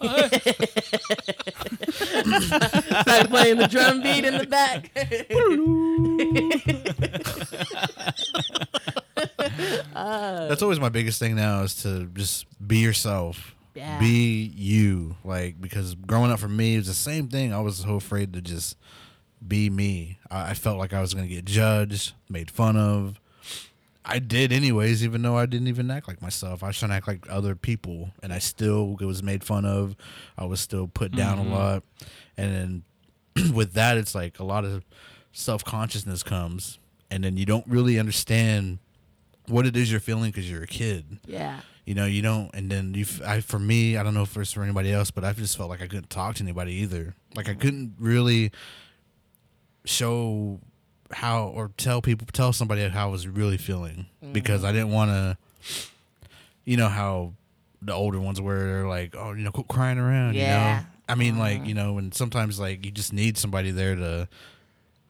Started 3.02 3.30
playing 3.30 3.58
the 3.58 3.68
drum 3.70 4.02
beat 4.02 4.24
in 4.24 4.38
the 4.38 4.48
back. 4.48 4.90
Uh, 9.96 10.48
That's 10.48 10.62
always 10.62 10.80
my 10.80 10.90
biggest 10.90 11.20
thing 11.20 11.36
now 11.36 11.64
is 11.64 11.76
to 11.84 12.06
just 12.14 12.46
be 12.66 12.78
yourself. 12.78 13.56
Yeah. 13.74 14.00
Be 14.00 14.52
you. 14.56 15.16
Like 15.24 15.60
because 15.62 15.96
growing 15.96 16.32
up 16.32 16.40
for 16.40 16.50
me 16.50 16.76
it 16.76 16.80
was 16.80 16.88
the 16.88 16.94
same 16.94 17.28
thing. 17.28 17.54
I 17.54 17.62
was 17.62 17.78
so 17.78 17.96
afraid 17.96 18.34
to 18.34 18.42
just 18.42 18.78
be 19.46 19.70
me. 19.70 20.20
I, 20.30 20.52
I 20.52 20.54
felt 20.54 20.78
like 20.78 20.94
I 20.94 21.02
was 21.02 21.14
gonna 21.14 21.28
get 21.28 21.46
judged, 21.46 22.14
made 22.30 22.52
fun 22.52 22.78
of. 22.78 23.20
I 24.04 24.20
did 24.20 24.52
anyways, 24.52 25.04
even 25.04 25.22
though 25.22 25.38
I 25.38 25.46
didn't 25.46 25.68
even 25.68 25.92
act 25.92 26.08
like 26.08 26.22
myself. 26.22 26.64
I 26.64 26.68
was 26.68 26.78
trying 26.78 26.90
to 26.90 26.96
act 26.96 27.08
like 27.08 27.26
other 27.30 27.56
people 27.56 28.10
and 28.24 28.34
I 28.34 28.40
still 28.40 28.96
was 29.00 29.22
made 29.22 29.44
fun 29.44 29.64
of. 29.64 29.96
I 30.38 30.46
was 30.46 30.60
still 30.60 30.88
put 30.88 31.12
down 31.12 31.38
a 31.38 31.44
mm-hmm. 31.44 31.54
lot. 31.54 31.84
And 32.36 32.84
then 33.36 33.54
with 33.54 33.74
that 33.74 33.98
it's 33.98 34.16
like 34.16 34.40
a 34.40 34.44
lot 34.44 34.66
of 34.66 34.84
self 35.32 35.64
consciousness 35.64 36.24
comes 36.24 36.80
and 37.12 37.24
then 37.24 37.38
you 37.38 37.46
don't 37.46 37.68
really 37.68 38.00
understand 38.00 38.80
what 39.48 39.66
it 39.66 39.76
is 39.76 39.92
you're 39.92 40.00
feeling 40.00 40.32
because 40.32 40.50
you're 40.50 40.64
a 40.64 40.68
kid. 40.68 41.20
yeah. 41.28 41.62
You 41.86 41.96
know, 41.96 42.06
you 42.06 42.22
don't, 42.22 42.50
and 42.54 42.70
then 42.70 42.94
you. 42.94 43.06
I 43.26 43.42
for 43.42 43.58
me, 43.60 43.98
I 43.98 44.04
don't 44.04 44.14
know 44.14 44.22
if 44.22 44.38
it's 44.38 44.54
for 44.54 44.64
anybody 44.64 44.92
else, 44.92 45.10
but 45.12 45.24
I 45.24 45.34
just 45.34 45.58
felt 45.58 45.70
like 45.70 45.82
I 45.82 45.88
couldn't 45.88 46.10
talk 46.10 46.36
to 46.36 46.44
anybody 46.44 46.74
either. 46.74 47.16
Like 47.36 47.50
I 47.50 47.56
couldn't 47.56 47.96
really 48.00 48.52
show 49.84 50.60
how 51.12 51.48
or 51.48 51.72
tell 51.78 52.02
people, 52.02 52.28
tell 52.32 52.54
somebody 52.54 52.88
how 52.88 53.08
I 53.08 53.12
was 53.12 53.28
really 53.28 53.58
feeling 53.58 54.06
mm-hmm. 54.24 54.34
because 54.34 54.64
I 54.64 54.72
didn't 54.72 54.92
want 54.92 55.12
to. 55.12 55.38
You 56.66 56.78
know 56.78 56.88
how 56.88 57.34
the 57.82 57.94
older 57.94 58.20
ones 58.20 58.40
were. 58.40 58.60
They're 58.60 58.88
like, 58.88 59.16
oh, 59.18 59.34
you 59.34 59.44
know, 59.44 59.52
quit 59.52 59.68
crying 59.68 59.98
around. 59.98 60.36
You 60.36 60.42
Yeah. 60.42 60.82
know, 60.82 60.86
I 61.10 61.16
mean, 61.16 61.38
like 61.38 61.58
mm-hmm. 61.58 61.66
you 61.66 61.74
know, 61.74 61.98
and 61.98 62.14
sometimes 62.14 62.60
like 62.60 62.86
you 62.86 62.92
just 62.92 63.12
need 63.12 63.38
somebody 63.38 63.72
there 63.72 63.96
to 63.96 64.28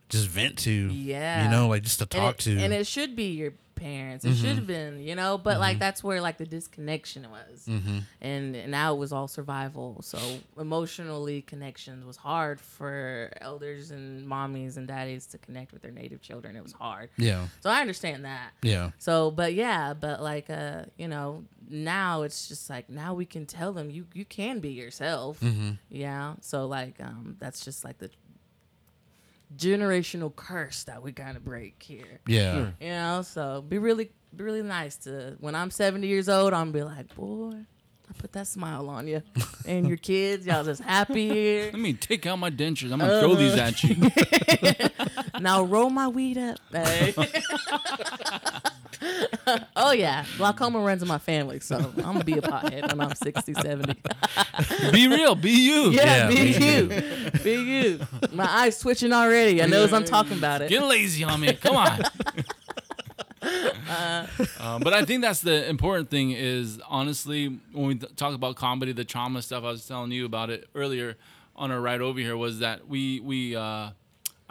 just 0.10 0.28
vent 0.28 0.58
to. 0.60 0.72
Yeah. 0.72 1.44
You 1.44 1.52
know, 1.52 1.68
like 1.68 1.84
just 1.84 2.00
to 2.00 2.04
and 2.04 2.12
talk 2.12 2.36
it, 2.36 2.44
to. 2.44 2.58
And 2.58 2.74
it 2.74 2.88
should 2.88 3.16
be 3.16 3.32
your 3.34 3.54
parents. 3.82 4.24
It 4.26 4.36
should 4.36 4.56
have 4.56 4.68
been, 4.68 5.00
you 5.00 5.16
know, 5.16 5.38
but 5.38 5.60
like 5.60 5.80
that's 5.80 6.04
where 6.04 6.22
like 6.22 6.38
the 6.38 6.46
disconnection 6.46 7.28
was. 7.30 7.66
mm-hmm. 7.66 8.00
And, 8.22 8.56
and 8.56 8.72
now 8.72 8.94
it 8.94 8.98
was 8.98 9.12
all 9.12 9.28
survival. 9.28 10.00
So 10.04 10.20
emotionally 10.60 11.42
connections 11.42 12.06
was 12.06 12.18
hard 12.18 12.62
for 12.62 13.32
elders 13.42 13.92
and 13.92 14.28
mommies 14.28 14.78
and 14.78 14.88
daddies 14.88 15.26
to 15.28 15.38
connect 15.38 15.74
with 15.74 15.82
their 15.82 15.92
native 15.92 16.22
children. 16.22 16.56
It 16.56 16.64
was 16.64 16.74
hard. 16.74 17.10
Yeah. 17.18 17.48
So 17.62 17.70
I 17.70 17.82
understand 17.82 18.26
that. 18.26 18.52
Yeah. 18.62 18.92
So, 19.00 19.32
but 19.32 19.54
yeah, 19.54 19.94
but 19.94 20.22
like, 20.22 20.50
uh, 20.50 20.84
you 20.98 21.08
know, 21.08 21.46
now 21.70 22.22
it's 22.22 22.48
just 22.48 22.70
like 22.70 22.90
now 22.90 23.14
we 23.14 23.26
can 23.26 23.46
tell 23.46 23.74
them 23.74 23.90
you 23.90 24.06
you 24.14 24.26
can 24.26 24.60
be 24.60 24.70
yourself. 24.70 25.40
Mm-hmm. 25.40 25.72
Yeah. 25.90 26.36
So 26.42 26.68
like, 26.68 27.02
um, 27.02 27.38
that's 27.40 27.64
just 27.66 27.84
like 27.84 27.98
the 27.98 28.10
generational 29.56 30.36
curse 30.36 30.84
that 30.86 31.02
we 31.04 31.12
kind 31.12 31.38
of 31.38 31.44
break 31.44 31.82
here. 31.82 32.20
Yeah. 32.28 32.66
Hmm. 32.66 32.84
You 32.84 32.90
know, 32.90 33.22
so 33.24 33.62
be 33.62 33.78
really, 33.78 34.12
be 34.36 34.44
really 34.44 34.64
nice 34.64 34.96
to 34.98 35.36
when 35.40 35.56
I'm 35.56 35.72
70 35.72 36.08
years 36.08 36.30
old. 36.30 36.54
I'm 36.54 36.72
be 36.72 36.84
like, 36.84 37.14
boy, 37.16 37.54
I 38.10 38.14
put 38.18 38.34
that 38.34 38.48
smile 38.48 38.90
on 38.90 39.08
you 39.08 39.22
and 39.66 39.88
your 39.88 39.98
kids. 39.98 40.46
Y'all 40.46 40.64
just 40.64 40.82
happy 40.82 41.30
here. 41.30 41.66
Let 41.66 41.80
me 41.80 41.94
take 41.94 42.26
out 42.26 42.38
my 42.38 42.50
dentures. 42.50 42.92
I'm 42.92 43.00
gonna 43.00 43.20
throw 43.20 43.36
these 43.36 43.56
at 43.56 43.84
you. 43.84 44.10
Now 45.42 45.64
roll 45.64 45.90
my 45.90 46.08
weed 46.08 46.38
up. 46.38 46.60
Hey. 46.72 47.16
oh 49.76 49.92
yeah, 49.92 50.26
glaucoma 50.38 50.80
runs 50.80 51.02
in 51.02 51.08
my 51.08 51.18
family, 51.18 51.60
so 51.60 51.78
I'm 51.78 51.94
gonna 52.02 52.24
be 52.24 52.34
a 52.38 52.42
pothead 52.42 52.90
when 52.90 53.02
I'm 53.02 53.16
60, 53.16 53.54
70. 53.54 53.96
Be 54.92 55.08
real. 55.08 55.36
Be 55.36 55.52
you. 55.52 55.90
Yeah, 55.92 56.04
Yeah, 56.04 56.28
be 56.30 56.36
me 56.60 56.72
you, 56.78 57.32
be 57.44 57.54
you. 57.54 58.00
My 58.32 58.46
eyes 58.46 58.80
twitching 58.80 59.12
already. 59.14 59.62
I 59.62 59.66
know 59.66 59.84
as 59.84 59.94
I'm 59.94 60.06
talking 60.06 60.38
about 60.38 60.62
it. 60.62 60.70
Get 60.70 60.84
lazy 60.84 61.24
on 61.24 61.40
me. 61.42 61.54
Come 61.54 61.76
on. 61.78 62.02
Um, 64.60 64.82
but 64.84 64.94
I 64.94 65.04
think 65.06 65.22
that's 65.22 65.42
the 65.42 65.68
important 65.68 66.10
thing 66.10 66.32
is 66.32 66.80
honestly 66.88 67.60
when 67.72 67.88
we 67.88 67.96
th- 67.96 68.16
talk 68.16 68.36
about 68.36 68.56
comedy, 68.56 68.92
the 68.94 69.04
trauma 69.06 69.42
stuff 69.42 69.64
I 69.64 69.72
was 69.72 69.86
telling 69.88 70.12
you 70.12 70.26
about 70.26 70.50
it 70.50 70.70
earlier 70.76 71.18
on 71.56 71.72
our 71.72 71.82
ride 71.82 72.02
over 72.02 72.20
here 72.20 72.38
was 72.38 72.60
that 72.60 72.88
we 72.88 73.20
we 73.20 73.56
uh, 73.56 73.90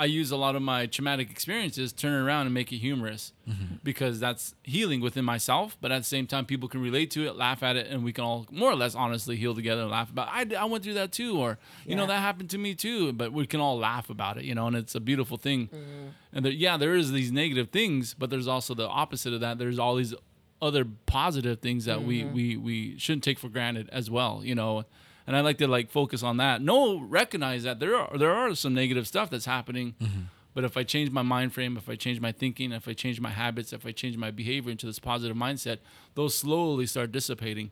I 0.01 0.07
use 0.07 0.31
a 0.31 0.37
lot 0.39 0.57
of 0.57 0.63
my 0.63 0.87
traumatic 0.87 1.31
experiences, 1.31 1.93
turn 1.93 2.15
it 2.15 2.25
around 2.25 2.47
and 2.47 2.55
make 2.55 2.73
it 2.73 2.79
humorous 2.79 3.35
mm-hmm. 3.47 3.75
because 3.85 4.19
that's 4.19 4.55
healing 4.63 5.03
within 5.03 5.27
myself. 5.27 5.77
But 5.79 5.93
at 5.93 5.99
the 5.99 6.09
same 6.09 6.27
time, 6.27 6.47
people 6.47 6.71
can 6.71 6.81
relate 6.81 7.11
to 7.11 7.27
it, 7.27 7.37
laugh 7.37 7.63
at 7.63 7.77
it, 7.77 7.87
and 7.87 8.03
we 8.03 8.11
can 8.15 8.25
all 8.25 8.47
more 8.51 8.71
or 8.71 8.77
less 8.77 8.95
honestly 8.95 9.37
heal 9.37 9.55
together 9.55 9.83
and 9.83 9.91
laugh 9.91 10.11
about. 10.11 10.29
I, 10.31 10.47
I 10.59 10.65
went 10.65 10.85
through 10.85 10.95
that 10.95 11.13
too, 11.13 11.39
or 11.39 11.59
you 11.85 11.97
know 11.97 12.07
that 12.07 12.21
happened 12.21 12.49
to 12.51 12.59
me 12.59 12.75
too. 12.75 13.13
But 13.13 13.35
we 13.35 13.47
can 13.47 13.61
all 13.61 13.79
laugh 13.79 14.09
about 14.09 14.39
it, 14.39 14.45
you 14.45 14.55
know, 14.55 14.69
and 14.69 14.75
it's 14.75 14.95
a 14.95 15.01
beautiful 15.01 15.37
thing. 15.37 15.67
Mm-hmm. 15.67 16.09
And 16.33 16.45
there, 16.47 16.53
yeah, 16.53 16.79
there 16.79 16.95
is 16.95 17.13
these 17.13 17.31
negative 17.31 17.69
things, 17.69 18.15
but 18.15 18.31
there's 18.31 18.49
also 18.49 18.73
the 18.73 18.89
opposite 18.89 19.35
of 19.35 19.41
that. 19.41 19.59
There's 19.59 19.79
all 19.79 19.97
these 19.97 20.15
other 20.63 20.87
positive 21.05 21.61
things 21.61 21.85
that 21.85 22.03
we 22.03 22.23
mm-hmm. 22.23 22.35
we 22.35 22.57
we 22.57 22.99
shouldn't 22.99 23.25
take 23.25 23.39
for 23.39 23.51
granted 23.51 23.91
as 23.91 24.11
well, 24.11 24.41
you 24.43 24.55
know. 24.55 24.87
And 25.31 25.37
I 25.37 25.43
like 25.43 25.59
to 25.59 25.69
like 25.69 25.93
focus 25.93 26.25
on 26.25 26.39
that. 26.39 26.61
No, 26.61 26.99
recognize 26.99 27.63
that 27.63 27.79
there 27.79 27.95
are 27.95 28.19
there 28.19 28.35
are 28.35 28.53
some 28.57 28.75
negative 28.75 29.07
stuff 29.07 29.31
that's 29.31 29.45
happening. 29.45 29.95
Mm-hmm. 30.01 30.23
But 30.55 30.65
if 30.65 30.77
I 30.77 30.83
change 30.83 31.13
my 31.13 31.23
mind 31.23 31.55
frame, 31.55 31.77
if 31.77 31.89
I 31.89 31.95
change 31.95 32.21
my 32.21 32.33
thinking, 32.33 32.73
if 32.73 32.89
I 32.89 32.95
change 32.95 33.21
my 33.21 33.31
habits, 33.31 33.73
if 33.73 33.87
I 33.87 33.93
change 33.93 34.17
my 34.17 34.33
behavior 34.33 34.73
into 34.73 34.87
this 34.87 34.99
positive 34.99 35.37
mindset, 35.37 35.79
those 36.17 36.35
slowly 36.35 36.85
start 36.85 37.13
dissipating. 37.13 37.71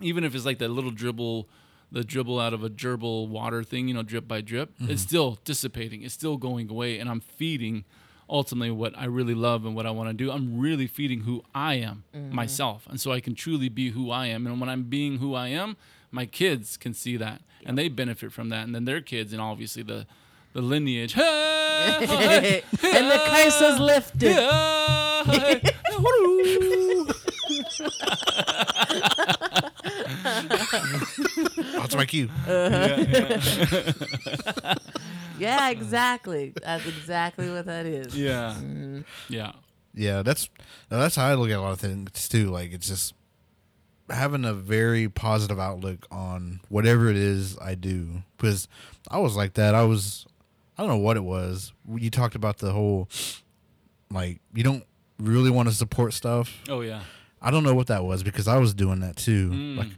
Even 0.00 0.24
if 0.24 0.34
it's 0.34 0.44
like 0.44 0.58
that 0.58 0.70
little 0.70 0.90
dribble, 0.90 1.48
the 1.92 2.02
dribble 2.02 2.40
out 2.40 2.52
of 2.52 2.64
a 2.64 2.68
gerbil 2.68 3.28
water 3.28 3.62
thing, 3.62 3.86
you 3.86 3.94
know, 3.94 4.02
drip 4.02 4.26
by 4.26 4.40
drip, 4.40 4.72
it's 4.80 4.82
mm-hmm. 4.82 4.96
still 4.96 5.38
dissipating. 5.44 6.02
It's 6.02 6.14
still 6.14 6.36
going 6.36 6.68
away, 6.68 6.98
and 6.98 7.08
I'm 7.08 7.20
feeding 7.20 7.84
ultimately 8.28 8.72
what 8.72 8.98
I 8.98 9.04
really 9.04 9.34
love 9.34 9.64
and 9.64 9.76
what 9.76 9.86
I 9.86 9.92
want 9.92 10.08
to 10.08 10.14
do. 10.14 10.32
I'm 10.32 10.58
really 10.58 10.88
feeding 10.88 11.20
who 11.20 11.44
I 11.54 11.74
am 11.74 12.02
mm-hmm. 12.12 12.34
myself, 12.34 12.88
and 12.90 13.00
so 13.00 13.12
I 13.12 13.20
can 13.20 13.36
truly 13.36 13.68
be 13.68 13.90
who 13.90 14.10
I 14.10 14.26
am. 14.26 14.48
And 14.48 14.58
when 14.58 14.68
I'm 14.68 14.82
being 14.82 15.18
who 15.18 15.36
I 15.36 15.46
am, 15.46 15.76
my 16.12 16.26
kids 16.26 16.76
can 16.76 16.94
see 16.94 17.16
that, 17.16 17.42
and 17.66 17.76
they 17.76 17.88
benefit 17.88 18.32
from 18.32 18.50
that, 18.50 18.64
and 18.64 18.72
then 18.74 18.84
their 18.84 19.00
kids, 19.00 19.32
and 19.32 19.42
obviously 19.42 19.82
the 19.82 20.06
the 20.52 20.62
lineage. 20.62 21.16
and 21.82 22.62
the 22.78 23.20
curse 23.26 23.60
is 23.60 23.80
lifted. 23.80 24.36
That's 31.72 31.96
my 31.96 32.06
cue. 32.06 32.28
Uh-huh. 32.46 33.04
Yeah, 35.38 35.70
exactly. 35.70 36.52
That's 36.62 36.86
exactly 36.86 37.50
what 37.50 37.66
that 37.66 37.86
is. 37.86 38.16
yeah, 38.16 38.54
mm. 38.60 39.04
yeah. 39.28 39.52
Yeah, 39.94 40.22
that's 40.22 40.48
that's 40.88 41.16
how 41.16 41.26
I 41.26 41.34
look 41.34 41.50
at 41.50 41.58
a 41.58 41.60
lot 41.60 41.72
of 41.72 41.80
things 41.80 42.26
too. 42.28 42.50
Like 42.50 42.72
it's 42.72 42.88
just 42.88 43.12
having 44.12 44.44
a 44.44 44.52
very 44.54 45.08
positive 45.08 45.58
outlook 45.58 46.06
on 46.10 46.60
whatever 46.68 47.08
it 47.08 47.16
is 47.16 47.58
I 47.58 47.74
do. 47.74 48.22
Because 48.36 48.68
I 49.10 49.18
was 49.18 49.36
like 49.36 49.54
that. 49.54 49.74
I 49.74 49.84
was 49.84 50.26
I 50.78 50.82
don't 50.82 50.88
know 50.90 51.04
what 51.04 51.16
it 51.16 51.24
was. 51.24 51.72
You 51.96 52.10
talked 52.10 52.34
about 52.34 52.58
the 52.58 52.72
whole 52.72 53.08
like 54.10 54.40
you 54.54 54.62
don't 54.62 54.84
really 55.18 55.50
want 55.50 55.68
to 55.68 55.74
support 55.74 56.12
stuff. 56.12 56.60
Oh 56.68 56.80
yeah. 56.80 57.02
I 57.40 57.50
don't 57.50 57.64
know 57.64 57.74
what 57.74 57.88
that 57.88 58.04
was 58.04 58.22
because 58.22 58.46
I 58.46 58.58
was 58.58 58.74
doing 58.74 59.00
that 59.00 59.16
too. 59.16 59.50
Mm. 59.50 59.76
Like 59.78 59.88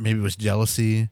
maybe 0.00 0.18
it 0.18 0.22
was 0.22 0.36
jealousy. 0.36 1.08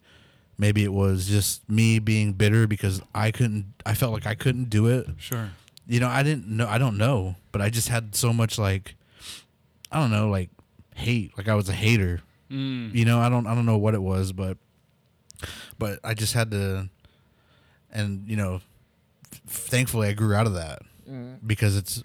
Maybe 0.58 0.84
it 0.84 0.92
was 0.92 1.26
just 1.26 1.68
me 1.68 1.98
being 1.98 2.32
bitter 2.34 2.66
because 2.66 3.02
I 3.14 3.30
couldn't 3.30 3.66
I 3.84 3.94
felt 3.94 4.12
like 4.12 4.26
I 4.26 4.34
couldn't 4.34 4.70
do 4.70 4.86
it 4.86 5.06
Sure. 5.18 5.50
you 5.86 5.98
know, 6.00 6.08
I 6.08 6.22
didn't 6.22 6.46
know. 6.46 6.68
I 6.68 6.78
don't 6.78 6.96
know, 6.98 7.36
but 7.50 7.60
I 7.60 7.68
just 7.70 7.88
had 7.88 8.14
so 8.14 8.32
much 8.32 8.58
like, 8.58 8.94
I 9.90 9.98
don't 9.98 10.10
know, 10.10 10.28
like 10.28 10.50
hate. 10.94 11.36
Like 11.36 11.48
I 11.48 11.54
was 11.54 11.68
a 11.68 11.72
hater. 11.72 12.20
Mm. 12.52 12.94
You 12.94 13.04
know, 13.04 13.18
I 13.20 13.28
don't. 13.28 13.46
I 13.46 13.54
don't 13.54 13.66
know 13.66 13.78
what 13.78 13.94
it 13.94 14.02
was, 14.02 14.32
but, 14.32 14.58
but 15.78 15.98
I 16.04 16.14
just 16.14 16.34
had 16.34 16.50
to, 16.50 16.88
and 17.92 18.28
you 18.28 18.36
know, 18.36 18.60
f- 19.32 19.40
thankfully 19.46 20.08
I 20.08 20.12
grew 20.12 20.34
out 20.34 20.46
of 20.46 20.54
that 20.54 20.82
because 21.46 21.76
it's, 21.76 22.02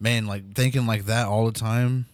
man, 0.00 0.26
like 0.26 0.54
thinking 0.54 0.86
like 0.86 1.06
that 1.06 1.26
all 1.26 1.46
the 1.46 1.58
time, 1.58 2.06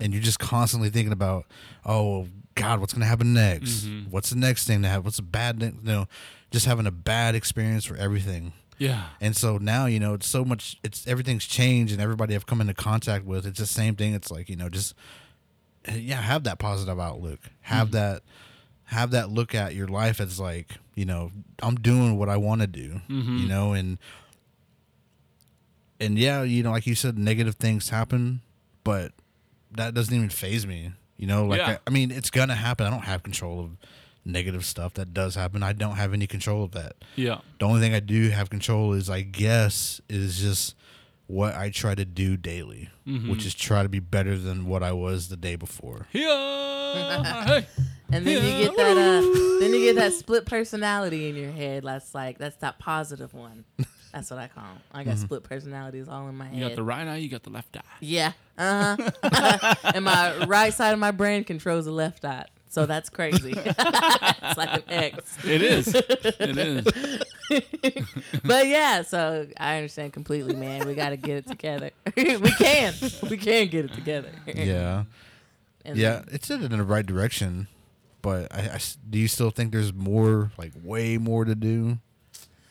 and 0.00 0.12
you're 0.12 0.22
just 0.22 0.38
constantly 0.38 0.90
thinking 0.90 1.12
about, 1.12 1.44
oh 1.84 2.28
God, 2.54 2.80
what's 2.80 2.92
gonna 2.92 3.06
happen 3.06 3.34
next? 3.34 3.84
Mhm. 3.84 4.10
What's 4.10 4.30
the 4.30 4.36
next 4.36 4.66
thing 4.66 4.82
to 4.82 4.88
happen? 4.88 5.04
What's 5.04 5.18
a 5.18 5.22
bad, 5.22 5.58
ne- 5.58 5.66
you 5.66 5.74
know, 5.82 6.08
just 6.50 6.66
having 6.66 6.86
a 6.86 6.90
bad 6.90 7.34
experience 7.34 7.84
for 7.84 7.96
everything. 7.96 8.52
Yeah. 8.78 9.04
And 9.20 9.36
so 9.36 9.58
now, 9.58 9.86
you 9.86 9.98
know, 10.00 10.14
it's 10.14 10.26
so 10.28 10.44
much 10.44 10.76
it's 10.84 11.06
everything's 11.06 11.44
changed 11.46 11.92
and 11.92 12.00
everybody 12.00 12.34
I've 12.34 12.46
come 12.46 12.60
into 12.60 12.74
contact 12.74 13.24
with, 13.24 13.44
it's 13.46 13.58
the 13.58 13.66
same 13.66 13.94
thing. 13.96 14.14
It's 14.14 14.30
like, 14.30 14.48
you 14.48 14.56
know, 14.56 14.68
just 14.68 14.94
yeah, 15.94 16.20
have 16.20 16.44
that 16.44 16.58
positive 16.58 16.98
outlook. 17.00 17.40
Have 17.62 17.92
that 17.92 18.22
have 18.84 19.10
that 19.10 19.30
look 19.30 19.54
at 19.54 19.74
your 19.74 19.86
life 19.88 20.18
as 20.20 20.40
like, 20.40 20.68
you 20.94 21.04
know, 21.04 21.30
I'm 21.62 21.74
doing 21.76 22.16
what 22.18 22.28
I 22.30 22.36
want 22.38 22.62
to 22.62 22.66
do. 22.66 23.00
Mhm. 23.08 23.40
You 23.40 23.46
know, 23.48 23.72
and 23.74 23.98
and 26.00 26.18
yeah, 26.18 26.42
you 26.42 26.62
know, 26.62 26.70
like 26.70 26.86
you 26.86 26.94
said, 26.94 27.18
negative 27.18 27.56
things 27.56 27.90
happen, 27.90 28.40
but 28.84 29.12
that 29.72 29.94
doesn't 29.94 30.14
even 30.14 30.28
phase 30.30 30.66
me. 30.66 30.92
You 31.16 31.26
know, 31.26 31.46
like 31.46 31.58
Yeah. 31.58 31.70
I, 31.70 31.78
I 31.86 31.90
mean, 31.90 32.10
it's 32.10 32.30
gonna 32.30 32.54
happen. 32.54 32.86
I 32.86 32.90
don't 32.90 33.04
have 33.04 33.22
control 33.22 33.60
of 33.60 33.70
negative 34.24 34.64
stuff 34.64 34.94
that 34.94 35.12
does 35.12 35.34
happen. 35.34 35.62
I 35.62 35.72
don't 35.72 35.96
have 35.96 36.12
any 36.12 36.26
control 36.26 36.62
of 36.64 36.72
that. 36.72 36.94
Yeah. 37.16 37.38
The 37.58 37.64
only 37.66 37.80
thing 37.80 37.94
I 37.94 38.00
do 38.00 38.30
have 38.30 38.50
control 38.50 38.92
is, 38.92 39.10
I 39.10 39.22
guess, 39.22 40.00
is 40.08 40.38
just 40.40 40.74
what 41.28 41.54
I 41.54 41.70
try 41.70 41.94
to 41.94 42.04
do 42.04 42.36
daily, 42.36 42.88
Mm-hmm. 43.06 43.30
which 43.30 43.46
is 43.46 43.54
try 43.54 43.82
to 43.84 43.88
be 43.88 44.00
better 44.00 44.36
than 44.36 44.66
what 44.66 44.82
I 44.82 44.92
was 44.92 45.28
the 45.28 45.36
day 45.36 45.54
before. 45.56 46.06
Yeah. 46.12 47.60
And 48.10 48.26
then 48.26 48.42
you 48.42 48.64
get 48.66 48.74
that 48.76 48.96
uh 48.96 49.60
then 49.60 49.74
you 49.74 49.80
get 49.80 49.96
that 49.96 50.14
split 50.14 50.46
personality 50.46 51.28
in 51.28 51.36
your 51.36 51.52
head. 51.52 51.84
That's 51.84 52.14
like 52.14 52.38
that's 52.38 52.56
that 52.56 52.78
positive 52.78 53.34
one. 53.34 53.64
That's 54.14 54.30
what 54.30 54.38
I 54.40 54.48
call 54.48 54.64
'em. 54.64 54.78
I 54.94 55.04
got 55.04 55.18
split 55.18 55.42
personalities 55.42 56.08
all 56.08 56.26
in 56.28 56.34
my 56.34 56.46
You 56.46 56.50
head. 56.52 56.58
You 56.62 56.68
got 56.70 56.76
the 56.76 56.82
right 56.84 57.06
eye, 57.06 57.16
you 57.16 57.28
got 57.28 57.42
the 57.42 57.50
left 57.50 57.76
eye. 57.76 57.82
yeah. 58.00 58.32
Uh-huh. 58.56 59.74
and 59.94 60.04
my 60.06 60.46
right 60.46 60.72
side 60.72 60.92
of 60.94 60.98
my 60.98 61.10
brain 61.10 61.44
controls 61.44 61.84
the 61.84 61.90
left 61.90 62.24
eye. 62.24 62.46
So 62.68 62.86
that's 62.86 63.08
crazy. 63.08 63.54
it's 63.56 64.56
like 64.58 64.74
an 64.74 64.82
X. 64.88 65.38
It 65.44 65.62
is. 65.62 65.94
It 65.94 66.58
is. 66.58 67.22
But 68.44 68.66
yeah, 68.66 69.02
so 69.02 69.46
I 69.58 69.76
understand 69.76 70.12
completely, 70.12 70.54
man. 70.54 70.86
We 70.86 70.94
got 70.94 71.10
to 71.10 71.16
get 71.16 71.38
it 71.38 71.46
together. 71.46 71.90
we 72.16 72.50
can. 72.52 72.92
We 73.30 73.38
can 73.38 73.68
get 73.68 73.86
it 73.86 73.94
together. 73.94 74.30
Yeah. 74.46 75.04
And 75.84 75.96
Yeah, 75.96 76.22
it's 76.30 76.48
headed 76.48 76.70
in 76.72 76.78
the 76.78 76.84
right 76.84 77.06
direction, 77.06 77.68
but 78.20 78.52
I, 78.52 78.60
I 78.60 78.74
s- 78.74 78.98
do 79.08 79.18
you 79.18 79.28
still 79.28 79.50
think 79.50 79.72
there's 79.72 79.94
more, 79.94 80.52
like 80.58 80.72
way 80.82 81.16
more 81.16 81.46
to 81.46 81.54
do 81.54 81.98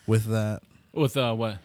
with 0.06 0.26
that? 0.26 0.62
With 0.94 1.18
uh 1.18 1.34
what? 1.34 1.58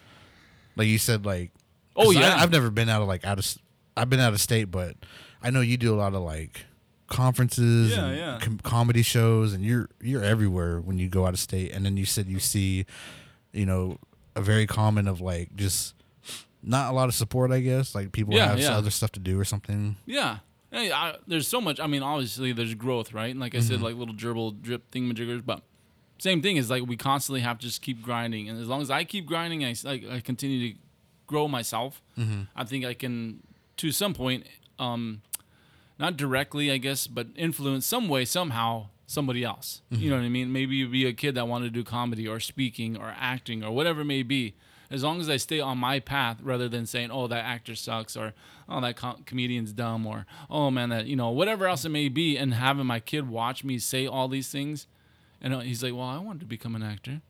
Like 0.75 0.87
you 0.87 0.97
said, 0.97 1.23
like 1.25 1.51
oh 1.95 2.09
yeah. 2.11 2.35
I, 2.35 2.39
have 2.39 2.51
never 2.51 2.71
been 2.71 2.89
out 2.89 3.03
of 3.03 3.07
like 3.07 3.25
out 3.25 3.37
of 3.37 3.57
I've 3.95 4.09
been 4.09 4.19
out 4.19 4.33
of 4.33 4.41
state, 4.41 4.65
but 4.71 4.95
I 5.41 5.51
know 5.51 5.61
you 5.61 5.77
do 5.77 5.93
a 5.93 5.97
lot 5.97 6.15
of 6.15 6.21
like 6.23 6.65
conferences 7.07 7.91
Yeah, 7.91 8.05
and 8.05 8.17
yeah. 8.17 8.39
com- 8.41 8.59
comedy 8.59 9.01
shows, 9.01 9.53
and 9.53 9.63
you're 9.63 9.89
you're 10.01 10.23
everywhere 10.23 10.79
when 10.79 10.97
you 10.97 11.07
go 11.09 11.25
out 11.25 11.33
of 11.33 11.39
state. 11.39 11.71
And 11.71 11.85
then 11.85 11.97
you 11.97 12.05
said 12.05 12.27
you 12.27 12.39
see, 12.39 12.85
you 13.51 13.65
know, 13.65 13.97
a 14.35 14.41
very 14.41 14.65
common 14.67 15.07
of 15.07 15.21
like 15.21 15.55
just 15.55 15.95
not 16.61 16.91
a 16.91 16.95
lot 16.95 17.09
of 17.09 17.15
support. 17.15 17.51
I 17.51 17.59
guess 17.59 17.93
like 17.95 18.11
people 18.11 18.33
Yeah, 18.33 18.55
have 18.55 18.77
other 18.77 18.89
stuff 18.91 19.11
to 19.13 19.19
do 19.19 19.39
or 19.39 19.45
something. 19.45 19.95
Yeah. 20.05 20.39
Hey, 20.71 20.91
I, 20.91 21.17
there's 21.27 21.47
so 21.47 21.61
much. 21.61 21.79
I 21.79 21.85
mean, 21.85 22.01
obviously, 22.01 22.51
there's 22.51 22.73
growth, 22.73 23.13
right? 23.13 23.29
And 23.29 23.39
like 23.39 23.53
I 23.53 23.59
said, 23.59 23.75
Mm-hmm. 23.75 23.83
like 23.83 23.95
little 23.95 24.15
dribble, 24.15 24.51
drip 24.53 24.89
thingamajiggers. 24.89 25.45
But 25.45 25.61
same 26.17 26.41
thing 26.41 26.57
is 26.57 26.69
like 26.71 26.83
we 26.87 26.97
constantly 26.97 27.41
have 27.41 27.59
to 27.59 27.67
just 27.67 27.83
keep 27.83 28.01
grinding. 28.01 28.49
And 28.49 28.59
as 28.59 28.67
long 28.67 28.81
as 28.81 28.89
I 28.89 29.03
keep 29.03 29.27
grinding, 29.27 29.63
I, 29.63 29.75
like, 29.83 30.03
I 30.09 30.19
continue 30.19 30.73
to 30.73 30.79
grow 31.27 31.47
myself. 31.47 32.01
Mm-hmm. 32.17 32.43
I 32.55 32.63
think 32.63 32.85
I 32.85 32.95
can, 32.95 33.43
to 33.77 33.91
some 33.91 34.15
point, 34.15 34.47
um, 34.79 35.21
not 35.99 36.17
directly, 36.17 36.71
I 36.71 36.77
guess, 36.77 37.07
but 37.07 37.27
influence 37.35 37.85
some 37.85 38.09
way, 38.09 38.25
somehow, 38.25 38.87
somebody 39.05 39.43
else. 39.43 39.81
You 39.89 40.09
know 40.09 40.17
what 40.17 40.25
I 40.25 40.29
mean? 40.29 40.51
Maybe 40.51 40.75
you'd 40.75 40.91
be 40.91 41.05
a 41.05 41.13
kid 41.13 41.35
that 41.35 41.47
wanted 41.47 41.65
to 41.65 41.71
do 41.71 41.83
comedy 41.83 42.27
or 42.27 42.39
speaking 42.39 42.97
or 42.97 43.13
acting 43.17 43.63
or 43.63 43.71
whatever 43.71 44.01
it 44.01 44.05
may 44.05 44.23
be. 44.23 44.55
As 44.91 45.03
long 45.03 45.19
as 45.19 45.29
I 45.29 45.37
stay 45.37 45.59
on 45.59 45.79
my 45.79 45.99
path 45.99 46.37
rather 46.43 46.69
than 46.69 46.85
saying, 46.85 47.09
oh, 47.09 47.25
that 47.27 47.43
actor 47.43 47.73
sucks 47.73 48.15
or, 48.15 48.33
oh, 48.69 48.79
that 48.81 48.95
com- 48.95 49.23
comedian's 49.25 49.73
dumb 49.73 50.05
or, 50.05 50.27
oh, 50.51 50.69
man, 50.69 50.89
that, 50.89 51.07
you 51.07 51.15
know, 51.15 51.31
whatever 51.31 51.67
else 51.67 51.83
it 51.83 51.89
may 51.89 52.09
be, 52.09 52.37
and 52.37 52.53
having 52.53 52.85
my 52.85 52.99
kid 52.99 53.27
watch 53.27 53.63
me 53.63 53.79
say 53.79 54.05
all 54.05 54.27
these 54.27 54.49
things. 54.49 54.85
And 55.41 55.53
uh, 55.53 55.59
he's 55.61 55.83
like, 55.83 55.93
well, 55.93 56.03
I 56.03 56.19
want 56.19 56.39
to 56.41 56.45
become 56.45 56.75
an 56.75 56.83
actor. 56.83 57.21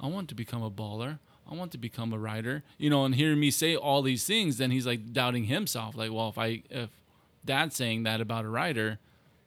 I 0.00 0.06
want 0.06 0.28
to 0.28 0.34
become 0.34 0.62
a 0.62 0.70
baller. 0.70 1.18
I 1.50 1.54
want 1.54 1.72
to 1.72 1.78
become 1.78 2.12
a 2.12 2.18
writer. 2.18 2.62
You 2.78 2.90
know, 2.90 3.04
and 3.04 3.14
hearing 3.14 3.40
me 3.40 3.50
say 3.50 3.74
all 3.76 4.02
these 4.02 4.24
things, 4.26 4.58
then 4.58 4.70
he's 4.70 4.86
like 4.86 5.12
doubting 5.12 5.44
himself. 5.44 5.96
Like, 5.96 6.12
well, 6.12 6.28
if 6.28 6.38
I, 6.38 6.62
if 6.70 6.90
dad's 7.44 7.76
saying 7.76 8.02
that 8.04 8.20
about 8.20 8.44
a 8.44 8.48
writer, 8.48 8.98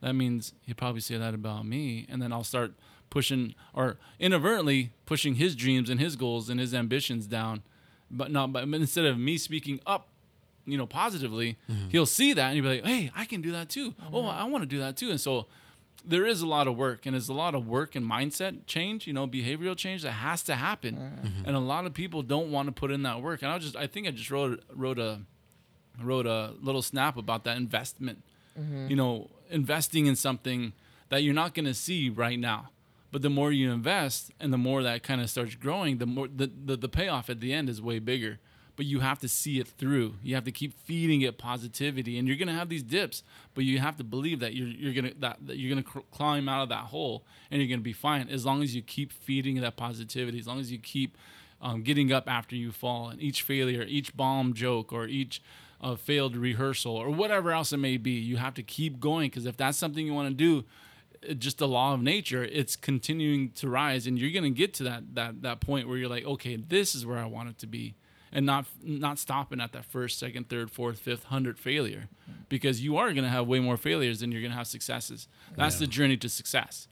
that 0.02 0.14
means 0.14 0.54
he'd 0.62 0.78
probably 0.78 1.02
say 1.02 1.18
that 1.18 1.34
about 1.34 1.66
me. 1.66 2.06
And 2.10 2.22
then 2.22 2.32
I'll 2.32 2.44
start 2.44 2.74
pushing 3.10 3.56
or 3.74 3.98
inadvertently 4.20 4.92
pushing 5.06 5.36
his 5.36 5.56
dreams 5.56 5.90
and 5.90 6.00
his 6.00 6.16
goals 6.16 6.50
and 6.50 6.60
his 6.60 6.74
ambitions 6.74 7.28
down. 7.28 7.64
But 8.12 8.32
not, 8.32 8.54
but 8.54 8.64
instead 8.64 9.06
of 9.06 9.18
me 9.18 9.38
speaking 9.38 9.80
up, 9.86 10.10
you 10.66 10.78
know, 10.78 10.86
positively, 10.86 11.58
mm-hmm. 11.70 11.90
he'll 11.90 12.06
see 12.06 12.34
that 12.34 12.48
and 12.48 12.56
he'll 12.56 12.64
be 12.64 12.82
like, 12.82 12.86
hey, 12.86 13.12
I 13.16 13.26
can 13.26 13.42
do 13.42 13.52
that 13.52 13.70
too. 13.70 13.94
Oh, 14.12 14.20
oh 14.20 14.26
I 14.26 14.44
want 14.46 14.64
to 14.64 14.68
do 14.68 14.80
that 14.80 14.98
too. 14.98 15.10
And 15.10 15.20
so 15.20 15.48
there 16.04 16.26
is 16.26 16.42
a 16.42 16.48
lot 16.48 16.68
of 16.68 16.78
work 16.78 17.06
and 17.06 17.14
there's 17.14 17.30
a 17.30 17.34
lot 17.34 17.56
of 17.56 17.68
work 17.68 17.96
and 17.96 18.06
mindset 18.06 18.68
change, 18.68 19.08
you 19.08 19.14
know, 19.14 19.28
behavioral 19.28 19.76
change 19.76 20.04
that 20.04 20.12
has 20.12 20.44
to 20.44 20.56
happen. 20.56 20.96
Mm-hmm. 20.96 21.48
And 21.48 21.56
a 21.56 21.60
lot 21.60 21.86
of 21.86 21.94
people 21.94 22.22
don't 22.22 22.52
want 22.52 22.68
to 22.68 22.72
put 22.72 22.92
in 22.92 23.04
that 23.04 23.22
work. 23.22 23.42
And 23.42 23.52
I 23.52 23.58
just, 23.58 23.76
I 23.76 23.88
think 23.88 24.08
I 24.08 24.12
just 24.12 24.30
wrote, 24.30 24.64
wrote 24.74 25.00
a, 25.00 25.22
wrote 26.02 26.26
a 26.28 26.54
little 26.62 26.82
snap 26.82 27.18
about 27.18 27.44
that 27.46 27.58
investment. 27.58 28.22
You 28.90 28.96
know, 28.96 29.30
investing 29.50 30.06
in 30.06 30.16
something 30.16 30.74
that 31.10 31.24
you're 31.24 31.34
not 31.34 31.54
going 31.54 31.66
to 31.66 31.74
see 31.74 32.10
right 32.10 32.40
now. 32.40 32.70
But 33.12 33.22
the 33.22 33.30
more 33.30 33.52
you 33.52 33.72
invest 33.72 34.32
and 34.40 34.52
the 34.52 34.58
more 34.58 34.84
that 34.84 35.04
kind 35.04 35.22
of 35.22 35.30
starts 35.30 35.56
growing, 35.56 35.98
the 36.00 36.06
more 36.06 36.28
the, 36.28 36.50
the, 36.66 36.76
the 36.76 36.90
payoff 36.90 37.30
at 37.30 37.40
the 37.40 37.54
end 37.54 37.70
is 37.70 37.82
way 37.82 38.00
bigger. 38.00 38.40
But 38.76 38.86
you 38.86 39.00
have 39.00 39.20
to 39.20 39.30
see 39.30 39.60
it 39.60 39.68
through. 39.68 40.16
You 40.22 40.36
have 40.36 40.44
to 40.44 40.52
keep 40.52 40.74
feeding 40.84 41.22
it 41.22 41.38
positivity, 41.38 42.18
and 42.20 42.28
you're 42.28 42.36
gonna 42.36 42.54
have 42.54 42.68
these 42.68 42.84
dips. 42.84 43.24
But 43.54 43.64
you 43.64 43.80
have 43.80 43.96
to 43.98 44.04
believe 44.04 44.42
that 44.42 44.54
you're 44.54 44.68
you're 44.68 44.94
gonna 44.94 45.14
that, 45.20 45.38
that 45.48 45.58
you're 45.58 45.70
gonna 45.70 45.84
cr- 45.84 46.00
climb 46.12 46.50
out 46.50 46.64
of 46.64 46.70
that 46.70 46.86
hole, 46.88 47.24
and 47.50 47.62
you're 47.62 47.70
gonna 47.70 47.82
be 47.82 47.94
fine 47.94 48.28
as 48.28 48.46
long 48.46 48.62
as 48.64 48.76
you 48.76 48.82
keep 48.82 49.14
feeding 49.14 49.62
that 49.62 49.78
positivity. 49.78 50.40
As 50.40 50.48
long 50.48 50.60
as 50.60 50.74
you 50.74 50.78
keep 50.80 51.18
um, 51.62 51.84
getting 51.84 52.12
up 52.12 52.30
after 52.30 52.54
you 52.58 52.74
fall, 52.74 53.08
and 53.08 53.22
each 53.22 53.44
failure, 53.44 53.84
each 53.88 54.16
bomb 54.18 54.54
joke, 54.54 54.92
or 54.92 55.08
each 55.08 55.42
uh, 55.82 55.96
failed 55.96 56.36
rehearsal, 56.36 56.96
or 56.96 57.10
whatever 57.10 57.52
else 57.52 57.72
it 57.74 57.78
may 57.78 57.98
be, 57.98 58.12
you 58.12 58.38
have 58.38 58.54
to 58.56 58.64
keep 58.64 59.00
going. 59.00 59.30
Because 59.30 59.46
if 59.46 59.58
that's 59.58 59.78
something 59.78 60.06
you 60.06 60.14
want 60.14 60.30
to 60.30 60.34
do, 60.36 60.66
just 61.38 61.58
the 61.58 61.68
law 61.68 61.94
of 61.94 62.04
nature 62.04 62.44
it's 62.44 62.76
continuing 62.76 63.50
to 63.50 63.68
rise 63.68 64.06
and 64.06 64.20
you're 64.20 64.30
going 64.30 64.44
to 64.44 64.50
get 64.56 64.76
to 64.76 64.84
that 64.84 65.16
that 65.16 65.42
that 65.42 65.60
point 65.60 65.88
where 65.88 65.98
you're 65.98 66.10
like 66.10 66.24
okay 66.24 66.56
this 66.56 66.94
is 66.94 67.04
where 67.04 67.18
i 67.18 67.26
want 67.26 67.50
it 67.50 67.58
to 67.58 67.66
be 67.66 67.96
and 68.32 68.46
not 68.46 68.66
not 68.84 69.18
stopping 69.18 69.60
at 69.62 69.72
that 69.72 69.86
first 69.86 70.20
second 70.20 70.50
third 70.50 70.70
fourth 70.70 71.00
fifth 71.00 71.24
hundred 71.26 71.58
failure 71.58 72.10
because 72.50 72.82
you 72.84 72.98
are 72.98 73.12
going 73.14 73.24
to 73.24 73.30
have 73.30 73.48
way 73.48 73.60
more 73.60 73.78
failures 73.78 74.20
than 74.20 74.32
you're 74.32 74.42
going 74.42 74.52
to 74.52 74.58
have 74.58 74.68
successes. 74.68 75.28
That's 75.56 75.80
the 75.80 75.88
journey 75.88 76.18
to 76.18 76.30
success. 76.30 76.88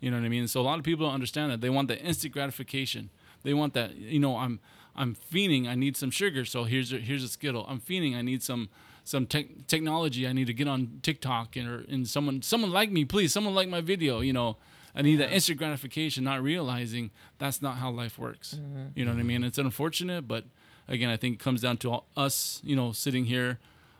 You 0.00 0.10
know 0.10 0.18
what 0.18 0.26
i 0.26 0.28
mean? 0.28 0.46
So 0.48 0.60
a 0.60 0.62
lot 0.62 0.78
of 0.78 0.84
people 0.84 1.06
don't 1.06 1.14
understand 1.14 1.50
that. 1.50 1.60
They 1.60 1.70
want 1.70 1.88
the 1.88 1.98
instant 1.98 2.32
gratification. 2.34 3.10
They 3.42 3.54
want 3.54 3.74
that 3.74 3.96
you 3.96 4.20
know 4.20 4.36
i'm 4.36 4.60
i'm 4.96 5.14
fiending 5.14 5.66
i 5.66 5.74
need 5.74 5.96
some 5.96 6.10
sugar 6.10 6.44
so 6.44 6.64
here's 6.64 6.92
a, 6.92 6.98
here's 6.98 7.24
a 7.24 7.28
skittle 7.28 7.64
i'm 7.68 7.80
fiending 7.80 8.16
i 8.16 8.22
need 8.22 8.42
some 8.42 8.68
some 9.04 9.26
tech 9.26 9.66
technology. 9.66 10.26
I 10.26 10.32
need 10.32 10.46
to 10.46 10.54
get 10.54 10.68
on 10.68 11.00
TikTok 11.02 11.56
and 11.56 11.68
or 11.68 11.84
and 11.88 12.06
someone 12.06 12.42
someone 12.42 12.70
like 12.70 12.90
me, 12.90 13.04
please. 13.04 13.32
Someone 13.32 13.54
like 13.54 13.68
my 13.68 13.80
video. 13.80 14.20
You 14.20 14.32
know, 14.32 14.56
I 14.94 15.02
need 15.02 15.16
that 15.16 15.32
instant 15.32 15.58
gratification. 15.58 16.24
Not 16.24 16.42
realizing 16.42 17.10
that's 17.38 17.60
not 17.60 17.76
how 17.76 17.90
life 17.90 18.18
works. 18.18 18.54
Mm-hmm. 18.54 18.88
You 18.94 19.04
know 19.04 19.12
what 19.12 19.20
I 19.20 19.24
mean? 19.24 19.44
It's 19.44 19.58
unfortunate, 19.58 20.28
but 20.28 20.44
again, 20.88 21.10
I 21.10 21.16
think 21.16 21.34
it 21.34 21.40
comes 21.40 21.60
down 21.60 21.78
to 21.78 21.90
all, 21.90 22.06
us. 22.16 22.60
You 22.64 22.76
know, 22.76 22.92
sitting 22.92 23.24
here, 23.24 23.58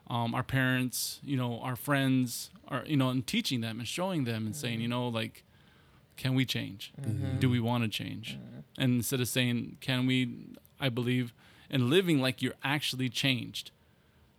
um, 0.08 0.34
our 0.34 0.44
parents, 0.44 1.20
you 1.22 1.36
know, 1.36 1.60
our 1.60 1.76
friends, 1.76 2.50
are 2.68 2.84
you 2.86 2.96
know, 2.96 3.08
and 3.08 3.26
teaching 3.26 3.60
them 3.60 3.78
and 3.78 3.88
showing 3.88 4.24
them 4.24 4.46
and 4.46 4.54
saying, 4.54 4.74
mm-hmm. 4.74 4.82
you 4.82 4.88
know, 4.88 5.08
like, 5.08 5.44
can 6.16 6.34
we 6.34 6.44
change? 6.44 6.92
Mm-hmm. 7.00 7.38
Do 7.38 7.50
we 7.50 7.58
want 7.58 7.82
to 7.84 7.88
change? 7.88 8.38
And 8.78 8.94
instead 8.94 9.20
of 9.20 9.28
saying, 9.28 9.78
can 9.80 10.06
we? 10.06 10.36
I 10.82 10.90
believe 10.90 11.32
in 11.70 11.88
living 11.88 12.20
like 12.20 12.42
you're 12.42 12.52
actually 12.62 13.08
changed 13.08 13.70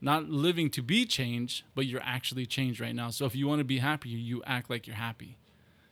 not 0.03 0.29
living 0.29 0.69
to 0.71 0.81
be 0.81 1.05
changed, 1.05 1.63
but 1.73 1.85
you're 1.85 2.03
actually 2.03 2.45
changed 2.45 2.81
right 2.81 2.93
now. 2.93 3.09
So 3.09 3.25
if 3.25 3.35
you 3.35 3.47
want 3.47 3.59
to 3.59 3.63
be 3.63 3.77
happy, 3.77 4.09
you 4.09 4.43
act 4.45 4.69
like 4.69 4.85
you're 4.85 4.97
happy. 4.97 5.37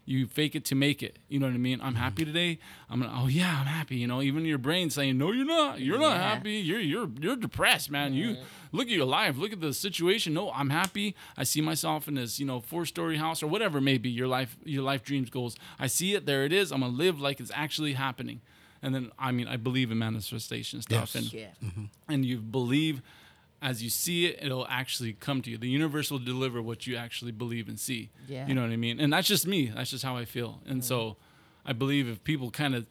You 0.03 0.27
fake 0.27 0.55
it 0.55 0.65
to 0.65 0.75
make 0.75 1.01
it. 1.01 1.17
You 1.29 1.39
know 1.39 1.45
what 1.45 1.55
I 1.55 1.59
mean? 1.59 1.79
I'm 1.79 1.93
mm-hmm. 1.93 2.03
happy 2.03 2.25
today. 2.25 2.59
I'm 2.89 2.99
gonna. 2.99 3.13
Oh 3.15 3.27
yeah, 3.27 3.59
I'm 3.61 3.67
happy. 3.67 3.95
You 3.95 4.07
know, 4.07 4.21
even 4.21 4.43
your 4.43 4.57
brain 4.57 4.89
saying, 4.89 5.17
"No, 5.17 5.31
you're 5.31 5.45
not. 5.45 5.79
You're 5.79 5.99
not 5.99 6.17
Yeah. 6.17 6.33
happy. 6.33 6.53
You're 6.53 6.79
you're 6.79 7.09
you're 7.21 7.35
depressed, 7.37 7.89
man. 7.89 8.13
You 8.13 8.37
look 8.73 8.87
at 8.87 8.93
your 8.93 9.05
life. 9.05 9.37
Look 9.37 9.53
at 9.53 9.61
the 9.61 9.73
situation. 9.73 10.33
No, 10.33 10.51
I'm 10.51 10.71
happy. 10.71 11.15
I 11.37 11.43
see 11.43 11.61
myself 11.61 12.07
in 12.07 12.15
this, 12.15 12.39
you 12.39 12.45
know, 12.45 12.59
four 12.59 12.85
story 12.85 13.17
house 13.17 13.41
or 13.41 13.47
whatever 13.47 13.79
Maybe. 13.79 14.09
Your 14.09 14.27
life, 14.27 14.57
your 14.65 14.83
life 14.83 15.03
dreams, 15.03 15.29
goals. 15.29 15.55
I 15.79 15.87
see 15.87 16.15
it. 16.15 16.25
There 16.25 16.43
it 16.43 16.51
is. 16.51 16.71
I'm 16.71 16.81
gonna 16.81 16.91
live 16.91 17.21
like 17.21 17.39
it's 17.39 17.51
actually 17.53 17.93
happening. 17.93 18.41
And 18.83 18.95
then, 18.95 19.11
I 19.19 19.31
mean, 19.31 19.47
I 19.47 19.57
believe 19.57 19.91
in 19.91 19.99
manifestation 19.99 20.81
stuff, 20.81 21.11
Yes. 21.13 21.15
and 21.15 21.33
Yeah. 21.33 21.47
Mm-hmm. 21.63 21.85
and 22.09 22.25
you 22.25 22.37
believe 22.39 23.01
as 23.61 23.83
you 23.83 23.91
see 23.91 24.25
it, 24.25 24.39
it'll 24.41 24.65
actually 24.67 25.13
come 25.13 25.41
to 25.43 25.51
you. 25.51 25.57
The 25.57 25.69
universe 25.69 26.09
will 26.09 26.19
deliver 26.19 26.61
what 26.63 26.87
you 26.87 26.95
actually 26.95 27.31
believe 27.31 27.67
and 27.67 27.79
see. 27.79 28.09
Yeah. 28.27 28.47
You 28.47 28.55
know 28.55 28.61
what 28.63 28.71
I 28.71 28.75
mean? 28.75 28.99
And 28.99 29.13
that's 29.13 29.27
just 29.27 29.45
me. 29.45 29.67
That's 29.67 29.91
just 29.91 30.03
how 30.03 30.17
I 30.17 30.25
feel. 30.25 30.61
And 30.65 30.81
mm-hmm. 30.81 30.87
so 30.87 31.17
I 31.63 31.73
believe 31.73 32.07
if 32.09 32.23
people 32.23 32.49
kind 32.49 32.73
of 32.73 32.87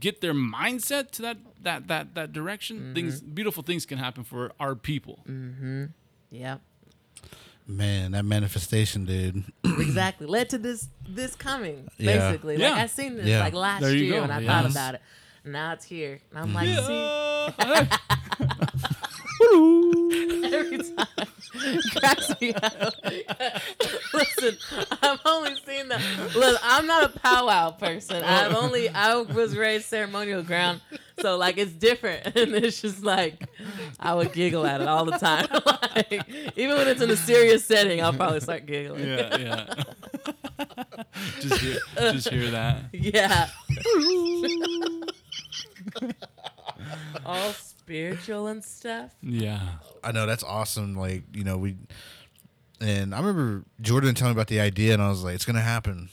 get 0.00 0.22
their 0.22 0.32
mindset 0.32 1.10
to 1.12 1.22
that 1.22 1.36
that 1.62 1.88
that 1.88 2.14
that 2.14 2.32
direction, 2.32 2.78
mm-hmm. 2.78 2.94
things 2.94 3.20
beautiful 3.20 3.62
things 3.62 3.84
can 3.84 3.98
happen 3.98 4.24
for 4.24 4.52
our 4.58 4.74
people. 4.74 5.20
Yep. 6.30 6.60
Man, 7.66 8.12
that 8.12 8.24
manifestation, 8.24 9.04
dude. 9.06 9.44
exactly 9.64 10.26
led 10.26 10.48
to 10.50 10.58
this 10.58 10.88
this 11.08 11.34
coming 11.36 11.88
Yeah. 11.98 12.30
basically 12.30 12.56
Yeah. 12.56 12.70
like 12.70 12.80
i 12.82 12.86
seen 12.86 13.16
this 13.16 13.26
Yeah. 13.26 13.40
like 13.40 13.54
last 13.54 13.82
year 13.82 14.14
go. 14.14 14.20
when 14.22 14.30
i 14.30 14.44
thought 14.44 14.70
about 14.70 14.94
it 14.94 15.02
now 15.44 15.72
it's 15.72 15.84
here 15.84 16.20
and 16.30 16.38
i'm 16.38 16.54
like 16.54 16.68
see 16.68 17.94
every 20.54 20.78
time. 20.78 21.06
Cracks 21.96 22.40
me 22.40 22.54
out. 22.54 22.94
Listen, 24.14 24.56
I've 25.02 25.20
only 25.24 25.54
seen 25.66 25.88
that. 25.88 26.00
Look, 26.34 26.58
I'm 26.62 26.86
not 26.86 27.04
a 27.04 27.18
powwow 27.18 27.72
person. 27.72 28.22
Oh. 28.24 28.26
I've 28.26 28.54
only 28.54 28.88
I 28.88 29.16
was 29.16 29.56
raised 29.56 29.86
ceremonial 29.86 30.42
ground, 30.42 30.80
so 31.20 31.36
like 31.36 31.58
it's 31.58 31.72
different, 31.72 32.26
and 32.36 32.54
it's 32.54 32.80
just 32.80 33.02
like 33.02 33.48
I 34.00 34.14
would 34.14 34.32
giggle 34.32 34.66
at 34.66 34.80
it 34.80 34.88
all 34.88 35.04
the 35.04 35.18
time. 35.18 35.46
like 35.94 36.26
even 36.56 36.76
when 36.76 36.88
it's 36.88 37.02
in 37.02 37.10
a 37.10 37.16
serious 37.16 37.64
setting, 37.64 38.02
I'll 38.02 38.12
probably 38.12 38.40
start 38.40 38.66
giggling. 38.66 39.06
Yeah, 39.06 39.36
yeah. 39.36 39.74
just 41.40 41.60
hear, 41.60 41.78
just 41.96 42.28
hear 42.28 42.50
that. 42.50 42.84
Yeah. 42.92 43.48
all 47.26 47.52
spiritual 47.52 48.46
and 48.48 48.64
stuff. 48.64 49.12
Yeah. 49.22 49.60
I 50.02 50.12
know 50.12 50.26
that's 50.26 50.42
awesome. 50.44 50.94
Like 50.94 51.24
you 51.32 51.44
know 51.44 51.56
we, 51.58 51.76
and 52.80 53.14
I 53.14 53.18
remember 53.20 53.64
Jordan 53.80 54.14
telling 54.14 54.34
me 54.34 54.38
about 54.38 54.48
the 54.48 54.60
idea, 54.60 54.92
and 54.94 55.02
I 55.02 55.08
was 55.08 55.24
like, 55.24 55.34
it's 55.34 55.44
gonna 55.44 55.60
happen. 55.60 56.08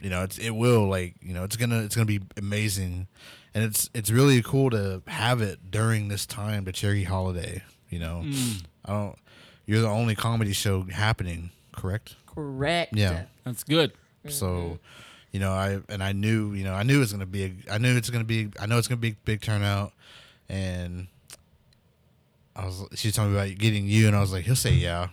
You 0.00 0.10
know, 0.10 0.22
it's 0.22 0.38
it 0.38 0.50
will. 0.50 0.86
Like 0.88 1.14
you 1.20 1.34
know, 1.34 1.44
it's 1.44 1.56
gonna 1.56 1.82
it's 1.82 1.94
gonna 1.94 2.06
be 2.06 2.20
amazing, 2.36 3.06
and 3.54 3.64
it's 3.64 3.90
it's 3.94 4.10
really 4.10 4.42
cool 4.42 4.70
to 4.70 5.02
have 5.06 5.40
it 5.42 5.70
during 5.70 6.08
this 6.08 6.26
time, 6.26 6.64
the 6.64 6.72
cherry 6.72 7.04
holiday. 7.04 7.62
You 7.90 7.98
know, 8.00 8.22
Mm. 8.24 8.64
I 8.84 8.92
don't. 8.92 9.16
You're 9.66 9.80
the 9.80 9.88
only 9.88 10.14
comedy 10.14 10.52
show 10.52 10.82
happening, 10.82 11.50
correct? 11.72 12.16
Correct. 12.26 12.94
Yeah. 12.94 13.24
That's 13.44 13.64
good. 13.64 13.92
So, 14.28 14.78
you 15.34 15.40
know, 15.40 15.50
I 15.50 15.80
and 15.88 16.00
I 16.00 16.12
knew, 16.12 16.52
you 16.52 16.62
know, 16.62 16.74
I 16.74 16.84
knew 16.84 16.98
it 16.98 17.00
was 17.00 17.12
gonna 17.12 17.26
be. 17.26 17.44
A, 17.44 17.72
I 17.72 17.78
knew 17.78 17.96
it's 17.96 18.08
gonna 18.08 18.22
be. 18.22 18.50
I 18.60 18.66
know 18.66 18.78
it's 18.78 18.86
gonna 18.86 19.00
be 19.00 19.08
a 19.08 19.16
big 19.24 19.40
turnout, 19.40 19.92
and 20.48 21.08
I 22.54 22.64
was. 22.64 22.84
She 22.94 23.08
was 23.08 23.16
telling 23.16 23.32
me 23.32 23.38
about 23.38 23.58
getting 23.58 23.88
you, 23.88 24.06
and 24.06 24.14
I 24.14 24.20
was 24.20 24.32
like, 24.32 24.44
he'll 24.44 24.54
say 24.54 24.74
yeah. 24.74 25.08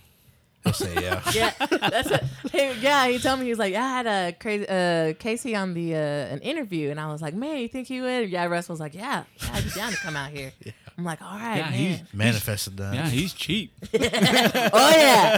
He'll 0.63 0.73
say 0.73 0.93
yeah. 1.01 1.23
yeah, 1.33 1.53
that's 1.57 2.11
it. 2.11 2.23
Hey, 2.51 2.77
yeah, 2.79 3.07
he 3.07 3.17
told 3.17 3.39
me 3.39 3.45
he 3.45 3.51
was 3.51 3.57
like, 3.57 3.73
I 3.73 3.79
had 3.79 4.05
a 4.05 4.33
crazy 4.33 4.67
uh, 4.69 5.13
Casey 5.17 5.55
on 5.55 5.73
the 5.73 5.95
uh, 5.95 5.97
an 5.97 6.39
interview, 6.41 6.91
and 6.91 6.99
I 6.99 7.11
was 7.11 7.23
like, 7.23 7.33
man, 7.33 7.57
you 7.57 7.67
think 7.67 7.87
he 7.87 7.99
would? 7.99 8.29
Yeah, 8.29 8.45
Russ 8.45 8.69
was 8.69 8.79
like, 8.79 8.93
yeah, 8.93 9.23
yeah, 9.41 9.49
I'd 9.53 9.63
be 9.63 9.71
down 9.71 9.91
to 9.91 9.97
come 9.97 10.15
out 10.15 10.29
here. 10.29 10.51
I'm 10.97 11.03
like, 11.05 11.21
all 11.21 11.37
right, 11.37 11.57
Yeah, 11.57 11.69
man. 11.69 11.73
he's- 11.73 12.01
Manifested 12.13 12.77
that. 12.77 12.93
Yeah, 12.93 13.07
he's 13.09 13.33
cheap. 13.33 13.73
oh 13.93 13.99
yeah, 14.95 15.37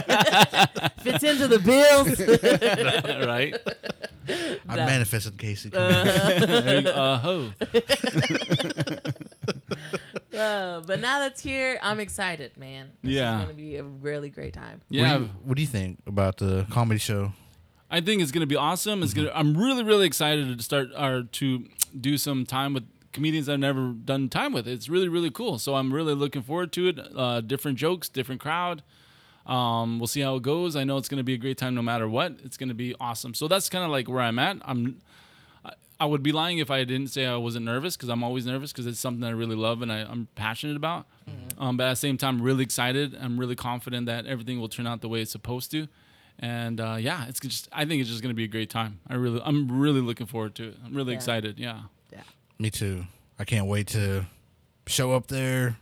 fits 1.00 1.22
into 1.24 1.48
the 1.48 1.58
bills. 1.58 2.18
right? 3.26 3.54
I 4.68 4.76
That- 4.76 4.86
manifested 4.86 5.38
Casey. 5.38 5.70
Uh 5.74 7.18
ho. 7.18 7.50
Uh, 10.36 10.80
but 10.80 10.98
now 11.00 11.20
that's 11.20 11.40
here, 11.40 11.78
I'm 11.80 12.00
excited, 12.00 12.56
man. 12.56 12.90
This 13.02 13.12
Yeah. 13.14 13.38
is 13.38 13.42
gonna 13.44 13.54
be 13.54 13.76
a 13.76 13.84
really 13.84 14.30
great 14.30 14.52
time. 14.52 14.80
What, 14.88 14.98
Yeah. 14.98 15.18
do 15.18 15.24
you, 15.24 15.30
what 15.44 15.54
do 15.56 15.62
you 15.62 15.68
think 15.68 16.00
about 16.06 16.38
the 16.38 16.66
comedy 16.70 16.98
show? 16.98 17.32
I 17.90 18.00
think 18.00 18.20
it's 18.20 18.32
gonna 18.32 18.46
be 18.46 18.56
awesome. 18.56 19.02
It's 19.04 19.14
gonna. 19.14 19.30
I'm 19.32 19.56
really, 19.56 19.84
really 19.84 20.06
excited 20.06 20.56
to 20.58 20.64
start 20.64 20.88
or 20.98 21.22
to 21.22 21.64
do 21.98 22.18
some 22.18 22.44
time 22.44 22.74
with 22.74 22.82
comedians 23.14 23.48
I've 23.48 23.58
never 23.60 23.92
done 23.92 24.28
time 24.28 24.52
with. 24.52 24.68
It's 24.68 24.90
really, 24.90 25.08
really 25.08 25.30
cool. 25.30 25.58
So 25.58 25.74
I'm 25.76 25.92
really 25.94 26.14
looking 26.14 26.42
forward 26.42 26.70
to 26.72 26.88
it. 26.88 26.98
Uh, 27.16 27.40
different 27.40 27.78
jokes, 27.78 28.10
different 28.10 28.42
crowd. 28.42 28.82
Um, 29.46 29.98
we'll 29.98 30.06
see 30.06 30.20
how 30.20 30.36
it 30.36 30.42
goes. 30.42 30.76
I 30.76 30.84
know 30.84 30.96
it's 30.98 31.08
gonna 31.08 31.22
be 31.24 31.34
a 31.34 31.38
great 31.38 31.56
time 31.58 31.74
no 31.74 31.82
matter 31.82 32.06
what. 32.08 32.32
It's 32.44 32.56
gonna 32.58 32.74
be 32.74 32.94
awesome. 33.00 33.32
So 33.34 33.48
that's 33.48 33.68
kind 33.70 33.84
of 33.84 33.90
like 33.90 34.08
where 34.08 34.20
I'm 34.20 34.38
at. 34.38 34.58
I'm. 34.62 35.00
I- 36.00 36.06
would 36.06 36.22
be 36.22 36.32
lying 36.32 36.58
if 36.58 36.70
I 36.70 36.84
didn't 36.84 37.08
say 37.08 37.24
I 37.24 37.36
wasn't 37.36 37.64
nervous 37.64 37.96
because 37.96 38.10
I'm 38.10 38.22
always 38.22 38.44
nervous 38.44 38.72
because 38.72 38.86
it's 38.86 38.98
something 39.00 39.24
I 39.24 39.30
really 39.30 39.56
love 39.56 39.80
and 39.80 39.90
I, 39.90 40.00
I'm 40.02 40.28
passionate 40.34 40.76
about. 40.76 41.06
Um, 41.56 41.78
but 41.78 41.84
at 41.84 41.90
the 41.90 41.96
same 41.96 42.18
time, 42.18 42.42
really 42.42 42.62
excited. 42.62 43.16
I'm 43.18 43.38
really 43.40 43.54
confident 43.56 44.04
that 44.06 44.26
everything 44.26 44.60
will 44.60 44.68
turn 44.68 44.86
out 44.86 45.00
the 45.00 45.08
way 45.08 45.22
it's 45.22 45.30
supposed 45.30 45.70
to. 45.70 45.86
And 46.38 46.78
uh, 46.78 46.96
yeah, 46.98 47.24
it's 47.28 47.40
just 47.40 47.68
I 47.72 47.84
think 47.86 48.00
it's 48.02 48.10
just 48.10 48.22
gonna 48.22 48.34
be 48.34 48.44
a 48.44 48.48
great 48.48 48.68
time. 48.68 48.98
I 49.08 49.14
really 49.14 49.40
I'm 49.44 49.80
really 49.80 50.00
looking 50.02 50.26
forward 50.26 50.54
to 50.56 50.68
it. 50.68 50.76
I'm 50.84 50.94
really 50.94 51.12
Yeah. 51.12 51.16
excited. 51.18 51.58
Yeah. 51.58 51.82
Me 52.58 52.70
too. 52.70 53.04
I 53.38 53.44
can't 53.44 53.66
wait 53.66 53.88
to 53.88 54.26
show 54.86 55.12
up 55.12 55.26
there. 55.26 55.76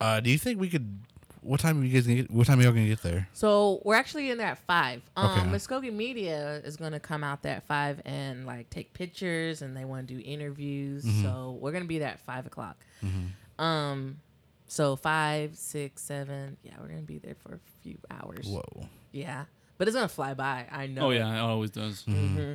Uh, 0.00 0.20
do 0.20 0.30
you 0.30 0.38
think 0.38 0.60
we 0.60 0.68
could? 0.68 1.00
What 1.40 1.60
time 1.60 1.80
are 1.80 1.84
you 1.84 1.92
guys 1.92 2.06
gonna 2.06 2.16
get? 2.16 2.30
What 2.30 2.46
time 2.46 2.58
are 2.58 2.62
y'all 2.62 2.72
gonna 2.72 2.86
get 2.86 3.02
there? 3.02 3.28
So 3.32 3.80
we're 3.84 3.94
actually 3.94 4.30
in 4.30 4.38
there 4.38 4.48
at 4.48 4.58
five. 4.66 5.00
Um, 5.16 5.30
Okay. 5.30 5.40
Mvskoke 5.48 5.92
Media 5.92 6.60
is 6.64 6.76
going 6.76 6.92
to 6.92 7.00
come 7.00 7.22
out 7.22 7.42
there 7.42 7.56
at 7.56 7.62
five 7.66 8.02
and 8.04 8.44
like 8.46 8.68
take 8.68 8.92
pictures, 8.92 9.62
and 9.62 9.76
they 9.76 9.84
want 9.84 10.08
to 10.08 10.14
do 10.14 10.20
interviews. 10.24 11.04
Mm-hmm. 11.04 11.22
So 11.22 11.56
we're 11.60 11.70
going 11.72 11.84
to 11.84 11.88
be 11.88 11.98
there 12.00 12.08
at 12.08 12.20
five 12.20 12.46
o'clock. 12.46 12.76
Hmm. 13.00 13.64
Um, 13.64 14.20
so 14.66 14.96
five, 14.96 15.56
six, 15.56 16.02
seven. 16.02 16.56
Yeah, 16.64 16.72
we're 16.80 16.88
going 16.88 17.00
to 17.00 17.06
be 17.06 17.18
there 17.18 17.36
for 17.36 17.54
a 17.54 17.60
few 17.82 17.96
hours. 18.10 18.46
Whoa. 18.46 18.88
Yeah, 19.12 19.44
but 19.78 19.86
it's 19.88 19.94
going 19.94 20.08
to 20.08 20.14
fly 20.14 20.34
by. 20.34 20.66
I 20.70 20.88
know. 20.88 21.06
Oh 21.06 21.10
yeah, 21.10 21.32
it 21.32 21.38
always 21.38 21.70
does. 21.70 22.02
hmm 22.02 22.54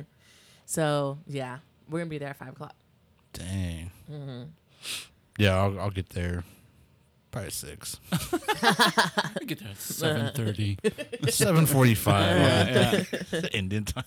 So 0.66 1.18
yeah, 1.26 1.58
we're 1.88 2.00
going 2.00 2.08
to 2.08 2.10
be 2.10 2.18
there 2.18 2.28
at 2.28 2.36
five 2.36 2.50
o'clock. 2.50 2.74
Dang. 3.32 3.90
Mm-hmm. 4.10 4.42
Yeah, 5.38 5.56
I'll, 5.56 5.80
I'll 5.80 5.90
get 5.90 6.10
there. 6.10 6.44
Probably 7.30 7.50
six. 7.50 7.98
I 8.12 9.30
get 9.46 9.58
there 9.60 9.70
at 9.70 9.76
seven 9.80 10.32
thirty. 10.34 10.78
Seven 11.30 11.64
forty-five. 11.64 12.36
yeah, 12.36 13.04
yeah. 13.32 13.40
Indian 13.54 13.84
time. 13.84 14.04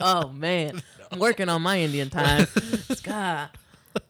Oh 0.00 0.28
man, 0.28 0.80
I'm 1.10 1.18
working 1.18 1.48
on 1.48 1.62
my 1.62 1.80
Indian 1.80 2.08
time. 2.08 2.46
God. 3.02 3.48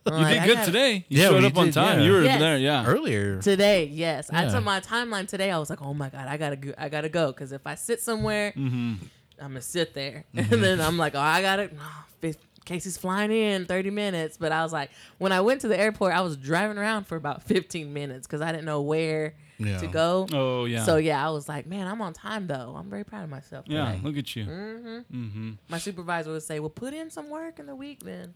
I'm 0.04 0.12
You 0.14 0.20
like, 0.20 0.34
did 0.40 0.44
good 0.46 0.54
gotta- 0.56 0.66
today. 0.66 1.06
You 1.08 1.22
Yeah, 1.22 1.28
showed 1.28 1.40
we 1.42 1.46
up 1.46 1.56
on 1.56 1.70
time. 1.70 2.00
yeah. 2.00 2.04
You 2.04 2.12
were 2.12 2.22
Yes. 2.24 2.40
there. 2.40 2.58
Yeah. 2.58 2.84
Earlier. 2.86 3.40
Today, 3.40 3.84
yes. 3.86 4.28
I 4.32 4.44
Yeah. 4.44 4.50
took 4.50 4.64
my 4.64 4.80
timeline 4.80 5.28
today. 5.28 5.50
I 5.52 5.58
was 5.58 5.70
like, 5.70 5.80
oh 5.80 5.94
my 5.94 6.10
god, 6.10 6.26
I 6.28 6.36
gotta 6.36 6.56
go. 6.56 6.72
I 6.76 6.88
gotta 6.90 7.08
go 7.08 7.28
because 7.28 7.52
if 7.52 7.66
I 7.66 7.74
sit 7.76 8.02
somewhere, 8.02 8.52
Mm-hmm. 8.56 8.94
I'm 9.40 9.48
gonna 9.48 9.60
sit 9.62 9.94
there, 9.94 10.24
and 10.34 10.46
then 10.50 10.80
I'm 10.80 10.98
like, 10.98 11.14
oh, 11.14 11.20
I 11.20 11.40
gotta. 11.40 11.68
No, 11.74 11.80
fif- 12.20 12.36
Casey's 12.66 12.98
flying 12.98 13.30
in 13.32 13.64
30 13.64 13.90
minutes, 13.90 14.36
but 14.36 14.52
I 14.52 14.62
was 14.62 14.72
like, 14.72 14.90
when 15.16 15.32
I 15.32 15.40
went 15.40 15.62
to 15.62 15.68
the 15.68 15.78
airport, 15.80 16.12
I 16.12 16.20
was 16.20 16.36
driving 16.36 16.76
around 16.76 17.04
for 17.06 17.16
about 17.16 17.42
15 17.44 17.92
minutes 17.92 18.26
because 18.26 18.42
I 18.42 18.52
didn't 18.52 18.66
know 18.66 18.82
where 18.82 19.34
Yeah. 19.58 19.78
to 19.78 19.86
go. 19.86 20.26
Oh 20.32 20.66
yeah. 20.66 20.84
So 20.84 20.96
yeah, 20.98 21.26
I 21.26 21.30
was 21.30 21.48
like, 21.48 21.66
man, 21.66 21.86
I'm 21.86 22.02
on 22.02 22.12
time 22.12 22.46
though. 22.46 22.74
I'm 22.76 22.90
very 22.90 23.04
proud 23.04 23.24
of 23.24 23.30
myself. 23.30 23.64
yeah. 23.68 23.86
today. 23.92 24.00
Look 24.04 24.18
at 24.18 24.36
you. 24.36 24.44
hmm 24.44 24.98
Mm-hmm. 25.10 25.50
My 25.68 25.78
supervisor 25.78 26.30
would 26.32 26.42
say, 26.42 26.60
well, 26.60 26.68
put 26.68 26.92
in 26.92 27.08
some 27.10 27.30
work 27.30 27.58
in 27.58 27.66
the 27.66 27.74
week 27.74 28.02
then. 28.04 28.34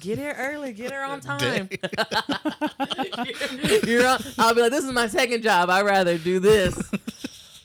Get 0.00 0.18
here 0.18 0.34
early. 0.36 0.72
Get 0.72 0.90
here 0.90 1.02
on 1.02 1.20
time. 1.32 1.68
You're 3.86 4.06
on, 4.06 4.22
I'll 4.38 4.54
be 4.54 4.60
like, 4.62 4.70
this 4.72 4.84
is 4.84 4.92
my 4.92 5.06
second 5.06 5.42
job. 5.42 5.70
I'd 5.70 5.82
rather 5.86 6.18
do 6.18 6.40
this. 6.40 6.74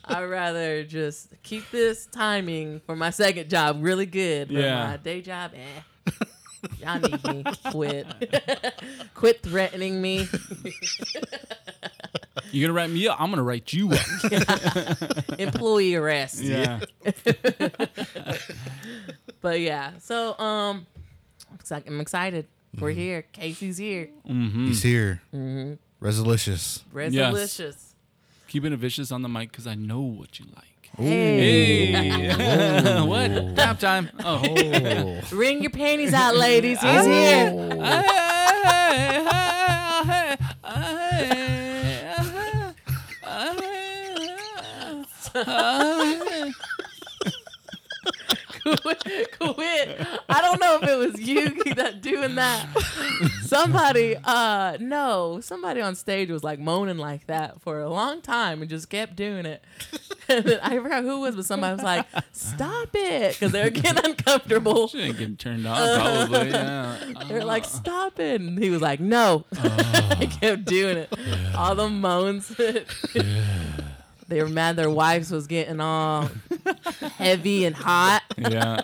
I'd 0.10 0.24
rather 0.26 0.84
just 0.84 1.30
keep 1.44 1.70
this 1.72 2.06
timing 2.08 2.82
for 2.86 2.96
my 2.96 3.10
second 3.12 3.50
job 3.50 3.78
really 3.82 4.06
good. 4.06 4.50
But 4.50 4.58
Yeah. 4.58 4.88
my 4.92 4.98
day 4.98 5.22
job, 5.22 5.52
eh. 5.56 6.12
Y'all 6.82 7.00
need 7.00 7.24
me. 7.24 7.44
Quit. 7.72 8.06
Quit 9.14 9.42
threatening 9.44 10.02
me. 10.02 10.28
You're 12.52 12.68
gonna 12.68 12.76
write 12.78 12.90
me 12.90 13.08
up? 13.08 13.22
I'm 13.22 13.30
gonna 13.30 13.44
write 13.44 13.72
you 13.74 13.92
up. 13.92 14.00
Employee 15.40 15.96
arrest. 15.96 16.42
yeah. 16.42 16.80
But 19.42 19.60
yeah, 19.62 19.92
so 20.00 20.38
um, 20.40 20.86
it's 21.60 21.72
like 21.72 21.88
I'm 21.88 22.02
excited. 22.02 22.48
We're 22.80 22.92
here. 22.92 23.24
Casey's 23.32 23.78
here. 23.78 24.10
Mm-hmm. 24.28 24.68
He's 24.68 24.84
here. 24.84 25.22
Mm-hmm. 25.34 25.74
Resolicious. 26.00 26.84
Resolicious. 26.92 27.89
Keeping 28.50 28.74
it 28.74 28.78
vicious 28.78 29.12
on 29.12 29.22
the 29.22 29.30
mic 29.30 29.52
because 29.52 29.68
I 29.68 29.76
know 29.76 30.02
what 30.02 30.40
you 30.40 30.46
like. 30.56 30.90
Hey. 30.98 31.86
Hey. 31.92 33.02
what? 33.06 33.56
Tap 33.56 33.80
time. 33.80 34.10
Oh. 34.26 34.42
Oh. 34.44 35.22
Ring 35.32 35.62
your 35.62 35.70
panties 35.70 36.16
out, 36.16 36.36
ladies. 36.36 36.82
He's 36.82 37.06
oh. 37.06 37.06
here. 37.06 38.16
quit, 48.78 49.40
quit. 49.40 50.08
I 50.30 50.42
don't 50.42 50.60
know 50.60 50.80
if 50.82 50.90
it 50.90 50.96
was 50.98 51.22
you 51.22 51.64
that 51.76 52.02
doing 52.02 52.36
that. 52.36 52.68
Somebody, 53.44 54.16
uh, 54.24 54.78
no, 54.80 55.40
somebody 55.42 55.82
on 55.82 55.96
stage 55.96 56.30
was 56.30 56.44
like 56.44 56.60
moaning 56.60 56.98
like 56.98 57.28
that 57.28 57.62
for 57.62 57.80
a 57.82 57.90
long 57.90 58.22
time 58.22 58.62
and 58.62 58.70
just 58.70 58.90
kept 58.90 59.16
doing 59.16 59.46
it. 59.46 59.64
And 60.32 60.46
then 60.46 60.60
I 60.62 60.78
forgot 60.78 61.02
who 61.02 61.16
it 61.18 61.20
was, 61.22 61.36
but 61.36 61.46
somebody 61.46 61.74
was 61.74 61.84
like, 61.84 62.06
"Stop 62.34 62.90
it," 62.94 63.34
because 63.34 63.52
they 63.52 63.64
were 63.64 63.72
getting 63.72 64.06
uncomfortable. 64.06 64.88
She 64.88 65.00
ain't 65.00 65.18
getting 65.18 65.38
turned 65.38 65.66
on, 65.66 66.28
probably. 66.30 66.50
Yeah. 66.52 66.98
They're 67.28 67.44
like, 67.44 67.66
"Stop 67.66 68.20
it!" 68.20 68.40
And 68.40 68.60
he 68.60 68.70
was 68.70 68.80
like, 68.80 69.00
"No." 69.00 69.46
he 70.20 70.28
kept 70.28 70.66
doing 70.66 70.98
it. 70.98 71.12
All 71.56 71.74
the 71.74 71.90
moans. 71.90 72.56
They 74.30 74.42
were 74.42 74.48
mad 74.50 74.76
their 74.78 74.90
wives 74.90 75.32
was 75.32 75.48
getting 75.48 75.80
all 75.82 76.30
heavy 77.18 77.66
and 77.66 77.76
hot. 77.76 78.24
yeah. 78.38 78.82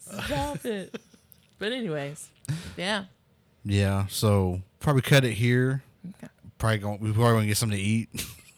Stop 0.00 0.64
it. 0.64 0.94
But 1.58 1.72
anyways, 1.72 2.28
yeah. 2.76 3.04
Yeah. 3.64 4.06
So 4.08 4.60
probably 4.80 5.02
cut 5.02 5.24
it 5.24 5.32
here. 5.32 5.82
probably 6.58 6.78
going. 6.78 6.98
We 7.00 7.12
probably 7.12 7.32
going 7.32 7.42
to 7.42 7.46
get 7.48 7.56
something 7.56 7.78
to 7.78 7.84
eat. 7.84 8.08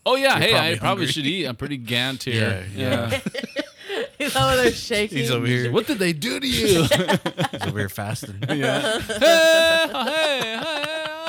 Oh 0.04 0.14
yeah, 0.16 0.38
You're 0.38 0.48
hey, 0.48 0.54
I 0.54 0.57
probably 0.59 0.76
probably 0.78 0.88
hungry. 0.88 1.07
should 1.12 1.26
eat. 1.26 1.46
I'm 1.46 1.57
pretty 1.57 1.76
gant 1.78 2.22
here. 2.24 2.64
Yeah, 2.74 3.11
yeah. 3.11 3.20
He's 4.18 4.34
over 4.36 4.57
there 4.57 4.70
shaking. 4.72 5.18
He's 5.18 5.30
over 5.30 5.46
here. 5.46 5.70
What 5.72 5.86
did 5.86 5.98
they 5.98 6.12
do 6.12 6.40
to 6.40 6.46
you? 6.46 6.82
He's 6.84 7.62
over 7.66 7.78
here 7.78 7.88
fasting. 7.88 8.36
yeah. 8.48 8.98
hey, 9.00 10.61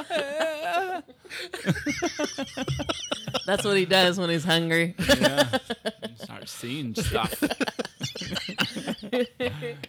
hey, 0.09 1.01
hey, 1.65 1.67
That's 3.48 3.64
what 3.64 3.78
he 3.78 3.86
does 3.86 4.20
when 4.20 4.30
he's 4.30 4.43
hungry. 4.43 4.93
yeah. 5.00 5.58
Start 6.18 6.50
seeing 6.50 6.93
stuff. 6.93 7.41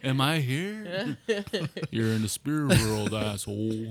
Am 0.01 0.21
I 0.21 0.39
here? 0.39 1.17
You're 1.91 2.13
in 2.13 2.21
the 2.21 2.29
spirit 2.29 2.79
world, 2.79 3.13
asshole. 3.13 3.87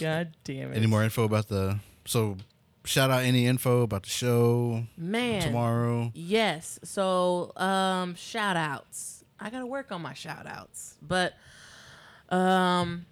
God 0.00 0.32
damn 0.42 0.72
it. 0.72 0.76
Any 0.76 0.88
more 0.88 1.04
info 1.04 1.22
about 1.22 1.46
the? 1.48 1.78
So, 2.06 2.36
shout 2.84 3.10
out 3.12 3.22
any 3.22 3.46
info 3.46 3.82
about 3.82 4.02
the 4.02 4.10
show 4.10 4.82
Man. 4.96 5.42
tomorrow. 5.42 6.10
Yes. 6.14 6.80
So, 6.82 7.52
um, 7.54 8.16
shout 8.16 8.56
outs. 8.56 9.24
I 9.38 9.50
gotta 9.50 9.66
work 9.66 9.92
on 9.92 10.02
my 10.02 10.14
shout 10.14 10.46
outs. 10.48 10.96
But 11.00 11.34
um 12.30 13.06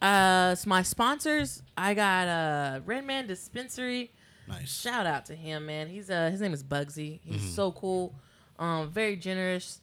uh 0.00 0.54
so 0.54 0.68
my 0.68 0.82
sponsors, 0.82 1.62
I 1.76 1.94
got 1.94 2.28
uh 2.28 2.80
Redman 2.84 3.26
Dispensary. 3.26 4.12
Nice. 4.48 4.80
Shout 4.80 5.06
out 5.06 5.26
to 5.26 5.34
him, 5.34 5.66
man. 5.66 5.88
He's 5.88 6.10
uh 6.10 6.30
his 6.30 6.40
name 6.40 6.52
is 6.54 6.62
Bugsy. 6.62 7.20
He's 7.22 7.54
so 7.54 7.72
cool. 7.72 8.14
Um, 8.58 8.90
very 8.90 9.16
generous. 9.16 9.80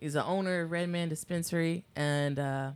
He's 0.00 0.12
the 0.14 0.24
owner 0.24 0.62
of 0.62 0.70
Redman 0.70 1.08
Dispensary 1.08 1.84
and 1.96 2.38
uh 2.38 2.70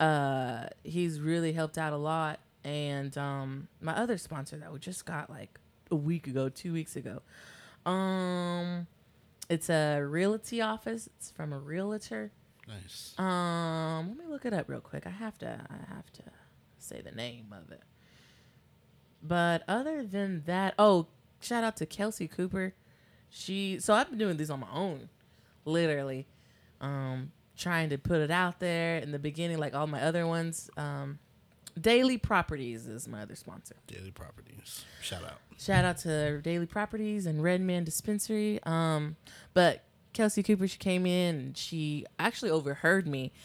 uh 0.00 0.66
he's 0.84 1.20
really 1.20 1.52
helped 1.52 1.78
out 1.78 1.92
a 1.92 1.96
lot. 1.96 2.40
And 2.64 3.16
um 3.16 3.68
my 3.80 3.96
other 3.96 4.18
sponsor 4.18 4.56
that 4.58 4.72
we 4.72 4.78
just 4.78 5.06
got 5.06 5.30
like 5.30 5.58
a 5.90 5.96
week 5.96 6.26
ago, 6.26 6.48
two 6.48 6.72
weeks 6.72 6.96
ago. 6.96 7.22
Um 7.84 8.86
it's 9.48 9.70
a 9.70 10.00
realty 10.00 10.60
office. 10.60 11.08
It's 11.16 11.30
from 11.30 11.52
a 11.52 11.58
realtor. 11.58 12.32
Nice. 12.68 13.14
Um, 13.18 14.08
let 14.08 14.18
me 14.18 14.24
look 14.28 14.44
it 14.44 14.52
up 14.52 14.68
real 14.68 14.80
quick. 14.80 15.06
I 15.06 15.10
have 15.10 15.38
to. 15.38 15.46
I 15.48 15.94
have 15.94 16.10
to 16.14 16.22
say 16.78 17.00
the 17.00 17.12
name 17.12 17.52
of 17.52 17.70
it. 17.70 17.82
But 19.22 19.62
other 19.68 20.04
than 20.04 20.42
that, 20.46 20.74
oh, 20.78 21.06
shout 21.40 21.64
out 21.64 21.76
to 21.78 21.86
Kelsey 21.86 22.28
Cooper. 22.28 22.74
She. 23.30 23.78
So 23.80 23.94
I've 23.94 24.10
been 24.10 24.18
doing 24.18 24.36
these 24.36 24.50
on 24.50 24.60
my 24.60 24.70
own, 24.72 25.08
literally, 25.64 26.26
um, 26.80 27.32
trying 27.56 27.90
to 27.90 27.98
put 27.98 28.20
it 28.20 28.30
out 28.30 28.58
there 28.58 28.98
in 28.98 29.12
the 29.12 29.18
beginning, 29.18 29.58
like 29.58 29.74
all 29.74 29.86
my 29.86 30.02
other 30.02 30.26
ones. 30.26 30.68
Um, 30.76 31.18
Daily 31.80 32.16
Properties 32.18 32.86
is 32.86 33.06
my 33.06 33.22
other 33.22 33.36
sponsor. 33.36 33.76
Daily 33.86 34.10
properties. 34.10 34.84
Shout 35.02 35.22
out. 35.22 35.38
Shout 35.58 35.84
out 35.84 35.98
to 35.98 36.40
Daily 36.40 36.66
Properties 36.66 37.26
and 37.26 37.42
Redman 37.42 37.84
Dispensary. 37.84 38.60
Um, 38.62 39.16
but 39.52 39.84
Kelsey 40.16 40.42
Cooper, 40.42 40.66
she 40.66 40.78
came 40.78 41.04
in 41.06 41.36
and 41.36 41.56
she 41.56 42.06
actually 42.18 42.50
overheard 42.50 43.06
me. 43.06 43.32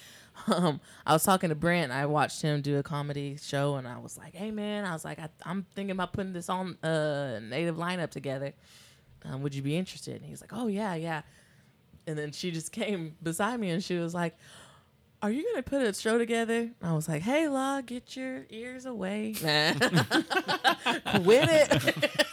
Um, 0.47 0.79
I 1.05 1.13
was 1.13 1.23
talking 1.23 1.49
to 1.49 1.55
Brent. 1.55 1.91
I 1.91 2.07
watched 2.07 2.41
him 2.41 2.61
do 2.61 2.79
a 2.79 2.83
comedy 2.83 3.37
show, 3.39 3.75
and 3.75 3.87
I 3.87 3.99
was 3.99 4.17
like, 4.17 4.33
"Hey, 4.33 4.49
man," 4.49 4.85
I 4.85 4.93
was 4.93 5.05
like, 5.05 5.19
I, 5.19 5.29
"I'm 5.45 5.67
thinking 5.75 5.91
about 5.91 6.13
putting 6.13 6.33
this 6.33 6.49
on 6.49 6.77
a 6.81 6.87
uh, 6.87 7.39
native 7.41 7.75
lineup 7.75 8.09
together. 8.09 8.53
Um, 9.25 9.43
would 9.43 9.53
you 9.53 9.61
be 9.61 9.77
interested?" 9.77 10.15
And 10.15 10.25
he's 10.25 10.41
like, 10.41 10.51
"Oh 10.53 10.65
yeah, 10.65 10.95
yeah." 10.95 11.21
And 12.07 12.17
then 12.17 12.31
she 12.31 12.49
just 12.49 12.71
came 12.71 13.17
beside 13.21 13.59
me, 13.59 13.69
and 13.69 13.83
she 13.83 13.97
was 13.97 14.15
like, 14.15 14.35
are 15.21 15.29
you 15.29 15.45
gonna 15.51 15.61
put 15.61 15.83
a 15.83 15.93
show 15.93 16.17
together? 16.17 16.71
I 16.81 16.93
was 16.93 17.07
like, 17.07 17.21
hey, 17.21 17.47
Law, 17.47 17.81
get 17.81 18.15
your 18.15 18.45
ears 18.49 18.85
away. 18.85 19.35
Nah. 19.43 19.73
Quit 21.23 21.49
it. 21.51 22.25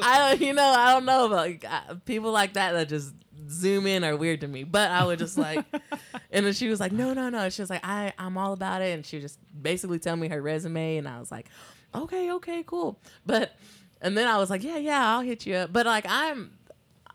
I, 0.00 0.38
you 0.40 0.54
know, 0.54 0.64
I 0.64 0.92
don't 0.94 1.04
know, 1.04 1.28
but 1.28 1.36
like, 1.36 2.04
people 2.06 2.32
like 2.32 2.54
that 2.54 2.72
that 2.72 2.88
just 2.88 3.12
zoom 3.48 3.86
in 3.86 4.04
are 4.04 4.16
weird 4.16 4.40
to 4.42 4.48
me. 4.48 4.64
But 4.64 4.90
I 4.90 5.04
would 5.04 5.18
just 5.18 5.38
like, 5.38 5.64
and 6.30 6.46
then 6.46 6.52
she 6.52 6.68
was 6.68 6.80
like, 6.80 6.92
no, 6.92 7.12
no, 7.12 7.28
no. 7.28 7.48
She 7.50 7.62
was 7.62 7.70
like, 7.70 7.84
I, 7.84 8.12
I'm 8.18 8.36
all 8.38 8.52
about 8.52 8.82
it, 8.82 8.94
and 8.94 9.04
she 9.04 9.20
just 9.20 9.38
basically 9.60 9.98
tell 9.98 10.16
me 10.16 10.28
her 10.28 10.40
resume, 10.40 10.96
and 10.96 11.08
I 11.08 11.18
was 11.18 11.30
like, 11.30 11.48
okay, 11.94 12.32
okay, 12.32 12.62
cool. 12.66 12.98
But, 13.26 13.56
and 14.00 14.16
then 14.16 14.28
I 14.28 14.38
was 14.38 14.50
like, 14.50 14.62
yeah, 14.62 14.78
yeah, 14.78 15.14
I'll 15.14 15.22
hit 15.22 15.46
you 15.46 15.54
up. 15.54 15.72
But 15.72 15.86
like, 15.86 16.06
I'm 16.08 16.52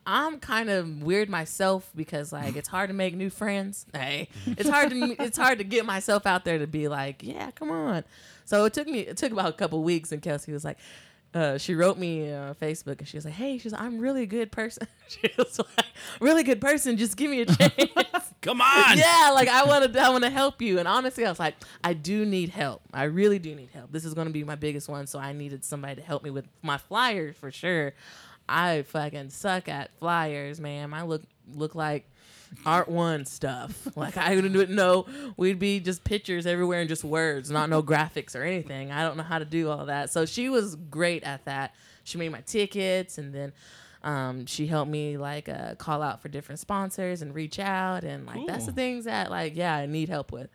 I'm 0.08 0.40
kind 0.40 0.70
of 0.70 1.04
weird 1.04 1.30
myself 1.30 1.92
because 1.94 2.32
like 2.32 2.56
it's 2.56 2.70
hard 2.70 2.90
to 2.90 2.94
make 2.94 3.14
new 3.14 3.30
friends. 3.30 3.86
Hey, 3.94 4.30
it's 4.46 4.70
hard 4.70 4.90
to 4.92 5.16
it's 5.22 5.38
hard 5.38 5.58
to 5.58 5.66
get 5.66 5.86
myself 5.86 6.26
out 6.26 6.46
there 6.46 6.58
to 6.58 6.66
be 6.66 6.88
like, 6.88 7.22
yeah, 7.22 7.52
come 7.52 7.70
on. 7.70 8.06
So 8.46 8.64
it 8.64 8.74
took 8.74 8.88
me 8.88 9.02
it 9.02 9.18
took 9.18 9.34
about 9.34 9.50
a 9.50 9.54
couple 9.54 9.84
weeks, 9.84 10.14
and 10.14 10.22
Kelsey 10.22 10.54
was 10.54 10.64
like, 10.64 10.78
uh, 11.38 11.58
she 11.58 11.76
wrote 11.76 11.98
me 11.98 12.34
on 12.34 12.56
Facebook, 12.56 12.98
and 13.00 13.08
she 13.08 13.16
was 13.16 13.26
like, 13.26 13.36
hey, 13.36 13.60
she's 13.60 13.72
like, 13.72 13.82
I'm 13.82 14.00
really 14.00 14.24
a 14.24 14.28
good 14.28 14.52
person. 14.52 14.88
she 15.08 15.30
was 15.38 15.60
like, 15.60 15.86
really 16.20 16.44
good 16.44 16.60
person. 16.60 16.98
Just 16.98 17.16
give 17.16 17.30
me 17.30 17.42
a 17.42 17.46
chance. 17.46 18.34
Come 18.42 18.62
on. 18.62 18.98
yeah, 18.98 19.32
like 19.34 19.48
I 19.48 19.64
want 19.66 19.94
to 19.94 20.02
I 20.02 20.10
want 20.10 20.24
to 20.24 20.30
help 20.30 20.62
you. 20.62 20.80
And 20.80 20.88
honestly, 20.88 21.26
I 21.26 21.30
was 21.30 21.40
like, 21.40 21.56
I 21.84 21.94
do 21.94 22.26
need 22.26 22.50
help. 22.50 22.82
I 22.94 23.04
really 23.04 23.40
do 23.40 23.54
need 23.54 23.70
help. 23.72 23.92
This 23.92 24.06
is 24.06 24.14
going 24.14 24.28
to 24.28 24.34
be 24.34 24.44
my 24.44 24.56
biggest 24.56 24.90
one, 24.90 25.06
so 25.06 25.20
I 25.20 25.34
needed 25.34 25.64
somebody 25.64 25.96
to 25.96 26.02
help 26.02 26.24
me 26.24 26.30
with 26.32 26.48
my 26.62 26.78
flyers 26.78 27.36
for 27.36 27.52
sure. 27.52 27.94
I 28.50 28.84
fucking 28.84 29.30
suck 29.30 29.68
at 29.70 29.92
flyers, 30.00 30.60
man. 30.60 30.94
I 30.94 31.04
look 31.04 31.24
look 31.54 31.76
like 31.76 32.10
art 32.66 32.90
one 32.90 33.26
stuff. 33.26 33.88
Like 33.96 34.16
I 34.18 34.36
didn't 34.36 34.76
know 34.76 35.08
we'd 35.38 35.58
be 35.60 35.80
just 35.80 36.04
pictures 36.04 36.46
everywhere 36.46 36.80
and 36.82 36.88
just 36.90 37.04
words, 37.04 37.50
not 37.50 37.70
no 37.70 37.82
graphics 37.82 38.36
or 38.36 38.44
anything. 38.44 38.92
I 38.92 39.02
don't 39.04 39.18
know 39.18 39.24
how 39.24 39.40
to 39.40 39.46
do 39.46 39.70
all 39.70 39.86
that. 39.88 40.12
So 40.12 40.26
she 40.26 40.50
was 40.50 40.76
great 40.76 41.24
at 41.24 41.46
that. 41.46 41.74
She 42.04 42.18
made 42.20 42.30
my 42.30 42.42
tickets 42.42 43.18
and 43.18 43.34
then 43.34 43.54
um, 44.04 44.46
she 44.46 44.68
helped 44.68 44.92
me 44.92 45.18
like 45.18 45.50
uh, 45.50 45.76
call 45.76 46.02
out 46.04 46.22
for 46.22 46.30
different 46.30 46.60
sponsors 46.60 47.22
and 47.24 47.34
reach 47.34 47.58
out 47.60 48.04
and 48.04 48.26
like 48.28 48.46
that's 48.46 48.66
the 48.68 48.72
things 48.72 49.06
that 49.06 49.32
like 49.32 49.56
yeah 49.56 49.76
I 49.76 49.86
need 49.88 50.10
help 50.10 50.32
with. 50.32 50.50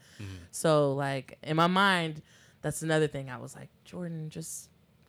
So 0.52 0.92
like 0.92 1.38
in 1.42 1.56
my 1.56 1.66
mind, 1.66 2.22
that's 2.62 2.82
another 2.82 3.08
thing. 3.08 3.28
I 3.28 3.38
was 3.38 3.56
like 3.56 3.68
Jordan, 3.84 4.30
just 4.30 4.68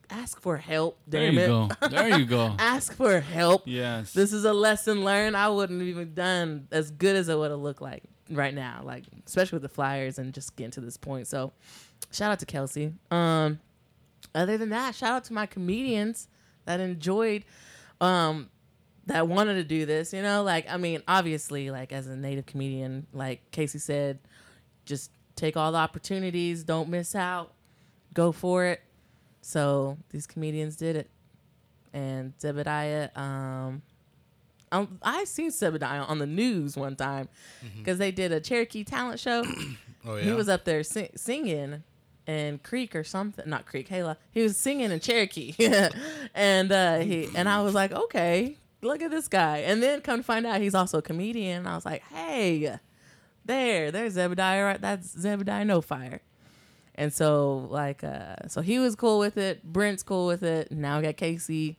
ask 0.09 0.41
for 0.41 0.57
help. 0.57 0.99
There 1.07 1.29
you 1.29 1.39
it. 1.39 1.47
go. 1.47 1.69
There 1.89 2.17
you 2.17 2.25
go. 2.25 2.55
ask 2.59 2.95
for 2.95 3.19
help. 3.19 3.63
Yes. 3.65 4.13
This 4.13 4.33
is 4.33 4.45
a 4.45 4.53
lesson 4.53 5.03
learned. 5.03 5.35
I 5.35 5.49
wouldn't 5.49 5.79
have 5.79 5.87
even 5.87 6.13
done 6.13 6.67
as 6.71 6.91
good 6.91 7.15
as 7.15 7.29
it 7.29 7.37
would 7.37 7.51
have 7.51 7.59
looked 7.59 7.81
like 7.81 8.03
right 8.29 8.53
now, 8.53 8.81
like 8.83 9.05
especially 9.25 9.57
with 9.57 9.63
the 9.63 9.69
flyers 9.69 10.19
and 10.19 10.33
just 10.33 10.55
getting 10.55 10.71
to 10.71 10.81
this 10.81 10.97
point. 10.97 11.27
So, 11.27 11.53
shout 12.11 12.31
out 12.31 12.39
to 12.39 12.45
Kelsey. 12.45 12.93
Um, 13.11 13.59
other 14.35 14.57
than 14.57 14.69
that, 14.69 14.95
shout 14.95 15.11
out 15.11 15.23
to 15.25 15.33
my 15.33 15.45
comedians 15.45 16.27
that 16.65 16.79
enjoyed, 16.79 17.45
um, 18.01 18.49
that 19.05 19.27
wanted 19.27 19.55
to 19.55 19.63
do 19.63 19.85
this. 19.85 20.13
You 20.13 20.21
know, 20.21 20.43
like 20.43 20.69
I 20.69 20.77
mean, 20.77 21.01
obviously, 21.07 21.71
like 21.71 21.91
as 21.91 22.07
a 22.07 22.15
native 22.15 22.45
comedian, 22.45 23.07
like 23.13 23.51
Casey 23.51 23.79
said, 23.79 24.19
just 24.85 25.11
take 25.35 25.57
all 25.57 25.71
the 25.71 25.77
opportunities, 25.77 26.63
don't 26.63 26.89
miss 26.89 27.15
out, 27.15 27.53
go 28.13 28.31
for 28.31 28.65
it. 28.65 28.81
So 29.45 29.97
these 30.09 30.25
comedians 30.25 30.75
did 30.77 30.95
it 30.95 31.09
and 31.93 32.35
Zebediah. 32.39 33.15
Um, 33.17 33.81
um, 34.71 34.97
I 35.03 35.25
seen 35.25 35.51
Zebediah 35.51 36.09
on 36.09 36.17
the 36.17 36.25
news 36.25 36.75
one 36.75 36.95
time 36.95 37.29
because 37.77 37.97
they 37.99 38.09
did 38.11 38.31
a 38.31 38.39
Cherokee 38.39 38.83
talent 38.83 39.19
show. 39.19 39.43
Oh 40.05 40.17
yeah. 40.17 40.23
He 40.25 40.31
was 40.33 40.49
up 40.49 40.65
there 40.65 40.83
sing- 40.83 41.11
singing 41.15 41.81
in 42.27 42.57
Creek 42.57 42.93
or 42.93 43.05
something, 43.05 43.49
not 43.49 43.65
Creek, 43.65 43.87
Hala. 43.87 44.17
He 44.31 44.41
was 44.41 44.57
singing 44.57 44.91
in 44.91 44.99
Cherokee, 44.99 45.53
and 46.35 46.71
uh, 46.73 46.99
he 46.99 47.29
and 47.35 47.47
I 47.47 47.61
was 47.61 47.73
like, 47.73 47.93
okay, 47.93 48.57
look 48.81 49.01
at 49.01 49.11
this 49.11 49.29
guy. 49.29 49.59
And 49.59 49.81
then 49.81 50.01
come 50.01 50.19
to 50.19 50.23
find 50.23 50.45
out 50.45 50.59
he's 50.59 50.75
also 50.75 50.97
a 50.97 51.01
comedian. 51.01 51.59
And 51.59 51.67
I 51.69 51.75
was 51.75 51.85
like, 51.85 52.03
hey, 52.11 52.79
there, 53.45 53.91
there's 53.91 54.17
Zebediah. 54.17 54.65
Right, 54.65 54.81
that's 54.81 55.15
Zebediah 55.15 55.65
No 55.65 55.79
Fire. 55.79 56.19
And 56.95 57.11
so 57.13 57.67
like, 57.71 58.03
uh, 58.03 58.35
so 58.47 58.61
he 58.61 58.79
was 58.79 58.95
cool 58.95 59.19
with 59.19 59.37
it. 59.37 59.63
Brent's 59.63 60.03
cool 60.03 60.27
with 60.27 60.43
it. 60.43 60.71
Now 60.71 60.97
we 60.97 61.03
got 61.03 61.17
Casey. 61.17 61.77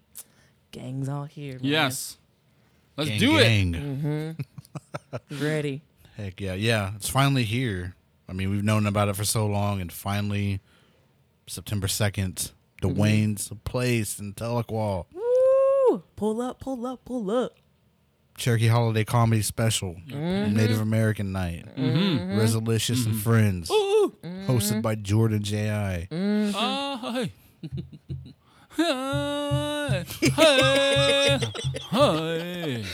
Gang's 0.73 1.09
all 1.09 1.25
here. 1.25 1.55
Man. 1.55 1.61
yes. 1.65 2.17
Let's 2.97 3.11
Gang, 3.11 3.21
do 3.21 3.39
it. 3.39 3.43
gang. 3.45 4.37
ready. 5.41 5.83
Heck 6.17 6.41
yeah, 6.41 6.55
yeah. 6.55 6.93
It's 6.97 7.09
finally 7.09 7.43
here. 7.45 7.95
I 8.29 8.33
mean, 8.33 8.51
we've 8.51 8.63
known 8.65 8.87
about 8.87 9.09
it 9.09 9.17
for 9.17 9.25
so 9.25 9.47
long, 9.47 9.81
and 9.81 9.93
finally, 9.93 10.61
September 11.47 11.89
second, 11.89 12.53
Mm-hmm. 12.83 13.01
Dwayne's 13.01 13.51
place 13.65 14.19
in 14.19 14.35
Tahlequah. 14.35 15.07
Woo! 15.13 16.03
Pull 16.17 16.43
up, 16.43 16.61
pull 16.61 16.85
up, 16.87 17.03
pull 17.07 17.31
up. 17.31 17.57
Cherokee 18.37 18.67
Holiday 18.67 19.05
Comedy 19.05 19.43
Special, 19.43 19.95
Mm-hmm. 20.09 20.57
Native 20.57 20.81
American 20.81 21.33
Night, 21.33 21.67
Rezzalicious 21.77 23.07
and 23.07 23.17
Friends, 23.21 23.71
Ooh. 23.71 24.15
hosted 24.47 24.83
by 24.83 24.95
Jordan 24.97 25.43
J.I. 25.43 26.09
Mm-hmm. 26.11 26.57
Ah, 26.57 27.25
hey. 31.91 32.85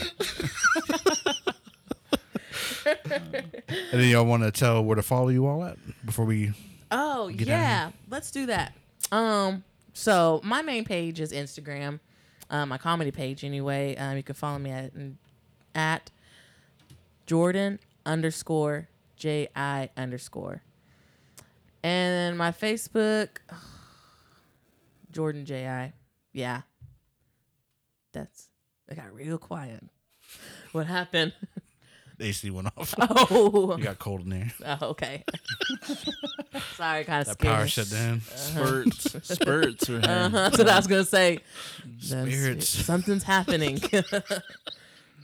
And 2.83 3.99
then 4.01 4.09
y'all 4.09 4.25
want 4.25 4.43
to 4.43 4.51
tell 4.51 4.83
where 4.83 4.95
to 4.95 5.01
follow 5.03 5.29
you 5.29 5.45
all 5.47 5.63
at 5.63 5.77
before 6.05 6.25
we. 6.25 6.51
Oh 6.91 7.29
Get 7.29 7.47
outta 7.47 7.51
yeah, 7.51 7.91
let's 8.09 8.31
do 8.31 8.45
that. 8.47 8.73
Um, 9.11 9.63
so 9.93 10.41
my 10.43 10.61
main 10.61 10.83
page 10.83 11.19
is 11.19 11.31
Instagram, 11.31 11.99
uh, 12.49 12.65
my 12.65 12.77
comedy 12.77 13.11
page 13.11 13.43
anyway. 13.43 13.95
Um, 13.95 14.17
you 14.17 14.23
can 14.23 14.35
follow 14.35 14.59
me 14.59 14.71
at 14.71 14.91
at 15.75 16.11
Jordan 17.25 17.79
underscore 18.05 18.87
J 19.15 19.47
I 19.55 19.89
underscore, 19.95 20.61
and 21.83 22.13
then 22.31 22.37
my 22.37 22.51
Facebook, 22.51 23.27
Jordan 25.11 25.45
J 25.45 25.67
I. 25.67 25.93
Yeah, 26.33 26.61
that's. 28.13 28.47
I 28.89 28.93
got 28.95 29.13
real 29.13 29.37
quiet. 29.37 29.83
What 30.71 30.87
happened? 30.87 31.33
The 32.17 32.25
AC 32.27 32.49
went 32.51 32.67
off. 32.77 32.93
Oh, 32.99 33.75
You 33.77 33.83
got 33.83 33.99
cold 33.99 34.21
in 34.21 34.29
there. 34.29 34.51
oh 34.65 34.87
okay. 34.91 35.23
Sorry, 36.77 37.03
kind 37.03 37.21
of 37.21 37.27
That 37.27 37.33
scared. 37.39 37.55
power 37.55 37.67
shut 37.67 37.89
down. 37.89 38.21
Spurts, 38.21 39.17
spurts 39.27 39.89
are 39.89 39.97
Uh-huh, 39.97 40.29
that's 40.29 40.57
what 40.57 40.69
I 40.69 40.77
was 40.77 40.87
gonna 40.87 41.03
say. 41.03 41.39
That's- 42.09 42.33
Spirits. 42.33 42.67
Something's 42.69 43.23
happening. 43.23 43.81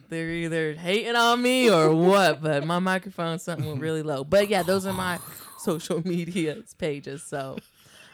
They're 0.10 0.30
either 0.30 0.74
hating 0.74 1.16
on 1.16 1.42
me 1.42 1.70
or 1.70 1.94
what, 1.94 2.42
but 2.42 2.66
my 2.66 2.80
microphone 2.80 3.40
something 3.40 3.68
went 3.68 3.82
really 3.82 4.04
low. 4.04 4.24
But 4.24 4.50
yeah, 4.50 4.64
those 4.64 4.86
are 4.86 4.94
my 4.94 5.20
social 5.60 6.02
media 6.08 6.58
pages. 6.78 7.24
So 7.24 7.58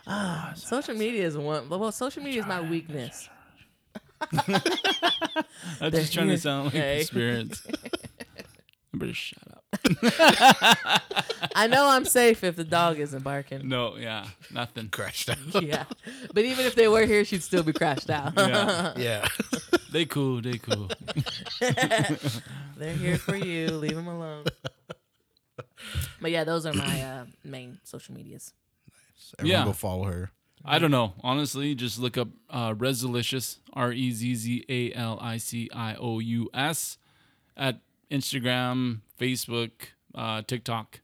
ah, 0.08 0.54
social 0.56 0.96
media 0.96 1.26
is 1.26 1.38
one. 1.38 1.70
Well, 1.70 1.92
social 1.92 2.24
media 2.24 2.42
is 2.42 2.48
my 2.48 2.62
weakness. 2.62 3.30
I'm 5.82 5.92
just 5.92 6.14
trying 6.14 6.30
to 6.30 6.38
sound 6.38 6.66
like 6.66 6.74
Hey. 6.82 7.00
the 7.00 7.06
spirits. 7.06 7.68
I 7.68 8.98
better 8.98 9.14
shut 9.14 9.44
up. 9.52 9.53
I 11.56 11.68
know 11.68 11.88
I'm 11.90 12.06
safe 12.06 12.44
if 12.44 12.56
the 12.56 12.64
dog 12.64 13.00
isn't 13.00 13.24
barking. 13.24 13.68
No, 13.68 13.96
yeah, 13.98 14.26
nothing. 14.52 14.90
Crashed 14.90 15.30
out. 15.30 15.38
Yeah, 15.64 15.86
but 16.34 16.44
even 16.44 16.66
if 16.66 16.76
they 16.76 16.88
were 16.88 17.06
here, 17.06 17.24
she'd 17.26 17.44
still 17.44 17.64
be 17.64 17.74
crashed 17.74 18.10
out. 18.10 18.34
Yeah. 18.38 18.94
yeah. 18.98 19.28
They 19.92 20.06
cool, 20.06 20.42
they 20.42 20.58
cool. 20.58 20.90
They're 22.78 22.94
here 22.94 23.18
for 23.18 23.36
you. 23.36 23.68
Leave 23.70 23.96
them 23.96 24.08
alone. 24.08 24.46
But 26.22 26.32
yeah, 26.32 26.44
those 26.44 26.66
are 26.66 26.74
my 26.74 27.02
uh, 27.02 27.26
main 27.44 27.80
social 27.84 28.16
medias. 28.16 28.54
Everyone 29.40 29.60
Yeah. 29.60 29.66
go 29.66 29.74
follow 29.74 30.06
her. 30.06 30.32
I 30.66 30.80
don't 30.80 30.92
know. 30.92 31.14
Honestly, 31.22 31.76
just 31.76 32.00
look 32.00 32.18
up 32.18 32.30
uh, 32.50 32.74
Rezzalicious, 32.74 33.58
R 33.74 33.92
E 33.92 34.12
Z 34.12 34.36
Z 34.36 34.66
A 34.70 34.94
L 34.94 35.18
I 35.22 35.38
C 35.38 35.70
I 35.74 35.96
O 35.96 36.20
U 36.20 36.50
S, 36.54 36.98
at 37.58 37.80
Instagram, 38.14 39.00
Facebook, 39.20 39.72
uh, 40.16 40.42
TikTok. 40.44 41.00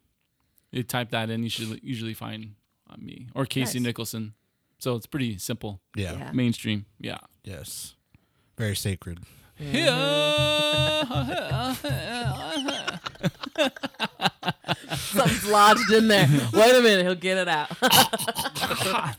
You 0.72 0.84
type 0.84 1.10
that 1.10 1.30
in, 1.32 1.42
you 1.44 1.50
should 1.50 1.80
usually 1.84 2.14
find 2.14 2.54
uh, 2.90 2.96
me 2.98 3.28
or 3.34 3.46
Casey 3.46 3.80
Nice. 3.80 3.88
Nicholson. 3.88 4.34
So 4.78 4.96
it's 4.96 5.08
pretty 5.08 5.38
simple, 5.40 5.82
Yeah. 5.96 6.14
Yeah. 6.14 6.32
mainstream. 6.32 6.86
Yeah. 7.00 7.18
Yes. 7.44 7.96
Very 8.58 8.76
sacred. 8.76 9.20
Yeah. 9.60 11.04
Something's 14.96 15.46
lodged 15.50 15.92
in 15.92 16.08
there. 16.08 16.28
Wait 16.54 16.76
a 16.76 16.82
minute, 16.82 17.04
he'll 17.06 17.16
get 17.16 17.38
it 17.40 17.48
out. 17.50 17.70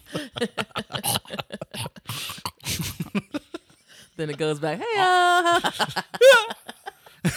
then 4.16 4.30
it 4.30 4.38
goes 4.38 4.58
back. 4.60 4.78
Hey, 4.78 4.84
uh. 4.98 5.60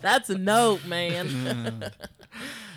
That's 0.00 0.30
a 0.30 0.38
note, 0.38 0.84
man. 0.86 1.92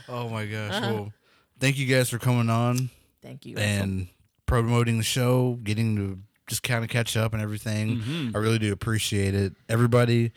Oh 0.10 0.28
my 0.28 0.46
gosh. 0.46 0.74
Uh-huh. 0.74 0.94
Well, 0.94 1.14
thank 1.62 1.78
you 1.78 1.86
guys 1.86 2.10
for 2.10 2.18
coming 2.18 2.50
on 2.50 2.90
Thank 3.22 3.46
you. 3.46 3.56
and 3.56 4.10
promoting 4.46 4.98
the 4.98 5.06
show, 5.06 5.58
getting 5.64 5.96
to 5.96 6.20
just 6.48 6.64
kind 6.64 6.84
of 6.84 6.90
catch 6.90 7.16
up 7.16 7.32
and 7.32 7.42
everything. 7.42 8.00
Mm-hmm. 8.00 8.36
I 8.36 8.40
really 8.40 8.60
do 8.60 8.74
appreciate 8.74 9.34
it. 9.34 9.54
Everybody, 9.70 10.34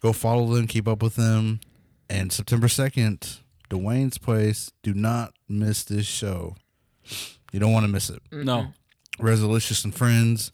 go 0.00 0.14
follow 0.14 0.46
them, 0.54 0.66
keep 0.66 0.88
up 0.88 1.02
with 1.02 1.16
them. 1.16 1.60
And 2.08 2.32
September 2.32 2.68
2nd, 2.68 3.40
Dwayne's 3.68 4.16
Place. 4.16 4.72
Do 4.82 4.94
not 4.94 5.34
miss 5.46 5.84
this 5.84 6.06
show. 6.06 6.56
You 7.52 7.60
don't 7.60 7.72
want 7.72 7.84
to 7.84 7.92
miss 7.92 8.08
it. 8.08 8.22
No. 8.32 8.56
Mm-hmm. 8.56 8.70
Rezzalicious 9.18 9.84
and 9.84 9.94
Friends, 9.94 10.52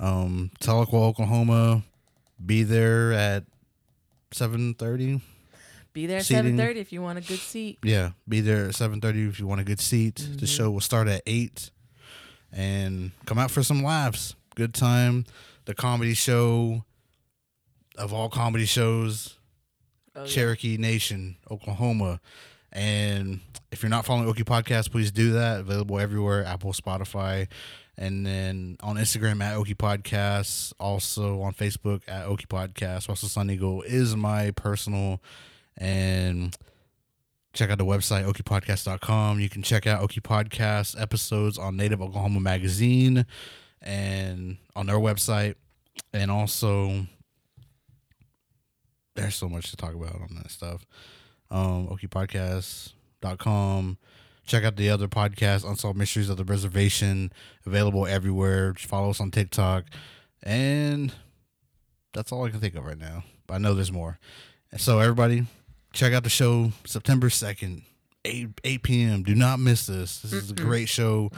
um, 0.00 0.50
Tahlequah, 0.60 0.92
Oklahoma. 0.94 1.82
Be 2.44 2.62
there 2.64 3.12
at 3.12 3.44
7.30. 4.32 5.20
Be 5.92 6.06
there 6.06 6.18
at 6.18 6.24
seven 6.24 6.56
thirty 6.56 6.80
if 6.80 6.90
you 6.90 7.02
want 7.02 7.18
a 7.18 7.20
good 7.20 7.38
seat. 7.38 7.78
Yeah, 7.82 8.12
be 8.26 8.40
there 8.40 8.68
at 8.68 8.74
seven 8.74 8.98
thirty 9.02 9.24
if 9.28 9.38
you 9.38 9.46
want 9.46 9.60
a 9.60 9.64
good 9.64 9.78
seat. 9.78 10.26
The 10.38 10.46
show 10.46 10.70
will 10.70 10.80
start 10.80 11.06
at 11.06 11.20
eight, 11.26 11.70
and 12.50 13.10
come 13.26 13.38
out 13.38 13.50
for 13.50 13.62
some 13.62 13.82
laughs. 13.82 14.34
Good 14.54 14.72
time. 14.72 15.26
The 15.66 15.74
comedy 15.74 16.14
show 16.14 16.86
of 17.98 18.14
all 18.14 18.30
comedy 18.30 18.64
shows, 18.64 19.36
Oh, 20.16 20.22
yeah. 20.22 20.26
Cherokee 20.28 20.78
Nation, 20.78 21.36
Oklahoma. 21.50 22.20
And 22.72 23.40
if 23.70 23.82
you're 23.82 23.90
not 23.90 24.06
following 24.06 24.32
Okie 24.32 24.44
Podcast, 24.44 24.90
please 24.92 25.10
do 25.12 25.32
that. 25.32 25.60
Available 25.60 25.98
everywhere 26.00 26.42
Apple, 26.42 26.72
Spotify, 26.72 27.48
and 27.96 28.26
then 28.26 28.76
on 28.80 28.96
Instagram 28.96 29.42
at 29.42 29.56
Okie 29.56 29.76
Podcasts. 29.76 30.72
Also 30.78 31.42
on 31.42 31.52
Facebook 31.52 32.02
at 32.08 32.26
Okie 32.26 32.46
Podcast. 32.46 33.08
Russell 33.08 33.28
Sun 33.28 33.50
Eagle 33.50 33.82
is 33.82 34.16
my 34.16 34.50
personal. 34.52 35.20
And 35.76 36.56
check 37.52 37.70
out 37.70 37.78
the 37.78 37.84
website, 37.84 38.30
okiepodcast.com. 38.30 39.40
You 39.40 39.48
can 39.48 39.62
check 39.62 39.86
out 39.86 40.02
Okie 40.02 40.22
Podcast 40.22 41.00
episodes 41.00 41.58
on 41.58 41.76
Native 41.76 42.02
Oklahoma 42.02 42.40
Magazine 42.40 43.26
and 43.80 44.56
on 44.74 44.86
their 44.86 44.96
website. 44.96 45.54
And 46.12 46.30
also, 46.30 47.06
there's 49.14 49.34
so 49.34 49.48
much 49.48 49.70
to 49.70 49.76
talk 49.76 49.94
about 49.94 50.14
on 50.14 50.34
that 50.36 50.50
stuff. 50.50 50.86
Um, 51.50 51.88
okiepodcast.com. 51.88 53.98
Check 54.46 54.64
out 54.64 54.76
the 54.76 54.90
other 54.90 55.08
podcast, 55.08 55.68
Unsolved 55.68 55.96
Mysteries 55.96 56.28
of 56.28 56.36
the 56.36 56.44
Reservation, 56.44 57.32
available 57.64 58.06
everywhere. 58.06 58.72
Just 58.72 58.88
follow 58.88 59.10
us 59.10 59.20
on 59.20 59.30
TikTok. 59.30 59.84
And 60.42 61.14
that's 62.12 62.32
all 62.32 62.44
I 62.44 62.50
can 62.50 62.60
think 62.60 62.74
of 62.74 62.84
right 62.84 62.98
now. 62.98 63.24
But 63.46 63.54
I 63.54 63.58
know 63.58 63.74
there's 63.74 63.92
more. 63.92 64.18
And 64.72 64.80
so, 64.80 64.98
everybody, 64.98 65.46
check 65.92 66.12
out 66.12 66.24
the 66.24 66.30
show 66.30 66.72
September 66.84 67.28
2nd, 67.28 67.82
8, 68.24 68.48
8 68.64 68.82
p.m. 68.82 69.22
Do 69.22 69.34
not 69.34 69.60
miss 69.60 69.86
this. 69.86 70.20
This 70.20 70.32
is 70.32 70.50
a 70.50 70.54
great 70.54 70.88
show. 70.88 71.30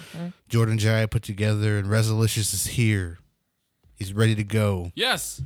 Jordan 0.48 0.78
Jai 0.78 1.04
put 1.06 1.22
together, 1.22 1.78
and 1.78 1.88
Rezzalicious 1.88 2.54
is 2.54 2.66
here. 2.68 3.18
He's 3.96 4.12
ready 4.12 4.34
to 4.34 4.44
go. 4.44 4.92
Yes. 4.94 5.42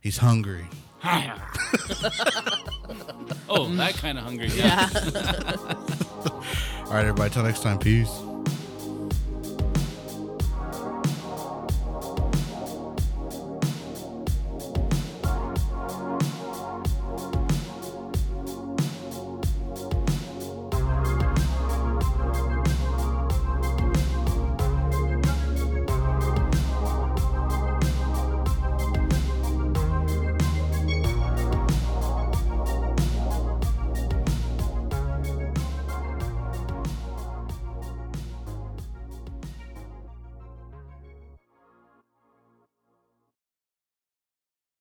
He's 0.00 0.18
hungry. 0.18 0.66
oh, 3.48 3.66
that 3.74 3.94
kind 3.94 4.18
of 4.18 4.24
hungry. 4.24 4.48
Yeah. 4.48 4.88
Yeah. 4.92 5.74
All 6.90 6.96
right, 6.96 7.02
everybody. 7.02 7.30
Till 7.30 7.44
next 7.44 7.62
time. 7.62 7.78
Peace. 7.78 8.29